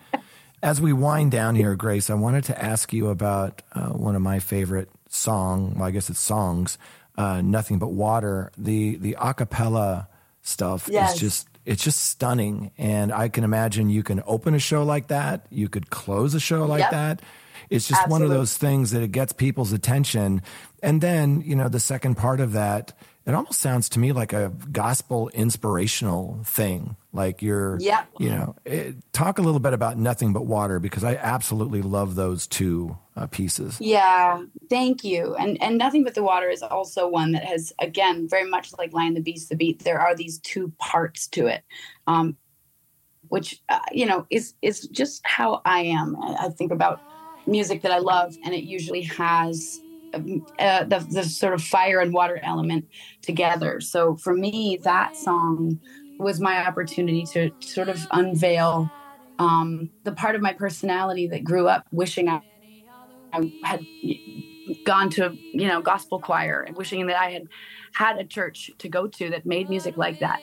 As 0.62 0.80
we 0.80 0.92
wind 0.92 1.30
down 1.30 1.54
here, 1.54 1.74
Grace, 1.74 2.10
I 2.10 2.14
wanted 2.14 2.44
to 2.44 2.62
ask 2.62 2.92
you 2.92 3.08
about 3.08 3.62
uh, 3.72 3.88
one 3.88 4.14
of 4.14 4.22
my 4.22 4.40
favorite 4.40 4.90
song. 5.08 5.74
Well, 5.74 5.84
I 5.84 5.90
guess 5.90 6.10
it's 6.10 6.20
songs 6.20 6.76
uh, 7.20 7.42
nothing 7.42 7.78
but 7.78 7.88
water. 7.88 8.50
The 8.56 8.96
the 8.96 9.16
acapella 9.20 10.06
stuff 10.42 10.88
yes. 10.90 11.14
is 11.14 11.20
just 11.20 11.48
it's 11.66 11.84
just 11.84 12.00
stunning, 12.00 12.70
and 12.78 13.12
I 13.12 13.28
can 13.28 13.44
imagine 13.44 13.90
you 13.90 14.02
can 14.02 14.22
open 14.26 14.54
a 14.54 14.58
show 14.58 14.82
like 14.84 15.08
that, 15.08 15.46
you 15.50 15.68
could 15.68 15.90
close 15.90 16.34
a 16.34 16.40
show 16.40 16.64
like 16.64 16.80
yep. 16.80 16.90
that. 16.92 17.22
It's 17.68 17.86
just 17.86 18.00
Absolutely. 18.00 18.26
one 18.26 18.32
of 18.32 18.38
those 18.40 18.56
things 18.56 18.90
that 18.92 19.02
it 19.02 19.12
gets 19.12 19.32
people's 19.32 19.72
attention, 19.72 20.42
and 20.82 21.00
then 21.00 21.42
you 21.42 21.54
know 21.54 21.68
the 21.68 21.80
second 21.80 22.16
part 22.16 22.40
of 22.40 22.52
that 22.52 22.96
it 23.26 23.34
almost 23.34 23.60
sounds 23.60 23.88
to 23.90 23.98
me 23.98 24.12
like 24.12 24.32
a 24.32 24.52
gospel 24.72 25.28
inspirational 25.34 26.40
thing. 26.44 26.96
Like 27.12 27.42
you're, 27.42 27.76
yeah, 27.80 28.04
you 28.18 28.30
know, 28.30 28.54
it, 28.64 28.94
talk 29.12 29.38
a 29.38 29.42
little 29.42 29.58
bit 29.58 29.72
about 29.72 29.98
nothing 29.98 30.32
but 30.32 30.46
water 30.46 30.78
because 30.78 31.02
I 31.02 31.16
absolutely 31.16 31.82
love 31.82 32.14
those 32.14 32.46
two 32.46 32.96
uh, 33.16 33.26
pieces. 33.26 33.78
Yeah, 33.80 34.44
thank 34.68 35.02
you. 35.02 35.34
And 35.34 35.60
and 35.60 35.76
nothing 35.76 36.04
but 36.04 36.14
the 36.14 36.22
water 36.22 36.48
is 36.48 36.62
also 36.62 37.08
one 37.08 37.32
that 37.32 37.44
has 37.44 37.72
again 37.80 38.28
very 38.28 38.48
much 38.48 38.72
like 38.78 38.92
Lion 38.92 39.14
the 39.14 39.20
Beast 39.20 39.48
the 39.48 39.56
Beat. 39.56 39.80
There 39.82 40.00
are 40.00 40.14
these 40.14 40.38
two 40.38 40.72
parts 40.78 41.26
to 41.28 41.48
it, 41.48 41.64
um, 42.06 42.36
which 43.28 43.60
uh, 43.68 43.80
you 43.90 44.06
know 44.06 44.24
is 44.30 44.54
is 44.62 44.86
just 44.86 45.20
how 45.24 45.62
I 45.64 45.80
am. 45.80 46.16
I, 46.22 46.46
I 46.46 46.48
think 46.50 46.70
about 46.70 47.00
music 47.44 47.82
that 47.82 47.90
I 47.90 47.98
love, 47.98 48.36
and 48.44 48.54
it 48.54 48.62
usually 48.62 49.02
has 49.02 49.80
uh, 50.12 50.84
the, 50.84 51.06
the 51.10 51.24
sort 51.24 51.54
of 51.54 51.62
fire 51.62 52.00
and 52.00 52.12
water 52.12 52.40
element 52.42 52.86
together. 53.22 53.80
So 53.80 54.16
for 54.16 54.34
me, 54.34 54.78
that 54.82 55.16
song 55.16 55.80
was 56.20 56.40
my 56.40 56.66
opportunity 56.66 57.24
to 57.32 57.50
sort 57.60 57.88
of 57.88 58.06
unveil 58.10 58.90
um, 59.38 59.90
the 60.04 60.12
part 60.12 60.34
of 60.34 60.42
my 60.42 60.52
personality 60.52 61.26
that 61.28 61.42
grew 61.42 61.66
up 61.66 61.86
wishing 61.92 62.28
I, 62.28 62.42
I 63.32 63.52
had 63.64 63.84
gone 64.84 65.10
to 65.10 65.36
you 65.52 65.66
know 65.66 65.80
gospel 65.80 66.20
choir 66.20 66.62
and 66.62 66.76
wishing 66.76 67.06
that 67.06 67.18
I 67.18 67.30
had 67.30 67.48
had 67.94 68.18
a 68.18 68.24
church 68.24 68.70
to 68.78 68.88
go 68.88 69.06
to 69.06 69.30
that 69.30 69.46
made 69.46 69.68
music 69.68 69.96
like 69.96 70.20
that. 70.20 70.40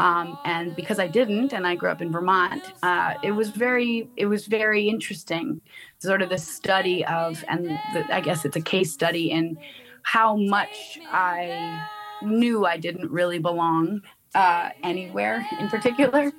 Um, 0.00 0.38
and 0.46 0.74
because 0.76 0.98
I 0.98 1.08
didn't, 1.08 1.52
and 1.52 1.66
I 1.66 1.74
grew 1.74 1.90
up 1.90 2.00
in 2.00 2.10
Vermont, 2.10 2.72
uh, 2.82 3.14
it 3.22 3.32
was 3.32 3.50
very 3.50 4.08
it 4.16 4.26
was 4.26 4.46
very 4.46 4.88
interesting, 4.88 5.60
sort 5.98 6.22
of 6.22 6.30
the 6.30 6.38
study 6.38 7.04
of, 7.04 7.44
and 7.48 7.66
the, 7.66 8.06
I 8.10 8.20
guess 8.20 8.46
it's 8.46 8.56
a 8.56 8.62
case 8.62 8.92
study 8.92 9.30
in 9.30 9.58
how 10.02 10.36
much 10.36 10.98
I 11.12 11.86
knew 12.22 12.64
I 12.64 12.78
didn't 12.78 13.10
really 13.10 13.38
belong 13.38 14.00
uh, 14.34 14.70
anywhere 14.82 15.46
in 15.58 15.68
particular, 15.68 16.32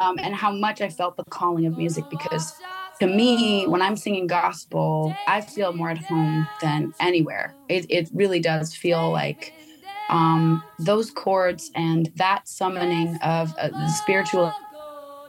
um, 0.00 0.18
and 0.18 0.34
how 0.34 0.52
much 0.52 0.80
I 0.80 0.88
felt 0.88 1.16
the 1.16 1.24
calling 1.24 1.66
of 1.66 1.76
music 1.76 2.04
because 2.10 2.54
to 3.00 3.06
me, 3.06 3.66
when 3.66 3.82
I'm 3.82 3.96
singing 3.96 4.26
gospel, 4.26 5.14
I 5.26 5.40
feel 5.40 5.72
more 5.72 5.90
at 5.90 5.98
home 5.98 6.46
than 6.60 6.94
anywhere. 7.00 7.54
It, 7.68 7.86
it 7.88 8.08
really 8.14 8.40
does 8.40 8.74
feel 8.74 9.10
like 9.10 9.52
um, 10.08 10.62
those 10.78 11.10
chords 11.10 11.70
and 11.74 12.10
that 12.16 12.46
summoning 12.46 13.16
of 13.22 13.52
uh, 13.58 13.68
the 13.68 13.88
spiritual 13.88 14.52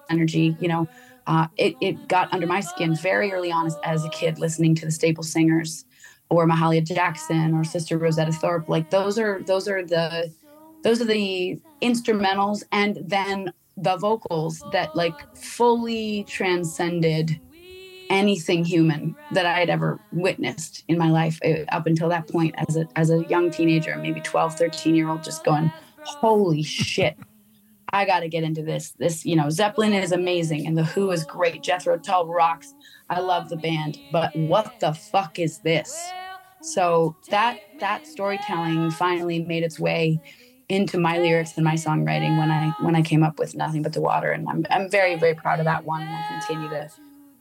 energy, 0.10 0.56
you 0.60 0.68
know, 0.68 0.88
uh, 1.28 1.47
it, 1.58 1.76
it 1.82 2.08
got 2.08 2.32
under 2.32 2.45
my 2.45 2.60
skin 2.60 2.95
very 2.95 3.32
early 3.32 3.51
on 3.51 3.66
as, 3.66 3.76
as, 3.84 4.06
a 4.06 4.10
kid 4.10 4.38
listening 4.38 4.76
to 4.76 4.86
the 4.86 4.91
staple 4.91 5.24
singers 5.24 5.86
or 6.30 6.45
Mahalia 6.45 6.84
Jackson 6.84 7.56
or 7.56 7.64
Sister 7.64 7.97
Rosetta 7.97 8.32
Tharpe. 8.32 8.70
Like 8.70 8.91
those 8.91 9.18
are 9.18 9.41
those 9.41 9.68
are 9.68 9.84
the 9.84 10.32
those 10.86 11.01
are 11.01 11.05
the 11.05 11.59
instrumentals 11.81 12.63
and 12.71 12.99
then 13.03 13.51
the 13.75 13.97
vocals 13.97 14.63
that 14.71 14.95
like 14.95 15.36
fully 15.36 16.23
transcended 16.25 17.41
anything 18.11 18.63
human 18.63 19.15
that 19.31 19.47
I 19.47 19.57
had 19.59 19.71
ever 19.71 19.99
witnessed 20.13 20.83
in 20.88 20.99
my 20.99 21.09
life 21.09 21.39
uh, 21.43 21.65
up 21.69 21.88
until 21.88 22.07
that 22.09 22.29
point 22.29 22.53
as 22.67 22.77
a 22.77 22.88
as 22.95 23.09
a 23.09 23.25
young 23.25 23.49
teenager, 23.49 23.97
maybe 23.97 24.21
12, 24.21 24.55
13 24.55 24.95
year 24.95 25.09
old, 25.09 25.23
just 25.23 25.43
going, 25.43 25.73
holy 26.03 26.61
shit. 26.61 27.17
I 27.91 28.05
got 28.05 28.19
to 28.19 28.29
get 28.29 28.43
into 28.43 28.61
this. 28.61 28.91
This, 28.91 29.25
you 29.25 29.36
know, 29.36 29.49
Zeppelin 29.49 29.93
is 29.93 30.11
amazing 30.11 30.67
and 30.67 30.77
The 30.77 30.83
Who 30.83 31.09
is 31.09 31.23
great. 31.23 31.63
Jethro 31.63 31.97
Tull 31.97 32.27
rocks. 32.27 32.75
I 33.09 33.21
love 33.21 33.49
the 33.49 33.57
band, 33.57 33.97
but 34.11 34.36
what 34.36 34.79
the 34.79 34.93
fuck 34.93 35.39
is 35.39 35.59
this? 35.59 36.11
So 36.61 37.15
that 37.29 37.59
that 37.79 38.05
storytelling 38.05 38.91
finally 38.91 39.43
made 39.43 39.63
its 39.63 39.79
way 39.79 40.19
into 40.68 40.99
my 40.99 41.18
lyrics 41.20 41.55
and 41.55 41.63
my 41.63 41.76
songwriting 41.76 42.38
when 42.38 42.51
I 42.51 42.74
when 42.82 42.95
I 42.95 43.01
came 43.01 43.24
up 43.24 43.39
with 43.39 43.55
Nothing 43.55 43.82
But 43.82 43.93
the 43.93 44.01
Water, 44.01 44.32
and 44.32 44.47
I'm 44.49 44.66
I'm 44.70 44.89
very 44.89 45.16
very 45.16 45.36
proud 45.36 45.59
of 45.59 45.66
that 45.66 45.86
one, 45.86 46.01
and 46.01 46.09
I 46.09 46.39
continue 46.39 46.70
to 46.70 46.89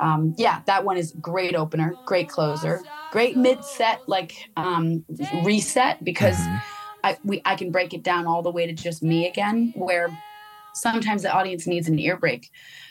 um, 0.01 0.35
yeah, 0.37 0.61
that 0.66 0.85
one 0.85 0.97
is 0.97 1.12
great 1.20 1.55
opener, 1.55 1.95
great 2.05 2.29
closer, 2.29 2.83
great 3.11 3.37
mid 3.37 3.64
set 3.64 4.07
like 4.09 4.51
um, 4.57 5.05
reset 5.43 6.03
because 6.05 6.37
mm-hmm. 6.37 6.57
I 7.05 7.18
we 7.25 7.41
I 7.45 7.55
can 7.57 7.70
break 7.70 7.95
it 7.95 8.03
down 8.03 8.27
all 8.27 8.43
the 8.43 8.51
way 8.51 8.66
to 8.66 8.72
just 8.72 9.03
me 9.03 9.29
again. 9.29 9.72
Where 9.77 10.16
sometimes 10.75 11.22
the 11.22 11.33
audience 11.33 11.66
needs 11.66 11.89
an 11.89 11.99
ear 11.99 12.16
break, 12.16 12.51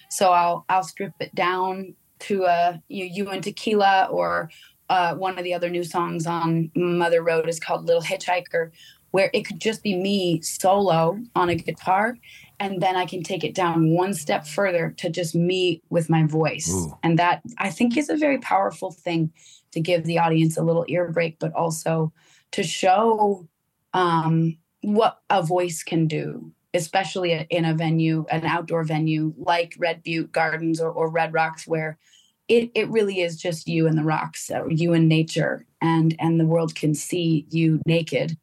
so 0.10 0.32
I'll 0.32 0.66
I'll 0.70 0.84
strip 0.84 1.14
it 1.20 1.36
down 1.36 1.96
to 2.20 2.44
a 2.44 2.48
uh, 2.48 2.78
you, 2.88 3.06
you 3.06 3.30
and 3.30 3.44
Tequila 3.44 4.08
or 4.10 4.50
uh, 4.90 5.16
one 5.16 5.38
of 5.38 5.44
the 5.44 5.54
other 5.54 5.70
new 5.70 5.84
songs 5.84 6.26
on 6.26 6.72
Mother 6.76 7.22
Road 7.22 7.50
is 7.50 7.60
called 7.60 7.86
Little 7.86 8.02
Hitchhiker, 8.02 8.72
where 9.14 9.30
it 9.32 9.46
could 9.46 9.62
just 9.62 9.84
be 9.84 9.96
me 9.96 10.42
solo 10.42 11.20
on 11.36 11.48
a 11.48 11.56
guitar 11.56 12.18
and 12.60 12.82
then 12.82 12.96
I 12.96 13.06
can 13.06 13.22
take 13.22 13.44
it 13.44 13.54
down 13.54 13.92
one 13.92 14.16
step 14.16 14.48
further 14.48 14.92
to 14.98 15.10
just 15.10 15.36
me 15.36 15.84
with 15.92 16.10
my 16.10 16.26
voice. 16.26 16.72
Ooh. 16.74 16.98
And 17.04 17.20
that 17.20 17.44
I 17.60 17.70
think 17.70 17.96
is 17.96 18.10
a 18.10 18.18
very 18.18 18.40
powerful 18.40 18.92
thing 18.92 19.32
to 19.72 19.80
give 19.80 20.06
the 20.06 20.18
audience 20.18 20.58
a 20.58 20.64
little 20.64 20.84
ear 20.88 21.12
break, 21.12 21.38
but 21.38 21.54
also 21.54 22.12
to 22.54 22.64
show 22.64 23.48
um, 23.94 24.58
what 24.82 25.20
a 25.30 25.44
voice 25.44 25.84
can 25.84 26.08
do, 26.08 26.52
especially 26.74 27.46
in 27.52 27.66
a 27.66 27.76
venue, 27.76 28.26
an 28.32 28.46
outdoor 28.46 28.84
venue 28.84 29.36
like 29.38 29.76
Red 29.78 30.02
Butte 30.02 30.32
Gardens 30.32 30.82
or, 30.82 30.90
or 30.90 31.08
Red 31.08 31.34
Rocks, 31.34 31.68
where 31.68 32.00
it, 32.48 32.72
it 32.74 32.90
really 32.90 33.22
is 33.22 33.40
just 33.40 33.68
you 33.68 33.86
and 33.86 33.98
the 33.98 34.04
rocks, 34.04 34.50
or 34.50 34.72
you 34.72 34.94
and 34.94 35.08
nature, 35.08 35.68
and 35.82 36.16
and 36.20 36.40
the 36.40 36.46
world 36.46 36.76
can 36.76 36.96
see 36.96 37.46
you 37.50 37.80
naked 37.86 38.38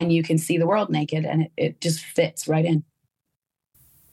and 0.00 0.12
you 0.12 0.22
can 0.22 0.38
see 0.38 0.58
the 0.58 0.66
world 0.66 0.90
naked 0.90 1.24
and 1.24 1.42
it, 1.42 1.52
it 1.56 1.80
just 1.80 2.00
fits 2.00 2.48
right 2.48 2.64
in. 2.64 2.84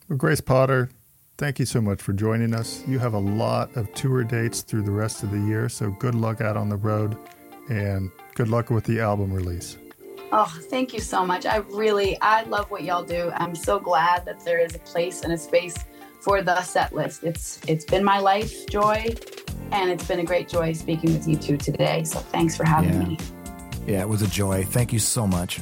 Well, 0.09 0.17
Grace 0.17 0.41
Potter, 0.41 0.89
thank 1.38 1.59
you 1.59 1.65
so 1.65 1.81
much 1.81 2.01
for 2.01 2.13
joining 2.13 2.53
us. 2.53 2.83
You 2.88 2.99
have 2.99 3.13
a 3.13 3.19
lot 3.19 3.75
of 3.75 3.91
tour 3.93 4.23
dates 4.23 4.61
through 4.61 4.83
the 4.83 4.91
rest 4.91 5.23
of 5.23 5.31
the 5.31 5.39
year, 5.39 5.69
so 5.69 5.91
good 5.91 6.15
luck 6.15 6.41
out 6.41 6.57
on 6.57 6.69
the 6.69 6.77
road 6.77 7.17
and 7.69 8.11
good 8.36 8.49
luck 8.49 8.69
with 8.69 8.83
the 8.86 8.99
album 8.99 9.33
release. 9.33 9.77
Oh, 10.31 10.51
thank 10.69 10.93
you 10.93 10.99
so 10.99 11.25
much. 11.25 11.45
I 11.45 11.57
really, 11.57 12.19
I 12.21 12.43
love 12.43 12.69
what 12.71 12.83
y'all 12.83 13.03
do. 13.03 13.31
I'm 13.36 13.55
so 13.55 13.79
glad 13.79 14.25
that 14.25 14.43
there 14.43 14.59
is 14.59 14.75
a 14.75 14.79
place 14.79 15.21
and 15.21 15.31
a 15.31 15.38
space 15.38 15.75
for 16.19 16.41
the 16.41 16.61
set 16.63 16.93
list. 16.93 17.23
It's 17.23 17.59
it's 17.67 17.86
been 17.86 18.03
my 18.03 18.19
life 18.19 18.65
joy, 18.67 19.15
and 19.71 19.91
it's 19.91 20.07
been 20.07 20.19
a 20.19 20.23
great 20.25 20.49
joy 20.49 20.73
speaking 20.73 21.13
with 21.13 21.27
you 21.27 21.38
two 21.38 21.57
today. 21.57 22.03
So 22.03 22.19
thanks 22.19 22.57
for 22.57 22.65
having 22.65 22.93
yeah. 22.93 23.07
me. 23.07 23.19
Yeah, 23.86 24.01
it 24.01 24.09
was 24.09 24.23
a 24.23 24.27
joy. 24.27 24.63
Thank 24.63 24.91
you 24.91 24.99
so 24.99 25.27
much. 25.27 25.61